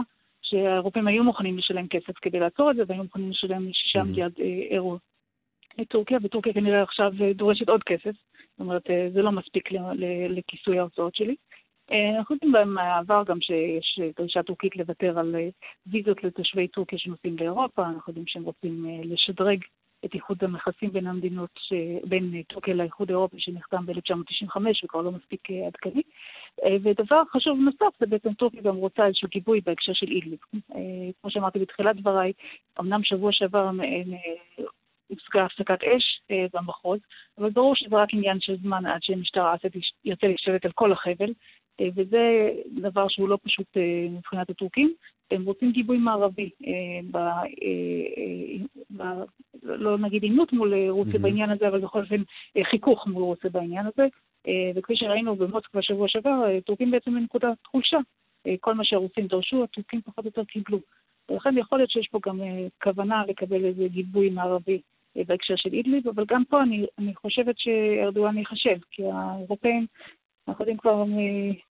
שהאירופים 0.50 1.08
היו 1.08 1.24
מוכנים 1.24 1.58
לשלם 1.58 1.88
כסף 1.88 2.14
כדי 2.22 2.40
לעצור 2.40 2.72
את 2.72 2.76
זה, 2.76 2.84
והיו 2.88 3.04
מוכנים 3.04 3.30
לשלם 3.30 3.70
6 3.74 3.96
מיליארד 3.96 4.32
אה, 4.40 4.46
אירו 4.72 4.98
לטורקיה, 5.78 6.18
וטורקיה 6.24 6.54
כנראה 6.54 6.84
עכשיו 6.84 7.12
אה, 7.22 7.34
דורשת 7.34 7.70
עוד 7.70 7.84
כסף, 7.84 8.12
זאת 8.52 8.60
אומרת, 8.60 8.90
אה, 8.90 9.08
זה 9.14 9.22
לא 9.22 9.32
מספיק 9.32 9.70
לכיסוי 10.30 10.80
ההוצאות 10.80 11.16
שלי. 11.16 11.36
אנחנו 12.18 12.36
יודעים 12.36 12.52
במעבר 12.52 13.24
גם 13.26 13.42
שיש 13.42 14.00
דרישה 14.18 14.44
טורקית 14.44 14.76
לוותר 14.76 15.20
על 15.20 15.36
ויזות 15.88 16.24
לתושבי 16.24 16.68
טורקיה 16.68 17.00
שנוסעים 17.00 17.38
לאירופה, 17.40 17.86
אנחנו 17.88 18.12
יודעים 18.12 18.28
שהם 18.28 18.44
רוצים 18.44 18.86
לשדרג 19.04 19.60
את 20.06 20.14
איחוד 20.14 20.44
המכסים 20.44 20.92
בין 20.92 21.08
המדינות, 21.08 21.60
בין 22.04 22.42
טורקיה 22.48 22.74
לאיחוד 22.74 23.10
האירופי 23.10 23.40
שנחתם 23.40 23.86
ב-1995 23.86 24.58
וכבר 24.84 25.02
לא 25.02 25.12
מספיק 25.12 25.48
עדכני. 25.68 26.02
אה, 26.64 26.76
ודבר 26.84 27.22
חשוב 27.32 27.60
נוסף, 27.60 28.00
זה 28.00 28.06
בעצם 28.06 28.34
טורקיה 28.34 28.62
גם 28.62 28.76
רוצה 28.76 29.06
איזשהו 29.06 29.28
גיבוי 29.32 29.62
בהקשר 29.66 29.94
של 29.94 30.08
אידליב. 30.08 30.40
אה, 30.76 30.80
כמו 31.22 31.32
שאמרתי 31.32 31.60
בתחילת 31.60 31.96
דבריי, 31.96 32.34
אמנם 32.80 33.04
שבוע 33.04 33.32
שעבר 33.32 33.66
אה, 33.66 34.64
הושגה 35.08 35.46
הפסקת 35.46 35.84
אש 35.84 36.22
במחוז, 36.54 37.00
אבל 37.38 37.50
ברור 37.50 37.76
שזה 37.76 37.96
רק 37.96 38.10
עניין 38.14 38.40
של 38.40 38.58
זמן 38.58 38.86
עד 38.86 39.04
שהמשטרה 39.04 39.56
ירצה 40.06 40.28
להשתלט 40.28 40.66
על 40.66 40.72
כל 40.72 40.92
החבל, 40.92 41.34
וזה 41.96 42.50
דבר 42.82 43.08
שהוא 43.08 43.30
לא 43.30 43.38
פשוט 43.44 43.78
מבחינת 44.10 44.50
הטורקים. 44.50 44.94
הם 45.32 45.46
רוצים 45.46 45.72
גיבוי 45.72 45.98
מערבי, 45.98 46.50
ב, 47.12 47.18
ב, 48.98 49.04
לא 49.64 49.98
נגיד 49.98 50.24
עימות 50.24 50.54
מול 50.54 50.74
רוסיה 50.90 51.14
mm-hmm. 51.14 51.22
בעניין 51.24 51.50
הזה, 51.50 51.68
אבל 51.68 51.80
בכל 51.80 52.02
אופן 52.02 52.22
חיכוך 52.64 53.08
מול 53.08 53.24
רוסיה 53.24 53.50
בעניין 53.50 53.86
הזה. 53.86 54.08
וכפי 54.76 54.96
שראינו 54.96 55.36
במוסקבה 55.36 55.80
בשבוע 55.80 56.08
שעבר, 56.08 56.60
טורקים 56.66 56.92
בעצם 56.92 57.14
בנקודת 57.14 57.58
חולשה. 57.68 57.98
כל 58.60 58.74
מה 58.74 58.86
שהרוסים 58.86 59.28
דרשו, 59.28 59.64
הטורקים 59.64 60.02
פחות 60.02 60.26
או 60.26 60.30
יותר 60.30 60.44
קיבלו. 60.44 60.80
ולכן 61.30 61.58
יכול 61.58 61.78
להיות 61.80 61.92
שיש 61.92 62.08
פה 62.08 62.20
גם 62.26 62.40
כוונה 62.84 63.24
לקבל 63.28 63.66
איזה 63.66 63.88
גיבוי 63.88 64.30
מערבי 64.30 64.82
בהקשר 65.28 65.56
של 65.58 65.74
אידליב, 65.74 66.08
אבל 66.08 66.24
גם 66.28 66.44
פה 66.50 66.64
אני, 66.64 66.86
אני 67.00 67.16
חושבת 67.16 67.56
שארדואן 67.58 68.38
ייחשב, 68.38 68.78
כי 68.92 69.04
האירופאים, 69.14 69.86
אנחנו 70.48 70.62
יודעים 70.62 70.78
כבר 70.78 71.04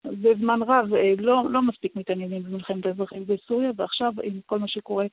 בזמן 0.05 0.59
רב, 0.61 0.85
לא, 1.17 1.43
לא 1.49 1.61
מספיק 1.61 1.95
מתעניינים 1.95 2.43
במלחמת 2.43 2.85
האזרחים 2.85 3.25
בסוריה, 3.25 3.71
ועכשיו 3.75 4.13
עם 4.23 4.39
כל 4.45 4.59
מה 4.59 4.67
שקורה 4.67 5.05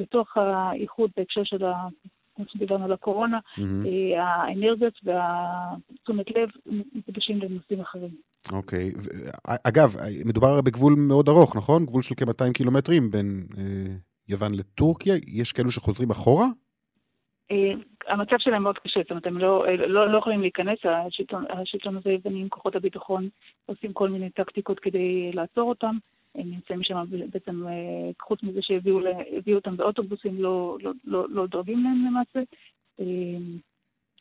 בתוך 0.00 0.36
האיחוד 0.36 1.10
בהקשר 1.16 1.44
של 1.44 1.64
ה... 1.64 1.88
כמו 2.36 2.44
שדיברנו 2.48 2.84
על 2.84 2.92
הקורונה, 2.92 3.38
mm-hmm. 3.38 4.18
האנרגיות 4.18 4.94
והתשומת 5.04 6.30
לב 6.30 6.48
מתגשים 6.94 7.38
לנושאים 7.38 7.80
אחרים. 7.80 8.10
אוקיי. 8.52 8.90
Okay. 8.90 9.56
אגב, 9.68 9.94
מדובר 10.24 10.60
בגבול 10.60 10.94
מאוד 11.08 11.28
ארוך, 11.28 11.56
נכון? 11.56 11.86
גבול 11.86 12.02
של 12.02 12.14
כ-200 12.14 12.52
קילומטרים 12.52 13.10
בין 13.10 13.46
אה, 13.58 13.94
יוון 14.28 14.54
לטורקיה. 14.54 15.14
יש 15.26 15.52
כאלו 15.52 15.70
שחוזרים 15.70 16.10
אחורה? 16.10 16.46
אה, 17.50 17.72
המצב 18.06 18.36
שלהם 18.38 18.62
מאוד 18.62 18.78
קשה, 18.78 19.00
זאת 19.00 19.10
אומרת, 19.10 19.26
הם 19.26 19.38
לא, 19.38 19.66
לא, 19.76 20.12
לא 20.12 20.18
יכולים 20.18 20.40
להיכנס, 20.40 20.78
השלטון, 20.84 21.44
השלטון 21.50 21.96
הזה 21.96 22.10
יוונים, 22.10 22.48
כוחות 22.48 22.76
הביטחון 22.76 23.28
עושים 23.66 23.92
כל 23.92 24.08
מיני 24.08 24.30
טקטיקות 24.30 24.80
כדי 24.80 25.32
לעצור 25.32 25.68
אותם. 25.68 25.96
הם 26.34 26.50
נמצאים 26.50 26.82
שם 26.82 27.04
בעצם, 27.32 27.68
אה, 27.68 28.10
חוץ 28.22 28.42
מזה 28.42 28.62
שהביאו 28.62 29.56
אותם 29.56 29.76
באוטובוסים, 29.76 30.42
לא, 30.42 30.76
לא, 30.82 30.92
לא, 31.04 31.26
לא 31.28 31.46
דואגים 31.46 31.84
להם 31.84 32.06
למעשה. 32.06 32.40
אה, 33.00 33.04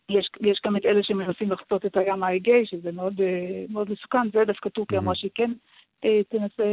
יש, 0.09 0.29
יש 0.41 0.59
גם 0.65 0.77
את 0.77 0.85
אלה 0.85 1.03
שמנסים 1.03 1.51
לחצות 1.51 1.85
את 1.85 1.97
הים 1.97 2.23
האגאי, 2.23 2.65
שזה 2.65 2.91
מאוד, 2.91 3.21
מאוד 3.69 3.91
מסוכן, 3.91 4.31
זה 4.33 4.45
דווקא 4.45 4.69
טורקיה 4.69 4.99
אמרה 4.99 5.15
שהיא 5.15 5.31
כן 5.35 5.51
תנסה, 6.29 6.63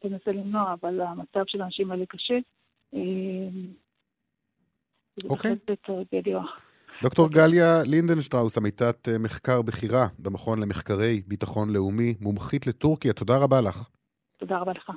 תנסה 0.00 0.32
למנוע, 0.32 0.74
אבל 0.80 1.00
המצב 1.00 1.42
של 1.46 1.62
האנשים 1.62 1.90
האלה 1.90 2.06
קשה. 2.06 2.38
אוקיי. 5.24 5.54
דוקטור 7.02 7.30
גליה 7.30 7.82
לינדנשטראוס, 7.82 8.58
עמיתת 8.58 9.08
אה, 9.08 9.18
מחקר 9.18 9.62
בכירה 9.62 10.06
במכון 10.18 10.60
למחקרי 10.60 11.22
ביטחון 11.26 11.70
לאומי, 11.70 12.14
מומחית 12.20 12.66
לטורקיה, 12.66 13.12
תודה 13.12 13.36
רבה 13.36 13.60
לך. 13.60 13.88
תודה 14.38 14.58
רבה 14.58 14.72
לך. 14.72 14.90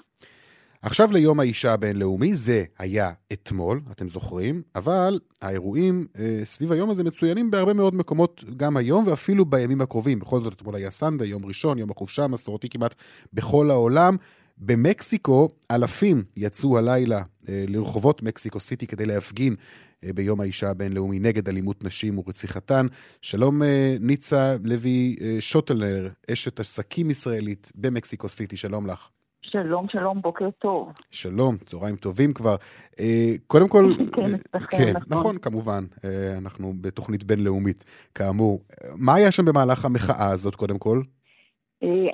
עכשיו 0.81 1.11
ליום 1.11 1.39
האישה 1.39 1.73
הבינלאומי, 1.73 2.33
זה 2.33 2.63
היה 2.79 3.11
אתמול, 3.33 3.81
אתם 3.91 4.07
זוכרים, 4.07 4.61
אבל 4.75 5.19
האירועים 5.41 6.07
אה, 6.19 6.39
סביב 6.43 6.71
היום 6.71 6.89
הזה 6.89 7.03
מצוינים 7.03 7.51
בהרבה 7.51 7.73
מאוד 7.73 7.95
מקומות 7.95 8.43
גם 8.57 8.77
היום 8.77 9.07
ואפילו 9.07 9.45
בימים 9.45 9.81
הקרובים. 9.81 10.19
בכל 10.19 10.41
זאת, 10.41 10.53
אתמול 10.53 10.75
היה 10.75 10.91
Sunday, 10.91 11.25
יום 11.25 11.45
ראשון, 11.45 11.77
יום 11.77 11.89
החופשה 11.89 12.23
המסורתי 12.23 12.69
כמעט 12.69 12.95
בכל 13.33 13.71
העולם. 13.71 14.17
במקסיקו 14.57 15.49
אלפים 15.71 16.23
יצאו 16.37 16.77
הלילה 16.77 17.21
אה, 17.49 17.65
לרחובות 17.67 18.23
מקסיקו 18.23 18.59
סיטי 18.59 18.87
כדי 18.87 19.05
להפגין 19.05 19.55
ביום 20.05 20.41
האישה 20.41 20.69
הבינלאומי 20.69 21.19
נגד 21.19 21.49
אלימות 21.49 21.83
נשים 21.83 22.17
ורציחתן. 22.17 22.85
שלום 23.21 23.63
אה, 23.63 23.95
ניצה 23.99 24.55
לוי 24.63 25.15
שוטלר, 25.39 26.07
אשת 26.31 26.59
עסקים 26.59 27.09
ישראלית 27.09 27.71
במקסיקו 27.75 28.29
סיטי, 28.29 28.57
שלום 28.57 28.87
לך. 28.87 29.09
שלום, 29.41 29.85
שלום, 29.91 30.21
בוקר 30.21 30.49
טוב. 30.59 30.91
שלום, 31.11 31.57
צהריים 31.57 31.95
טובים 31.95 32.33
כבר. 32.33 32.55
קודם 33.47 33.67
כל... 33.69 33.93
כן, 34.15 34.31
כן, 34.69 34.93
נכון. 35.07 35.19
נכון, 35.19 35.37
כמובן, 35.37 35.83
אנחנו 36.37 36.73
בתוכנית 36.81 37.23
בינלאומית, 37.23 37.85
כאמור. 38.15 38.61
מה 38.97 39.15
היה 39.15 39.31
שם 39.31 39.45
במהלך 39.45 39.85
המחאה 39.85 40.31
הזאת, 40.31 40.55
קודם 40.55 40.77
כל? 40.77 41.01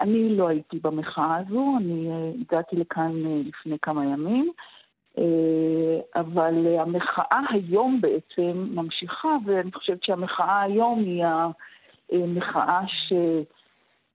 אני 0.01 0.37
לא 0.37 0.47
הייתי 0.47 0.79
במחאה 0.83 1.37
הזו, 1.37 1.73
אני 1.79 2.09
הגעתי 2.41 2.75
לכאן 2.75 3.11
לפני 3.45 3.77
כמה 3.81 4.05
ימים. 4.05 4.51
אה, 5.17 5.99
אבל 6.15 6.77
המחאה 6.79 7.41
היום 7.49 8.01
בעצם 8.01 8.67
ממשיכה, 8.75 9.37
ואני 9.45 9.71
חושבת 9.71 10.03
שהמחאה 10.03 10.61
היום 10.61 10.99
היא 10.99 11.23
המחאה 12.11 12.81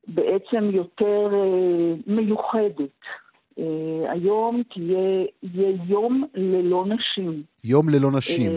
שבעצם 0.09 0.70
יותר 0.72 1.30
אה, 1.32 1.94
מיוחדת. 2.07 3.00
אה, 3.59 4.12
היום 4.12 4.62
תהיה, 4.74 5.24
יהיה 5.42 5.76
יום 5.86 6.24
ללא 6.34 6.84
נשים. 6.86 7.42
יום 7.64 7.88
ללא 7.88 8.11
נשים. 8.11 8.53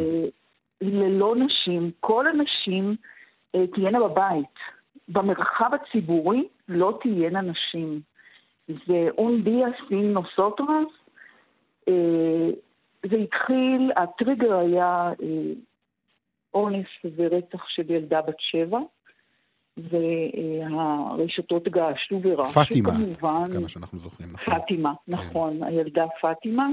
ללא 0.81 1.35
נשים. 1.35 1.91
כל 1.99 2.27
הנשים 2.27 2.95
תהיינה 3.51 3.99
בבית. 3.99 4.55
במרחב 5.09 5.69
הציבורי 5.73 6.47
לא 6.69 6.99
תהיינה 7.01 7.41
נשים. 7.41 8.01
זה 8.67 9.09
un 9.17 9.43
día 9.43 9.67
sin 9.87 10.13
nosotras, 10.13 10.89
אה, 10.91 11.04
זה 13.09 13.15
התחיל, 13.15 13.91
הטריגר 13.95 14.57
היה 14.57 15.11
אה, 15.23 15.53
אונס 16.53 16.87
ורצח 17.15 17.65
של 17.67 17.91
ילדה 17.91 18.21
בת 18.21 18.39
שבע, 18.39 18.79
והרשתות 19.77 21.67
געשו 21.67 22.19
ורעשו 22.23 22.59
פאטימה, 22.59 22.89
כמובן. 22.91 23.43
כמה 23.53 23.69
שאנחנו 23.69 23.97
זוכרים, 23.97 24.29
נכון. 24.33 24.53
פאטימה, 24.53 24.93
כן. 25.05 25.11
נכון, 25.11 25.63
הילדה 25.63 26.05
פאטימה. 26.21 26.67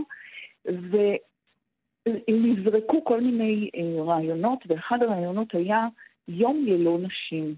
ונזרקו 2.06 3.04
כל 3.04 3.20
מיני 3.20 3.70
אה, 3.76 4.02
רעיונות, 4.04 4.58
ואחד 4.66 5.02
הרעיונות 5.02 5.54
היה 5.54 5.86
יום 6.28 6.64
ללא 6.66 6.98
נשים. 6.98 7.54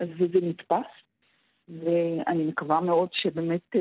וזה 0.00 0.38
נתפס, 0.42 0.90
ואני 1.68 2.44
מקווה 2.44 2.80
מאוד 2.80 3.08
שבאמת 3.12 3.76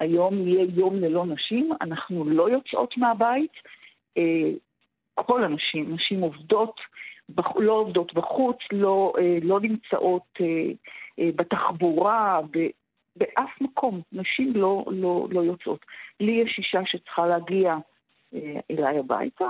היום 0.00 0.48
יהיה 0.48 0.66
יום 0.74 0.96
ללא 0.96 1.26
נשים, 1.26 1.72
אנחנו 1.80 2.24
לא 2.24 2.50
יוצאות 2.50 2.96
מהבית. 2.96 3.52
אה, 4.16 4.50
כל 5.14 5.44
הנשים, 5.44 5.94
נשים 5.94 6.20
עובדות, 6.20 6.80
לא 7.56 7.72
עובדות 7.72 8.14
בחוץ, 8.14 8.56
לא, 8.72 9.12
אה, 9.18 9.38
לא 9.42 9.60
נמצאות 9.60 10.38
אה, 10.40 11.30
בתחבורה, 11.36 12.40
באף 13.16 13.60
מקום. 13.60 14.00
נשים 14.12 14.52
לא, 14.56 14.84
לא, 14.90 15.26
לא 15.30 15.40
יוצאות. 15.40 15.86
לי 16.20 16.32
יש 16.32 16.58
אישה 16.58 16.80
שצריכה 16.84 17.26
להגיע 17.26 17.76
אליי 18.70 18.98
הביתה, 18.98 19.44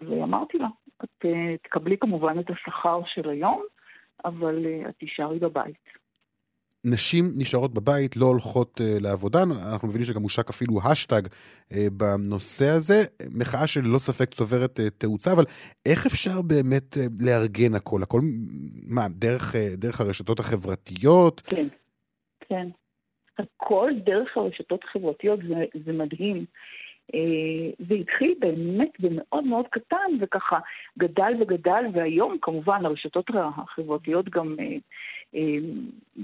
ואמרתי 0.00 0.58
לה, 0.58 0.68
את 1.04 1.24
תקבלי 1.62 1.98
כמובן 1.98 2.40
את 2.40 2.50
השכר 2.50 3.00
של 3.06 3.28
היום, 3.28 3.62
אבל 4.24 4.66
את 4.88 4.94
תישארי 4.98 5.38
בבית. 5.38 5.88
נשים 6.86 7.24
נשארות 7.38 7.74
בבית, 7.74 8.16
לא 8.16 8.26
הולכות 8.26 8.80
uh, 8.80 9.02
לעבודה. 9.02 9.42
אנחנו 9.42 9.88
מבינים 9.88 10.04
שגם 10.04 10.22
הושק 10.22 10.48
אפילו 10.48 10.80
השטג 10.84 11.22
uh, 11.26 11.76
בנושא 11.92 12.68
הזה. 12.68 13.04
מחאה 13.34 13.66
שללא 13.66 13.98
ספק 13.98 14.30
צוברת 14.30 14.80
uh, 14.80 14.82
תאוצה, 14.98 15.32
אבל 15.32 15.44
איך 15.86 16.06
אפשר 16.06 16.42
באמת 16.42 16.96
לארגן 17.20 17.74
הכל? 17.74 18.02
הכל, 18.02 18.20
מה, 18.88 19.06
דרך, 19.08 19.54
דרך 19.76 20.00
הרשתות 20.00 20.40
החברתיות? 20.40 21.40
כן, 21.40 21.66
כן. 22.40 22.68
הכל 23.38 23.90
דרך 24.04 24.36
הרשתות 24.36 24.80
החברתיות, 24.84 25.40
זה, 25.48 25.64
זה 25.86 25.92
מדהים. 25.92 26.44
זה 27.88 27.94
התחיל 27.94 28.34
באמת 28.38 28.90
במאוד 28.98 29.44
מאוד 29.44 29.66
קטן, 29.70 30.10
וככה 30.20 30.58
גדל 30.98 31.32
וגדל, 31.40 31.84
והיום 31.94 32.36
כמובן 32.42 32.86
הרשתות 32.86 33.30
החברתיות 33.34 34.28
גם 34.28 34.56
אה, 35.34 35.40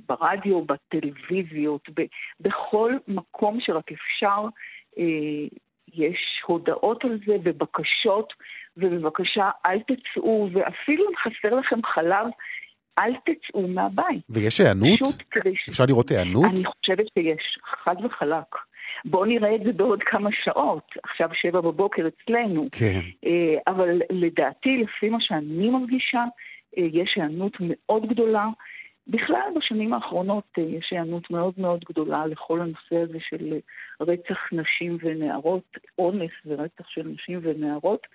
ברדיו, 0.08 0.64
בטלוויזיות, 0.64 1.88
בכל 2.40 2.92
מקום 3.08 3.58
שרק 3.60 3.92
אפשר, 3.92 4.42
אה, 4.98 5.46
יש 5.94 6.42
הודעות 6.46 7.04
על 7.04 7.18
זה 7.26 7.36
ובקשות, 7.42 8.32
ובבקשה 8.76 9.50
אל 9.66 9.78
תצאו, 9.78 10.48
ואפילו 10.52 11.04
אם 11.08 11.16
חסר 11.16 11.54
לכם 11.54 11.82
חלב, 11.94 12.26
אל 12.98 13.12
תצאו 13.24 13.68
מהבית. 13.68 14.24
ויש 14.30 14.60
היענות? 14.60 15.00
אפשר 15.68 15.84
לראות 15.88 16.10
היענות? 16.10 16.44
אני 16.44 16.64
חושבת 16.64 17.06
שיש, 17.14 17.58
חד 17.84 18.04
וחלק. 18.04 18.71
בואו 19.04 19.24
נראה 19.24 19.54
את 19.54 19.60
זה 19.64 19.72
בעוד 19.72 20.02
כמה 20.02 20.30
שעות, 20.44 20.90
עכשיו 21.02 21.28
שבע 21.32 21.60
בבוקר 21.60 22.02
אצלנו. 22.08 22.68
כן. 22.72 23.00
אה, 23.24 23.72
אבל 23.72 24.00
לדעתי, 24.10 24.76
לפי 24.76 25.08
מה 25.08 25.18
שאני 25.20 25.70
מרגישה, 25.70 26.24
יש 26.76 27.12
היענות 27.16 27.52
מאוד 27.60 28.06
גדולה. 28.06 28.46
בכלל 29.08 29.50
בשנים 29.56 29.94
האחרונות 29.94 30.44
אה, 30.58 30.62
יש 30.62 30.88
היענות 30.90 31.30
מאוד 31.30 31.54
מאוד 31.58 31.84
גדולה 31.88 32.26
לכל 32.26 32.60
הנושא 32.60 32.96
הזה 32.96 33.18
של 33.20 33.58
רצח 34.00 34.38
נשים 34.52 34.98
ונערות, 35.02 35.76
אונס 35.98 36.30
ורצח 36.46 36.88
של 36.88 37.02
נשים 37.02 37.40
ונערות, 37.42 38.06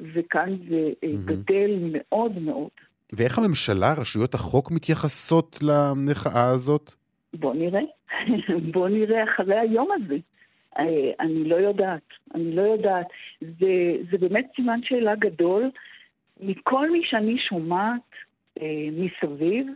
וכאן 0.00 0.56
זה 0.68 0.90
mm-hmm. 1.04 1.26
גדל 1.26 1.70
מאוד 1.92 2.38
מאוד. 2.38 2.70
ואיך 3.12 3.38
הממשלה, 3.38 3.94
רשויות 4.00 4.34
החוק 4.34 4.70
מתייחסות 4.70 5.58
למחאה 5.62 6.50
הזאת? 6.50 6.94
בוא 7.34 7.54
נראה. 7.54 7.80
בוא 8.72 8.88
נראה 8.88 9.24
אחרי 9.24 9.58
היום 9.58 9.88
הזה. 9.92 10.16
אה, 10.78 11.10
אני 11.20 11.44
לא 11.44 11.56
יודעת, 11.56 12.08
אני 12.34 12.56
לא 12.56 12.62
יודעת. 12.62 13.06
זה, 13.40 13.96
זה 14.10 14.18
באמת 14.18 14.46
סימן 14.56 14.80
שאלה 14.82 15.14
גדול. 15.16 15.70
מכל 16.40 16.90
מי 16.90 17.00
שאני 17.04 17.36
שומעת 17.48 18.10
אה, 18.62 18.88
מסביב, 18.92 19.66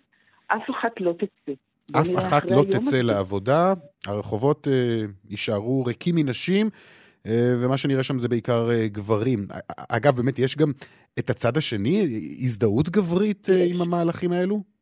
אף 0.46 0.70
אחת 0.70 1.00
לא 1.00 1.12
תצא. 1.12 1.52
אף 1.92 2.18
אחת 2.18 2.50
לא 2.50 2.64
תצא 2.70 2.78
הזה. 2.78 3.02
לעבודה, 3.02 3.72
הרחובות 4.06 4.68
אה, 4.68 5.04
יישארו 5.30 5.84
ריקים 5.84 6.14
מנשים, 6.14 6.70
אה, 7.26 7.54
ומה 7.60 7.76
שנראה 7.76 8.02
שם 8.02 8.18
זה 8.18 8.28
בעיקר 8.28 8.70
אה, 8.70 8.88
גברים. 8.88 9.46
אגב, 9.88 10.16
באמת, 10.16 10.38
יש 10.38 10.56
גם 10.56 10.72
את 11.18 11.30
הצד 11.30 11.56
השני, 11.56 12.02
הזדהות 12.38 12.88
גברית 12.88 13.48
עם 13.70 13.82
המהלכים 13.82 14.32
האלו? 14.32 14.73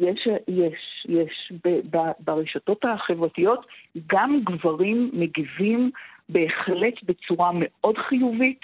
יש, 0.00 0.28
יש, 0.48 1.06
יש. 1.08 1.52
ב, 1.64 1.96
ב, 1.96 1.98
ברשתות 2.18 2.84
החברתיות 2.84 3.66
גם 4.06 4.40
גברים 4.44 5.10
מגיבים 5.12 5.90
בהחלט 6.28 6.94
בצורה 7.02 7.50
מאוד 7.54 7.98
חיובית. 8.08 8.60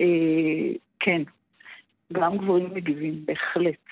אה, 0.00 0.76
כן, 1.00 1.22
גם 2.12 2.38
גברים 2.38 2.74
מגיבים, 2.74 3.26
בהחלט. 3.26 3.84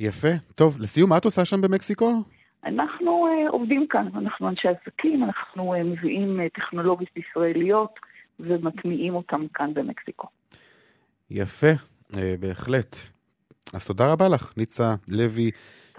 יפה. 0.00 0.28
טוב, 0.54 0.76
לסיום, 0.80 1.10
מה 1.10 1.18
את 1.18 1.24
עושה 1.24 1.44
שם 1.44 1.60
במקסיקו? 1.60 2.22
אנחנו 2.64 3.26
uh, 3.26 3.50
עובדים 3.50 3.86
כאן, 3.90 4.08
אנחנו 4.14 4.48
אנשי 4.48 4.68
עסקים, 4.68 5.24
אנחנו 5.24 5.74
uh, 5.74 5.78
מביאים 5.78 6.40
uh, 6.40 6.42
טכנולוגיות 6.54 7.10
ישראליות 7.16 7.94
ומטמיעים 8.40 9.14
אותם 9.14 9.46
כאן 9.54 9.74
במקסיקו. 9.74 10.26
יפה, 11.30 11.72
uh, 12.12 12.16
בהחלט. 12.40 13.17
אז 13.74 13.86
תודה 13.86 14.12
רבה 14.12 14.28
לך, 14.28 14.52
ניצה 14.56 14.94
לוי 15.08 15.50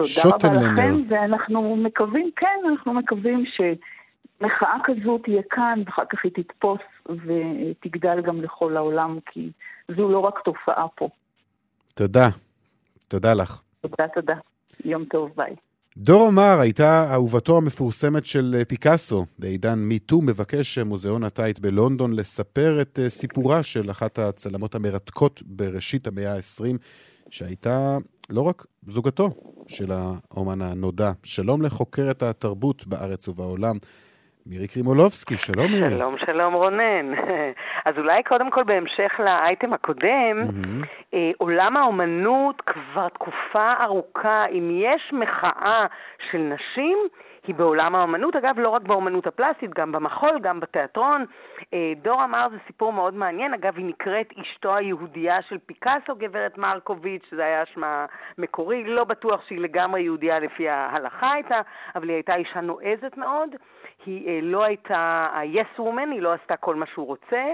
שוטנלנר. 0.06 0.40
תודה 0.40 0.72
רבה 0.72 0.90
לכם, 0.90 1.02
ואנחנו 1.10 1.76
מקווים, 1.76 2.32
כן, 2.36 2.60
אנחנו 2.72 2.94
מקווים 2.94 3.44
שמחאה 3.46 4.78
כזו 4.84 5.18
תהיה 5.18 5.42
כאן, 5.50 5.84
ואחר 5.86 6.04
כך 6.10 6.20
היא 6.24 6.32
תתפוס 6.36 6.80
ותגדל 7.06 8.22
גם 8.22 8.42
לכל 8.42 8.78
העולם, 8.78 9.20
כי 9.26 9.52
זו 9.98 10.12
לא 10.12 10.20
רק 10.20 10.40
תופעה 10.46 10.88
פה. 10.96 11.10
תודה. 11.96 12.30
תודה 13.08 13.34
לך. 13.34 13.62
תודה, 13.82 14.08
תודה. 14.14 14.36
יום 14.86 15.06
טוב, 15.06 15.32
ביי. 15.36 15.56
דור 15.98 16.28
אמר 16.28 16.60
הייתה 16.60 17.14
אהובתו 17.14 17.58
המפורסמת 17.58 18.26
של 18.26 18.62
פיקאסו. 18.68 19.26
בעידן 19.40 19.80
מיטו 19.80 20.22
מבקש 20.22 20.78
מוזיאון 20.78 21.24
הטייט 21.24 21.60
בלונדון 21.60 22.14
לספר 22.14 22.82
את 22.82 23.00
סיפורה 23.08 23.64
של 23.64 23.92
אחת 23.92 24.20
הצלמות 24.20 24.76
המרתקות 24.76 25.44
בראשית 25.46 26.08
המאה 26.08 26.36
ה-20, 26.36 26.78
שהייתה 27.30 27.98
לא 28.30 28.42
רק 28.42 28.66
זוגתו 28.88 29.30
של 29.68 29.92
האומן 29.92 30.62
הנודע. 30.62 31.12
שלום 31.24 31.62
לחוקרת 31.62 32.24
התרבות 32.24 32.88
בארץ 32.88 33.28
ובעולם, 33.28 33.78
מירי 34.50 34.68
קרימולובסקי, 34.68 35.38
שלום 35.38 35.72
מירי. 35.72 35.90
שלום, 35.90 36.16
שלום 36.26 36.54
רונן. 36.54 37.14
אז 37.86 37.98
אולי 37.98 38.24
קודם 38.24 38.52
כל 38.52 38.64
בהמשך 38.64 39.12
לאייטם 39.20 39.74
הקודם, 39.74 40.38
mm-hmm. 40.40 40.86
אה, 41.14 41.32
עולם 41.38 41.78
האומנות 41.78 42.62
כבר 42.62 43.10
תקופה 43.10 43.66
ארוכה, 43.82 44.46
אם 44.46 44.70
יש 44.84 45.14
מחאה 45.14 45.80
של 46.32 46.38
נשים, 46.38 46.98
היא 47.48 47.56
בעולם 47.56 47.96
האומנות, 47.96 48.36
אגב, 48.36 48.60
לא 48.60 48.70
רק 48.70 48.82
באומנות 48.82 49.28
הפלסטית, 49.28 49.74
גם 49.74 49.92
במחול, 49.92 50.40
גם 50.42 50.60
בתיאטרון. 50.60 51.26
אה, 51.74 51.94
דור 52.02 52.24
אמר 52.24 52.48
זה 52.52 52.58
סיפור 52.68 52.94
מאוד 52.94 53.14
מעניין, 53.14 53.54
אגב, 53.54 53.78
היא 53.78 53.86
נקראת 53.86 54.30
אשתו 54.42 54.76
היהודייה 54.76 55.38
של 55.50 55.58
פיקאסו, 55.66 56.16
גברת 56.18 56.58
מרקוביץ', 56.58 57.26
זה 57.32 57.46
היה 57.46 57.64
שמה 57.74 58.06
מקורי, 58.38 58.84
לא 58.84 59.04
בטוח 59.04 59.42
שהיא 59.48 59.60
לגמרי 59.60 60.02
יהודייה 60.02 60.40
לפי 60.40 60.70
ההלכה 60.70 61.34
הייתה, 61.34 61.56
אבל 61.96 62.10
היא 62.10 62.16
הייתה 62.16 62.36
אישה 62.36 62.62
נועזת 62.62 63.18
מאוד. 63.18 63.50
היא 64.06 64.28
אה, 64.28 64.40
לא 64.42 64.64
הייתה 64.64 65.28
ה-yes 65.34 65.80
woman, 65.80 66.12
היא 66.12 66.22
לא 66.22 66.34
עשתה 66.34 66.58
כל 66.58 66.76
מה 66.76 66.86
שהוא 66.86 67.08
רוצה. 67.08 67.46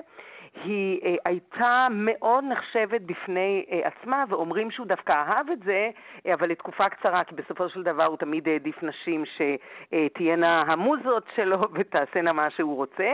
היא 0.63 0.99
אה, 1.05 1.15
הייתה 1.25 1.87
מאוד 1.91 2.43
נחשבת 2.43 3.01
בפני 3.01 3.65
אה, 3.71 3.79
עצמה, 3.83 4.23
ואומרים 4.29 4.71
שהוא 4.71 4.87
דווקא 4.87 5.13
אהב 5.13 5.49
את 5.49 5.59
זה, 5.65 5.89
אה, 6.27 6.33
אבל 6.33 6.49
לתקופה 6.49 6.89
קצרה, 6.89 7.23
כי 7.23 7.35
בסופו 7.35 7.69
של 7.69 7.83
דבר 7.83 8.05
הוא 8.05 8.17
תמיד 8.17 8.47
העדיף 8.47 8.83
נשים 8.83 9.23
שתהיינה 9.25 10.63
המוזות 10.67 11.23
שלו 11.35 11.61
ותעשינה 11.75 12.33
מה 12.33 12.49
שהוא 12.49 12.75
רוצה. 12.75 13.13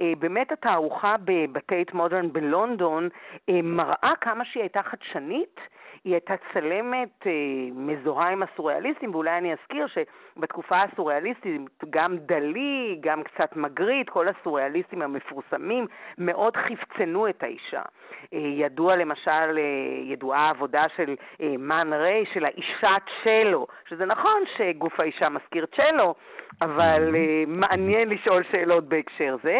אה, 0.00 0.12
באמת 0.18 0.52
התערוכה 0.52 1.14
בבתי 1.24 1.84
מודרן 1.92 2.32
בלונדון 2.32 3.08
אה, 3.48 3.62
מראה 3.62 4.12
כמה 4.20 4.44
שהיא 4.44 4.62
הייתה 4.62 4.82
חדשנית. 4.82 5.60
היא 6.04 6.12
הייתה 6.12 6.34
צלמת 6.52 7.26
אה, 7.26 7.32
מזוהה 7.74 8.30
עם 8.30 8.42
הסוריאליסטים, 8.42 9.14
ואולי 9.14 9.38
אני 9.38 9.52
אזכיר 9.52 9.86
שבתקופה 9.86 10.76
הסוריאליסטית 10.76 11.60
גם 11.90 12.16
דלי, 12.16 12.98
גם 13.00 13.22
קצת 13.22 13.56
מגריט, 13.56 14.10
כל 14.10 14.26
הסוריאליסטים 14.28 15.02
המפורסמים 15.02 15.86
מאוד 16.18 16.56
חפצנו 16.56 17.28
את 17.28 17.42
האישה. 17.42 17.82
אה, 18.34 18.38
ידוע 18.38 18.96
למשל, 18.96 19.58
אה, 19.58 19.62
ידועה 20.04 20.46
העבודה 20.46 20.84
של 20.96 21.14
מן 21.40 21.92
ריי, 21.92 22.24
של 22.34 22.44
האישה 22.44 22.94
צ'לו, 23.24 23.66
שזה 23.88 24.06
נכון 24.06 24.42
שגוף 24.56 25.00
האישה 25.00 25.28
מזכיר 25.28 25.66
צ'לו, 25.66 26.14
אבל 26.62 27.14
מעניין 27.46 28.08
לשאול 28.08 28.42
שאלות 28.52 28.88
בהקשר 28.88 29.36
זה. 29.42 29.58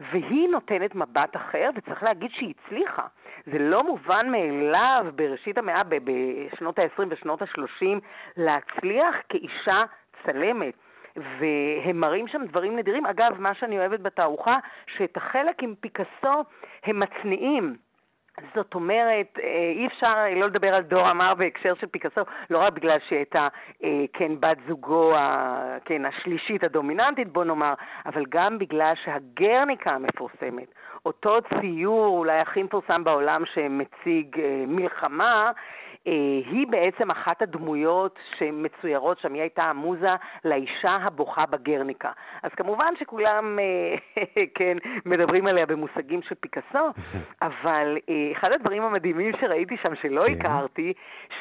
והיא 0.00 0.48
נותנת 0.48 0.94
מבט 0.94 1.36
אחר, 1.36 1.70
וצריך 1.76 2.02
להגיד 2.02 2.30
שהיא 2.30 2.54
הצליחה. 2.58 3.06
זה 3.54 3.58
לא 3.58 3.82
מובן 3.82 4.26
מאליו 4.30 5.06
בראשית 5.14 5.58
המאה, 5.58 5.82
בשנות 5.84 6.78
ה-20 6.78 7.02
ושנות 7.10 7.42
ה-30, 7.42 7.86
להצליח 8.36 9.16
כאישה 9.28 9.82
צלמת. 10.26 10.74
והם 11.16 12.00
מראים 12.00 12.28
שם 12.28 12.44
דברים 12.48 12.76
נדירים. 12.76 13.06
אגב, 13.06 13.40
מה 13.40 13.54
שאני 13.54 13.78
אוהבת 13.78 14.00
בתערוכה, 14.00 14.54
שאת 14.96 15.16
החלק 15.16 15.62
עם 15.62 15.74
פיקאסו 15.80 16.44
הם 16.84 17.00
מצניעים. 17.00 17.76
זאת 18.54 18.74
אומרת, 18.74 19.38
אה, 19.42 19.72
אי 19.76 19.86
אפשר 19.86 20.14
לא 20.36 20.46
לדבר 20.46 20.74
על 20.74 20.82
דור 20.82 21.10
אמר 21.10 21.34
בהקשר 21.34 21.74
של 21.80 21.86
פיקאסו, 21.86 22.20
לא 22.50 22.58
רק 22.58 22.72
בגלל 22.72 22.98
שהיא 23.08 23.18
הייתה, 23.18 23.48
אה, 23.84 24.04
כן, 24.12 24.32
בת 24.40 24.56
זוגו, 24.68 25.12
כן, 25.84 26.02
השלישית 26.04 26.64
הדומיננטית, 26.64 27.28
בוא 27.28 27.44
נאמר, 27.44 27.74
אבל 28.06 28.24
גם 28.28 28.58
בגלל 28.58 28.92
שהגרניקה 29.04 29.90
המפורסמת, 29.90 30.68
אותו 31.06 31.38
ציור 31.60 32.18
אולי 32.18 32.38
הכי 32.38 32.62
מפורסם 32.62 33.04
בעולם 33.04 33.42
שמציג 33.54 34.40
אה, 34.40 34.64
מלחמה, 34.66 35.42
אה, 35.46 35.52
היא 36.50 36.66
בעצם 36.70 37.10
אחת 37.10 37.42
הדמויות 37.42 38.18
שמצוירות 38.38 39.18
שם, 39.18 39.34
היא 39.34 39.42
הייתה 39.42 39.62
המוזה 39.62 40.08
לאישה 40.44 40.90
הבוכה 40.90 41.46
בגרניקה. 41.46 42.10
אז 42.42 42.50
כמובן 42.56 42.92
שכולם, 42.98 43.58
אה, 43.58 44.24
כן, 44.58 44.76
מדברים 45.04 45.46
עליה 45.46 45.66
במושגים 45.66 46.22
של 46.22 46.34
פיקאסו, 46.34 46.88
אבל 47.42 47.98
אה, 48.08 48.32
אחד 48.32 48.52
הדברים 48.52 48.82
המדהימים 48.82 49.32
שראיתי 49.40 49.76
שם 49.82 49.94
שלא 50.02 50.22
כן. 50.26 50.32
הכרתי, 50.40 50.92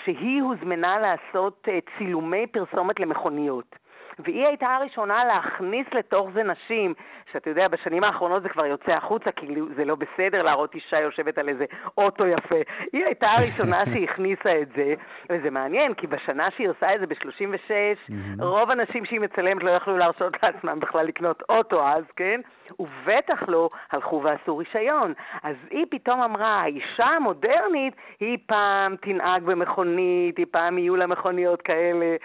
שהיא 0.04 0.42
הוזמנה 0.42 1.00
לעשות 1.00 1.68
צילומי 1.98 2.48
פרסומת 2.48 3.00
למכוניות. 3.00 3.83
והיא 4.20 4.48
הייתה 4.48 4.68
הראשונה 4.68 5.26
להכניס 5.26 5.88
לתוך 5.94 6.30
זה 6.34 6.44
נשים, 6.44 6.94
שאתה 7.34 7.50
יודע, 7.50 7.68
בשנים 7.68 8.04
האחרונות 8.04 8.44
זה 8.44 8.50
כבר 8.50 8.66
יוצא 8.66 8.92
החוצה, 8.92 9.32
כי 9.32 9.48
זה 9.76 9.86
לא 9.86 9.96
בסדר 9.96 10.44
להראות 10.44 10.76
אישה 10.76 11.02
יושבת 11.02 11.38
על 11.38 11.50
איזה 11.50 11.66
אוטו 11.98 12.28
יפה. 12.28 12.58
היא 12.94 13.06
הייתה 13.06 13.28
הראשונה 13.32 13.86
שהכניסה 13.94 14.62
את 14.62 14.68
זה, 14.76 14.94
וזה 15.30 15.50
מעניין, 15.50 15.94
כי 15.94 16.08
בשנה 16.08 16.48
שהיא 16.56 16.70
עושה 16.70 16.96
את 16.96 17.00
זה, 17.00 17.08
ב-36, 17.08 18.10
mm-hmm. 18.10 18.44
רוב 18.44 18.72
הנשים 18.72 19.06
שהיא 19.06 19.20
מצלמת 19.20 19.64
לא 19.64 19.72
יכלו 19.72 19.98
להרשות 19.98 20.34
לעצמם 20.44 20.80
בכלל 20.80 21.06
לקנות 21.06 21.44
אוטו 21.50 21.88
אז, 21.88 22.04
כן? 22.16 22.42
ובטח 22.80 23.44
לא 23.48 23.70
הלכו 23.92 24.22
ועשו 24.24 24.58
רישיון. 24.58 25.14
אז 25.44 25.56
היא 25.70 25.86
פתאום 25.90 26.22
אמרה, 26.22 26.48
האישה 26.48 27.06
המודרנית, 27.06 27.94
היא 28.20 28.38
פעם 28.46 28.96
תנהג 28.96 29.44
במכונית, 29.44 30.38
היא 30.38 30.46
פעם 30.52 30.78
יהיו 30.78 30.96
לה 30.96 31.08
מכוניות 31.08 31.62
כאלה. 31.62 32.16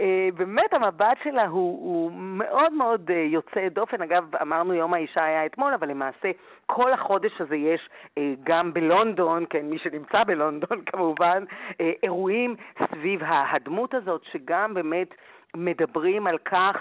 אה, 0.00 0.28
באמת 0.36 0.74
המבט 0.74 1.16
שלה 1.24 1.46
הוא, 1.46 1.78
הוא 1.90 2.12
מאוד 2.14 2.72
מאוד 2.72 3.10
אה, 3.10 3.16
יוצא 3.16 3.68
דופן. 3.68 4.02
אגב, 4.02 4.36
אמרנו 4.42 4.74
יום 4.74 4.94
האישה 4.94 5.24
היה 5.24 5.46
אתמול, 5.46 5.74
אבל 5.74 5.88
למעשה 5.88 6.30
כל 6.66 6.92
החודש 6.92 7.40
הזה 7.40 7.56
יש 7.56 7.88
אה, 8.18 8.34
גם 8.44 8.72
בלונדון, 8.72 9.44
כן, 9.50 9.66
מי 9.66 9.78
שנמצא 9.78 10.24
בלונדון 10.24 10.82
כמובן, 10.92 11.44
אירועים 12.02 12.56
סביב 12.82 13.20
הדמות 13.24 13.94
הזאת, 13.94 14.22
שגם 14.32 14.74
באמת... 14.74 15.14
מדברים 15.56 16.26
על 16.26 16.38
כך 16.38 16.76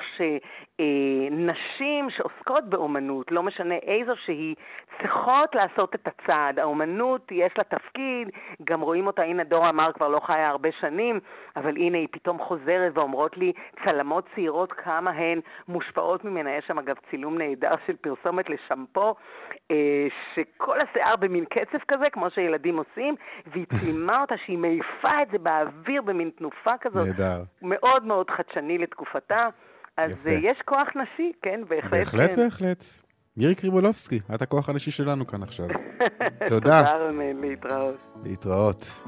שנשים 0.81 2.09
שעוסקות 2.09 2.69
באומנות, 2.69 3.31
לא 3.31 3.43
משנה 3.43 3.75
איזו 3.75 4.13
שהיא, 4.25 4.55
צריכות 5.01 5.55
לעשות 5.55 5.95
את 5.95 6.07
הצעד. 6.07 6.59
האומנות, 6.59 7.31
יש 7.31 7.51
לה 7.57 7.63
תפקיד, 7.63 8.29
גם 8.63 8.81
רואים 8.81 9.07
אותה, 9.07 9.23
הנה 9.23 9.43
דורה 9.43 9.69
אמר 9.69 9.91
כבר 9.93 10.07
לא 10.07 10.19
חיה 10.19 10.47
הרבה 10.47 10.69
שנים, 10.79 11.19
אבל 11.55 11.77
הנה 11.77 11.97
היא 11.97 12.07
פתאום 12.11 12.39
חוזרת 12.39 12.97
ואומרות 12.97 13.37
לי 13.37 13.53
צלמות 13.85 14.25
צעירות 14.35 14.73
כמה 14.73 15.11
הן 15.11 15.39
מושפעות 15.67 16.25
ממנה. 16.25 16.55
יש 16.55 16.65
שם 16.67 16.79
אגב 16.79 16.95
צילום 17.09 17.37
נהדר 17.37 17.75
של 17.87 17.95
פרסומת 17.95 18.45
לשמפו, 18.49 19.15
אה, 19.71 20.07
שכל 20.33 20.77
השיער 20.81 21.15
במין 21.15 21.45
קצב 21.45 21.77
כזה, 21.87 22.09
כמו 22.09 22.29
שילדים 22.29 22.77
עושים, 22.77 23.15
והיא 23.47 23.65
צילמה 23.65 24.13
אותה 24.21 24.35
שהיא 24.45 24.57
מעיפה 24.57 25.21
את 25.21 25.27
זה 25.31 25.37
באוויר 25.37 26.01
במין 26.01 26.29
תנופה 26.29 26.77
כזאת. 26.81 27.07
נהדר. 27.07 27.43
מאוד 27.61 28.05
מאוד. 28.05 28.29
חדשני 28.29 28.77
לתקופתה. 28.77 29.47
אז 29.97 30.11
יפה. 30.11 30.29
יש 30.31 30.57
כוח 30.65 30.87
נשי, 30.95 31.31
כן, 31.41 31.61
בהחלט. 31.69 31.91
בהחלט, 31.91 32.35
כן. 32.35 32.43
בהחלט. 32.43 32.83
מירי 33.37 33.55
קריבולובסקי, 33.55 34.19
את 34.35 34.41
הכוח 34.41 34.69
הנשי 34.69 34.91
שלנו 34.91 35.27
כאן 35.27 35.43
עכשיו. 35.43 35.67
תודה. 36.47 36.83
תודה, 36.83 36.97
רונן, 36.97 37.41
להתראות. 37.41 37.95
להתראות. 38.23 39.03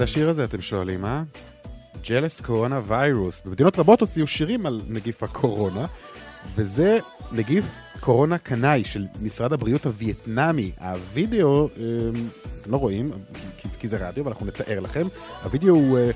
זה 0.00 0.04
השיר 0.04 0.28
הזה, 0.28 0.44
אתם 0.44 0.60
שואלים, 0.60 1.04
אה? 1.04 1.22
ג'לס 2.08 2.40
קורונה 2.40 2.80
ויירוס. 2.86 3.42
במדינות 3.44 3.78
רבות 3.78 4.00
הוציאו 4.00 4.26
שירים 4.26 4.66
על 4.66 4.82
נגיף 4.88 5.22
הקורונה, 5.22 5.86
וזה 6.56 6.98
נגיף 7.32 7.64
קורונה 8.00 8.38
קנאי 8.38 8.84
של 8.84 9.06
משרד 9.22 9.52
הבריאות 9.52 9.86
הווייטנאמי. 9.86 10.72
הווידאו, 10.80 11.68
אמ, 11.76 11.82
אתם 12.60 12.70
לא 12.70 12.76
רואים, 12.76 13.10
כי, 13.56 13.68
כי 13.78 13.88
זה 13.88 14.08
רדיו, 14.08 14.24
ואנחנו 14.24 14.46
נתאר 14.46 14.80
לכם. 14.80 15.06
הווידאו 15.42 15.74
הוא 15.74 15.98
אה, 15.98 16.10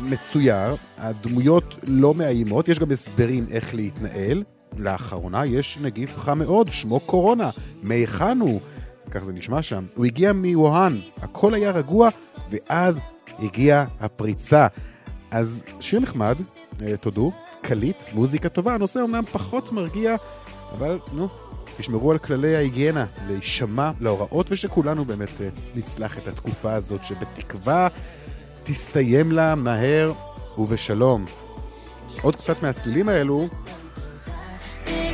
מצויר, 0.00 0.76
הדמויות 0.98 1.76
לא 1.82 2.14
מאיימות, 2.14 2.68
יש 2.68 2.78
גם 2.78 2.90
הסברים 2.90 3.46
איך 3.50 3.74
להתנהל. 3.74 4.42
לאחרונה 4.76 5.46
יש 5.46 5.78
נגיף 5.82 6.18
חם 6.18 6.38
מאוד, 6.38 6.68
שמו 6.68 7.00
קורונה. 7.00 7.50
מהיכן 7.82 8.40
הוא? 8.40 8.60
כך 9.10 9.24
זה 9.24 9.32
נשמע 9.32 9.62
שם. 9.62 9.84
הוא 9.94 10.04
הגיע 10.04 10.32
מווהאן, 10.32 11.00
הכל 11.22 11.54
היה 11.54 11.70
רגוע, 11.70 12.08
ואז 12.52 13.00
הגיעה 13.38 13.84
הפריצה. 14.00 14.66
אז 15.30 15.64
שיר 15.80 16.00
נחמד, 16.00 16.36
אה, 16.82 16.96
תודו, 16.96 17.32
קליט, 17.62 18.02
מוזיקה 18.12 18.48
טובה, 18.48 18.74
הנושא 18.74 19.00
אומנם 19.00 19.24
פחות 19.32 19.72
מרגיע, 19.72 20.16
אבל 20.78 20.98
נו, 21.12 21.28
תשמרו 21.76 22.10
על 22.10 22.18
כללי 22.18 22.56
ההיגיינה, 22.56 23.06
להישמע 23.28 23.90
להוראות, 24.00 24.52
ושכולנו 24.52 25.04
באמת 25.04 25.40
אה, 25.40 25.48
נצלח 25.74 26.18
את 26.18 26.28
התקופה 26.28 26.72
הזאת, 26.72 27.04
שבתקווה 27.04 27.88
תסתיים 28.62 29.32
לה 29.32 29.54
מהר 29.54 30.12
ובשלום. 30.58 31.24
עוד 32.22 32.36
קצת 32.36 32.62
מהצלילים 32.62 33.08
האלו, 33.08 33.48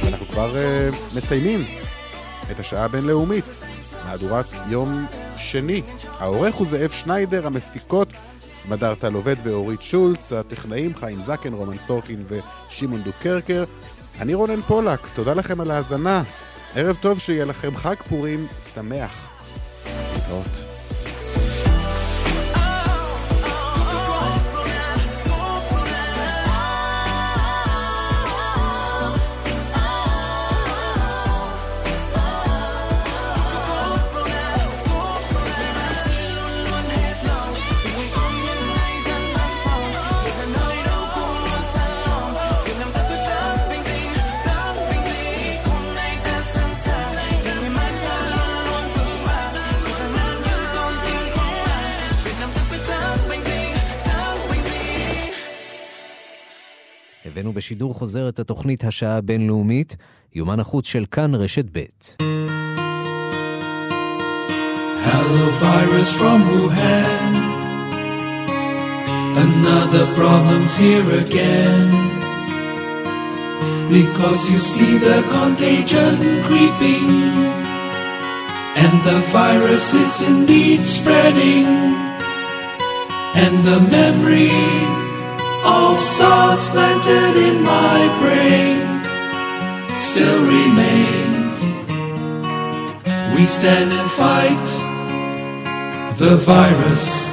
אנחנו 0.08 0.26
כבר 0.26 0.54
uh, 0.54 1.16
מסיימים 1.16 1.64
את 2.50 2.60
השעה 2.60 2.84
הבינלאומית. 2.84 3.44
מהדורת 4.06 4.46
יום 4.68 5.06
שני. 5.38 5.82
העורך 6.18 6.54
הוא 6.54 6.66
זאב 6.66 6.90
שניידר, 6.90 7.46
המפיקות 7.46 8.12
סמדר 8.50 8.94
טל 8.94 9.14
עובד 9.14 9.36
ואורית 9.42 9.82
שולץ, 9.82 10.32
הטכנאים 10.32 10.94
חיים 10.94 11.20
זקן, 11.20 11.52
רומן 11.52 11.78
סורקין 11.78 12.24
ושמעון 12.26 13.02
דוקרקר. 13.02 13.64
אני 14.20 14.34
רונן 14.34 14.62
פולק, 14.62 15.00
תודה 15.14 15.34
לכם 15.34 15.60
על 15.60 15.70
ההאזנה. 15.70 16.22
ערב 16.74 16.96
טוב, 17.00 17.18
שיהיה 17.18 17.44
לכם 17.44 17.76
חג 17.76 17.94
פורים 18.08 18.46
שמח. 18.74 19.28
להתראות. 20.14 20.77
הבאנו 57.38 57.52
בשידור 57.52 57.94
חוזר 57.94 58.28
את 58.28 58.38
התוכנית 58.38 58.84
השעה 58.84 59.16
הבינלאומית, 59.16 59.96
יומן 60.34 60.60
החוץ 60.60 60.86
של 60.86 61.04
כאן 61.10 61.34
רשת 61.34 61.64
ב'. 61.72 61.84
Hello 65.06 65.44
virus 65.66 66.10
from 66.20 66.38
Wuhan 66.50 67.34
Another 69.46 70.06
problem's 70.20 70.74
here 70.84 71.10
again 71.24 71.88
Because 73.96 74.40
you 74.50 74.58
see 74.72 74.92
the 75.08 75.18
contagion 75.36 76.16
creeping 76.48 77.10
And 78.82 78.94
the 79.08 79.20
virus 79.38 79.86
is 80.04 80.14
indeed 80.32 80.82
spreading 80.96 81.66
And 83.42 83.54
the 83.68 83.78
memory 83.96 85.07
of 85.64 85.98
sauce 85.98 86.70
planted 86.70 87.36
in 87.36 87.62
my 87.62 87.98
brain 88.20 89.04
still 89.96 90.40
remains. 90.46 91.52
We 93.34 93.46
stand 93.46 93.92
and 93.92 94.10
fight 94.10 94.66
the 96.18 96.36
virus. 96.36 97.26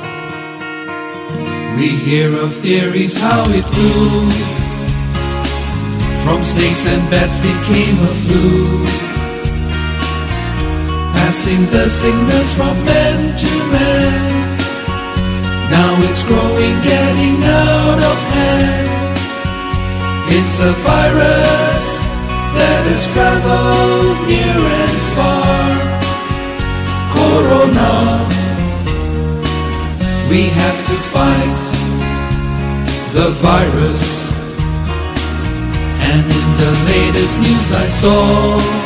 We 1.77 1.89
hear 1.89 2.35
of 2.35 2.53
theories 2.53 3.17
how 3.17 3.43
it 3.49 3.65
grew. 3.75 4.29
From 6.23 6.41
snakes 6.41 6.87
and 6.87 7.03
bats 7.11 7.37
became 7.37 7.97
a 7.99 8.13
flu. 8.23 8.85
Passing 11.17 11.61
the 11.71 11.89
signals 11.89 12.53
from 12.53 12.75
man 12.85 13.35
to 13.37 13.51
man 13.71 14.44
now 15.71 15.91
it's 16.07 16.23
growing, 16.23 16.75
getting 16.83 17.37
out 17.43 17.99
of 17.99 18.17
hand. 18.35 18.95
It's 20.37 20.59
a 20.59 20.73
virus 20.85 21.85
that 22.57 22.83
has 22.91 23.03
traveled 23.13 24.17
near 24.29 24.59
and 24.81 24.97
far. 25.15 25.65
Corona, 27.13 27.95
we 30.29 30.49
have 30.49 30.79
to 30.89 30.95
fight 31.13 31.61
the 33.15 33.29
virus. 33.41 34.31
And 36.09 36.25
in 36.39 36.47
the 36.61 36.73
latest 36.91 37.39
news 37.39 37.71
I 37.71 37.87
saw, 37.87 38.85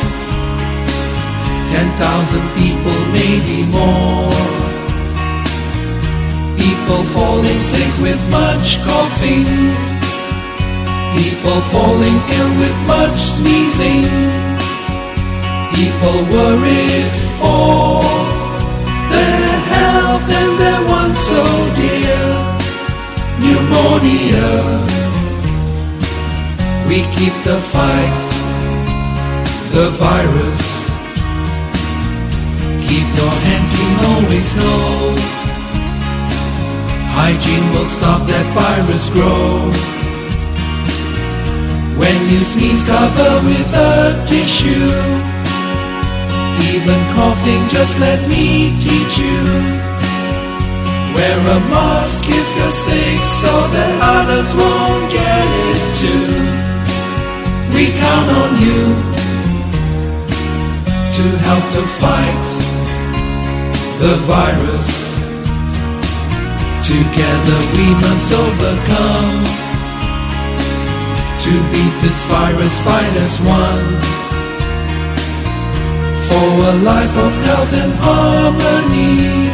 10,000 1.72 2.40
people, 2.58 2.98
maybe 3.12 3.66
more 3.70 4.49
People 6.60 7.02
falling 7.04 7.58
sick 7.58 7.92
with 8.02 8.20
much 8.30 8.78
coughing. 8.84 9.48
People 11.16 11.60
falling 11.72 12.18
ill 12.36 12.52
with 12.60 12.78
much 12.86 13.16
sneezing. 13.16 14.04
People 15.72 16.18
worried 16.36 17.12
for 17.40 18.04
their 19.08 19.56
health 19.72 20.26
and 20.40 20.52
their 20.60 20.82
one 21.00 21.12
oh 21.12 21.24
so 21.28 21.42
dear. 21.80 22.24
Pneumonia. 23.40 24.50
We 26.88 26.98
keep 27.16 27.34
the 27.48 27.58
fight, 27.72 28.20
the 29.72 29.88
virus. 29.96 30.90
Keep 32.86 33.06
your 33.16 33.34
hands 33.46 33.68
clean, 33.72 33.96
always 34.12 34.54
know 34.56 35.39
Hygiene 37.16 37.68
will 37.74 37.86
stop 37.86 38.26
that 38.26 38.46
virus 38.54 39.10
grow. 39.10 39.70
When 42.00 42.18
you 42.30 42.40
sneeze, 42.40 42.86
cover 42.86 43.32
with 43.44 43.70
a 43.74 44.16
tissue. 44.26 44.94
Even 46.72 47.00
coughing, 47.14 47.68
just 47.68 47.98
let 48.00 48.20
me 48.28 48.72
teach 48.80 49.18
you. 49.18 49.90
Wear 51.14 51.38
a 51.56 51.60
mask 51.68 52.24
if 52.28 52.48
you're 52.56 52.70
sick 52.70 53.20
so 53.24 53.52
that 53.74 53.92
others 54.00 54.54
won't 54.54 55.06
get 55.12 55.46
it 55.68 55.82
too. 56.00 56.70
We 57.74 57.92
count 58.00 58.28
on 58.40 58.52
you 58.64 58.80
to 61.16 61.24
help 61.44 61.64
to 61.74 61.82
fight 62.00 62.44
the 64.00 64.16
virus. 64.24 65.19
Together 66.90 67.60
we 67.78 67.86
must 68.02 68.34
overcome 68.34 69.38
To 71.38 71.52
beat 71.70 71.94
this 72.02 72.26
virus, 72.26 72.80
fight 72.82 73.14
as 73.14 73.38
one. 73.46 73.90
For 76.26 76.48
a 76.66 76.74
life 76.82 77.14
of 77.14 77.32
health 77.46 77.72
and 77.82 77.92
harmony 77.94 79.46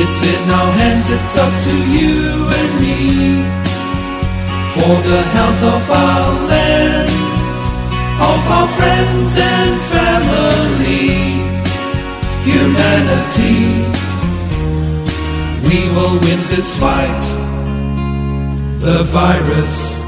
It's 0.00 0.22
in 0.24 0.44
our 0.48 0.72
hands, 0.80 1.10
it's 1.10 1.36
up 1.36 1.52
to 1.68 1.74
you 1.92 2.48
and 2.56 2.72
me. 2.80 3.44
For 4.72 4.94
the 5.04 5.20
health 5.36 5.62
of 5.76 5.90
our 5.90 6.32
land 6.48 7.10
Of 8.32 8.40
our 8.56 8.68
friends 8.78 9.36
and 9.36 9.76
family 9.92 11.36
Humanity. 12.48 14.03
We 15.68 15.88
will 15.94 16.14
win 16.20 16.40
this 16.52 16.78
fight. 16.78 17.24
The 18.80 19.02
virus 19.04 20.03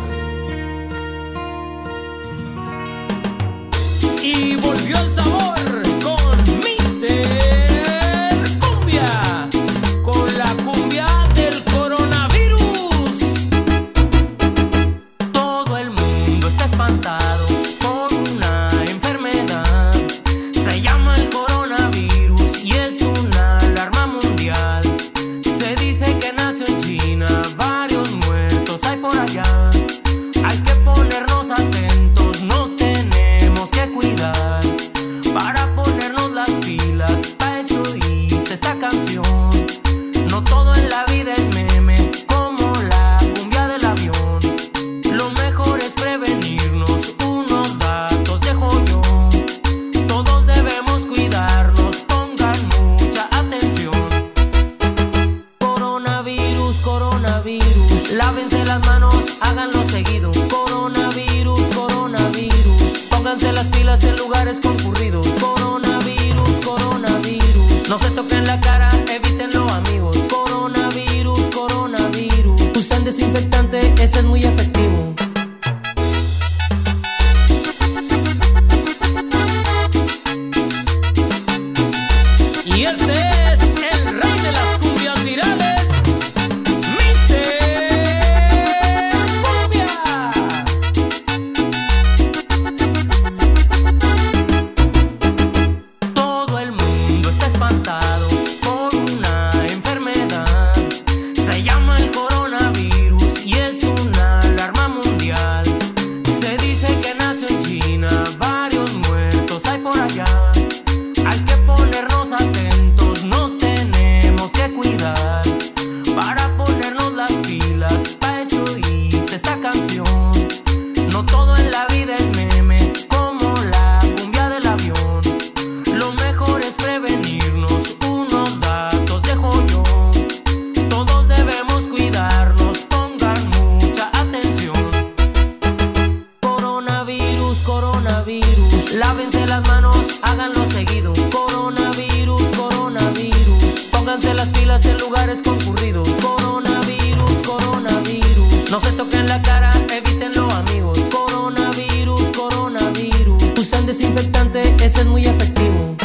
desinfectante, 153.86 154.62
ese 154.84 155.00
es 155.00 155.06
muy 155.06 155.24
efectivo. 155.24 155.96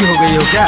Busy 0.00 0.12
हो 0.12 0.20
गई 0.20 0.36
हो 0.36 0.42
क्या? 0.50 0.64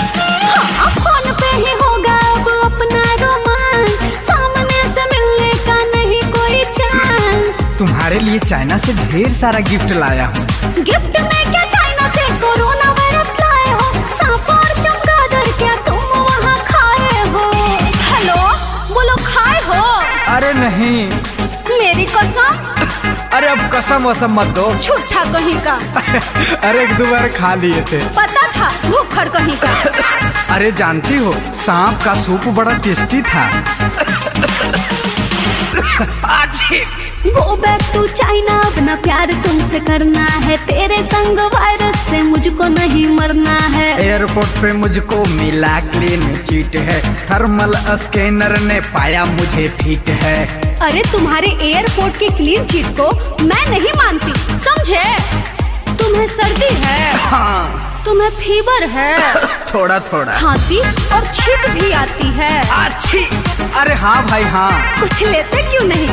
हाँ 0.79 0.91
फ़ोन 0.97 1.33
पे 1.41 1.51
ही 1.57 1.73
होगा 1.83 2.17
अब 2.33 2.49
अपना 2.65 3.03
रोमांस। 3.23 3.95
सामने 4.29 4.81
से 4.97 5.05
मिलने 5.13 5.51
का 5.69 5.77
नहीं 5.95 6.21
कोई 6.37 6.63
चांस 6.79 7.79
तुम्हारे 7.79 8.19
लिए 8.27 8.39
चाइना 8.49 8.79
से 8.87 8.95
ढेर 9.13 9.33
सारा 9.43 9.61
गिफ्ट 9.71 9.93
लाया 10.03 10.27
हूँ। 10.37 10.47
गिफ्ट 10.91 11.21
में 11.21 11.42
कसम 23.83 24.05
वसम 24.07 24.33
मत 24.33 24.47
दो। 24.47 24.65
झूठा 24.83 25.25
कहीं 25.25 25.55
का। 25.61 25.75
अरे 26.69 26.83
एक 26.83 26.95
दो 26.95 27.05
बार 27.05 27.29
खा 27.29 27.55
लिए 27.55 27.81
थे। 27.83 28.01
पता 28.09 28.43
था 28.53 28.69
भूखड़ 28.91 29.29
कहीं 29.29 29.57
का। 29.57 29.71
अरे 30.55 30.73
जानती 30.73 31.17
हो 31.17 31.33
सांप 31.67 32.03
का 32.05 32.15
सूप 32.15 32.45
बड़ा 32.55 32.73
टेस्टी 32.79 33.23
था। 33.23 33.45
वो 37.27 37.57
बैक 37.57 37.83
टू 37.95 38.07
चाइना 38.07 38.59
अपना 38.61 38.95
प्यार 38.95 39.33
तुमसे 39.33 39.81
करना 39.81 40.25
है। 40.25 40.57
तेरे 40.57 40.97
संग 41.03 41.39
वायरस 41.55 41.97
से 41.99 42.23
मुझको 42.23 42.65
नहीं 42.69 43.09
मरना 43.09 43.59
है। 43.59 44.07
एयरपोर्ट 44.07 44.49
पे 44.49 44.73
मुझको 44.73 45.25
मिला 45.25 45.81
क्लीन 45.81 46.37
चीट 46.37 46.77
है। 46.77 47.17
थर्मल 47.17 47.75
स्कैनर 47.97 48.59
ने 48.59 48.81
पाया 48.81 49.25
मुझे 49.25 49.69
फिट 49.69 50.11
है। 50.11 50.37
अरे 50.81 51.03
तुम्हारे 51.13 51.57
एयरपोर्ट 51.63 52.17
की 52.17 52.29
क्लीन 52.29 52.67
चिट 52.67 52.87
को 53.01 53.11
मैं 53.45 53.71
नहीं 53.71 53.93
मानती 53.97 54.33
समझे? 54.59 55.05
तुम्हें 55.97 56.27
सर्दी 56.29 56.75
है। 56.75 57.17
हाँ। 57.19 57.89
तुम्हें 58.05 58.31
फीवर 58.31 58.83
है। 58.83 59.35
थोड़ा 59.75 59.99
थोड़ा। 60.01 60.41
खांसी 60.41 60.79
और 61.15 61.27
छींक 61.35 61.71
भी 61.71 61.93
आती 61.93 62.29
है। 62.29 62.63
अच्छी 62.87 63.25
अरे 63.77 63.95
हाँ 63.95 64.27
भाई 64.27 64.43
हाँ। 64.43 65.01
कुछ 65.01 65.23
लेते 65.23 65.63
क्यों 65.71 65.89
नहीं? 65.89 66.09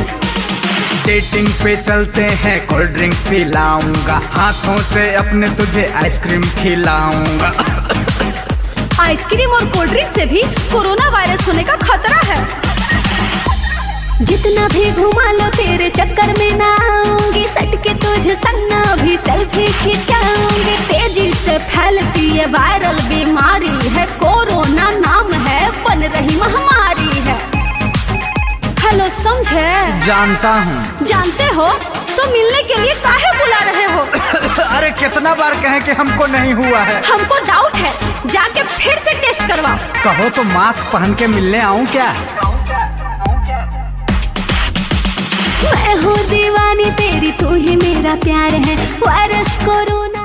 डेटिंग 1.09 1.47
पे 1.63 1.75
चलते 1.75 2.21
हैं 2.21 2.57
कोल्ड 2.67 2.89
ड्रिंक 2.89 3.13
पिलाऊँगा। 3.13 4.19
हाथों 4.31 4.77
से 4.81 5.03
अपने 5.15 5.47
तुझे 5.49 5.85
आइसक्रीम 5.95 6.41
खिलाऊँगा। 6.57 7.49
आइसक्रीम 8.99 9.49
और 9.49 9.65
कोल्ड 9.65 9.91
ड्रिंक 9.91 10.09
से 10.09 10.25
भी 10.25 10.41
कोरोना 10.71 11.09
वायरस 11.09 11.47
होने 11.47 11.63
का 11.63 11.75
खतरा 11.75 12.19
है। 12.25 12.37
जितना 14.25 14.67
भी 14.67 14.91
घुमा 14.91 15.31
लो 15.31 15.49
तेरे 15.49 15.89
चक्कर 15.89 16.33
में 16.39 16.57
ना 16.57 16.71
आऊँगी। 16.93 17.45
सट 17.47 17.75
के 17.83 17.93
तुझे 18.05 18.35
सन्ना 18.45 18.83
भी 18.95 19.17
सेल्फी 19.17 19.67
खिंचाऊँगी। 19.73 20.77
तेज़ी 20.87 21.33
से 21.33 21.57
फैलती 21.57 22.29
है 22.29 22.45
वायरल 22.45 23.01
बीमारी 23.03 23.77
है, 23.89 24.05
कोरोना 24.05 24.89
नाम 24.99 25.33
है, 25.47 25.69
बन 25.83 26.07
रही 26.07 26.39
महामारी 26.39 27.17
है। 27.19 27.58
हेलो 28.89 29.05
समझे? 29.23 30.05
जानता 30.05 30.51
हूँ। 30.65 31.05
जानते 31.07 31.43
हो 31.55 31.67
तो 32.15 32.25
मिलने 32.31 32.61
के 32.67 32.75
लिए 32.81 32.93
काहे 33.03 33.31
बुला 33.39 33.57
रहे 33.69 33.83
हो? 33.93 34.01
अरे 34.77 34.89
कितना 35.01 35.33
बार 35.35 35.53
कहें 35.63 35.81
कि 35.85 35.91
हमको 35.99 36.25
नहीं 36.27 36.53
हुआ 36.53 36.79
है। 36.89 37.01
हमको 37.05 37.37
डाउट 37.47 37.75
है 37.75 37.91
जाके 38.29 38.63
फिर 38.63 38.97
से 38.97 39.13
टेस्ट 39.21 39.47
करवाओ। 39.47 39.77
कहो 40.03 40.29
तो 40.37 40.43
मास्क 40.53 40.91
पहन 40.93 41.13
के 41.21 41.27
मिलने 41.35 41.59
आऊँ 41.61 41.85
क्या? 41.87 42.07
मैं 45.63 45.95
हूँ 46.03 46.17
दीवानी 46.29 46.89
तेरी 47.01 47.31
तू 47.41 47.53
ही 47.53 47.75
मेरा 47.75 48.15
प्यार 48.25 48.55
है। 48.65 48.75
Virus 49.05 49.57
corona 49.65 50.18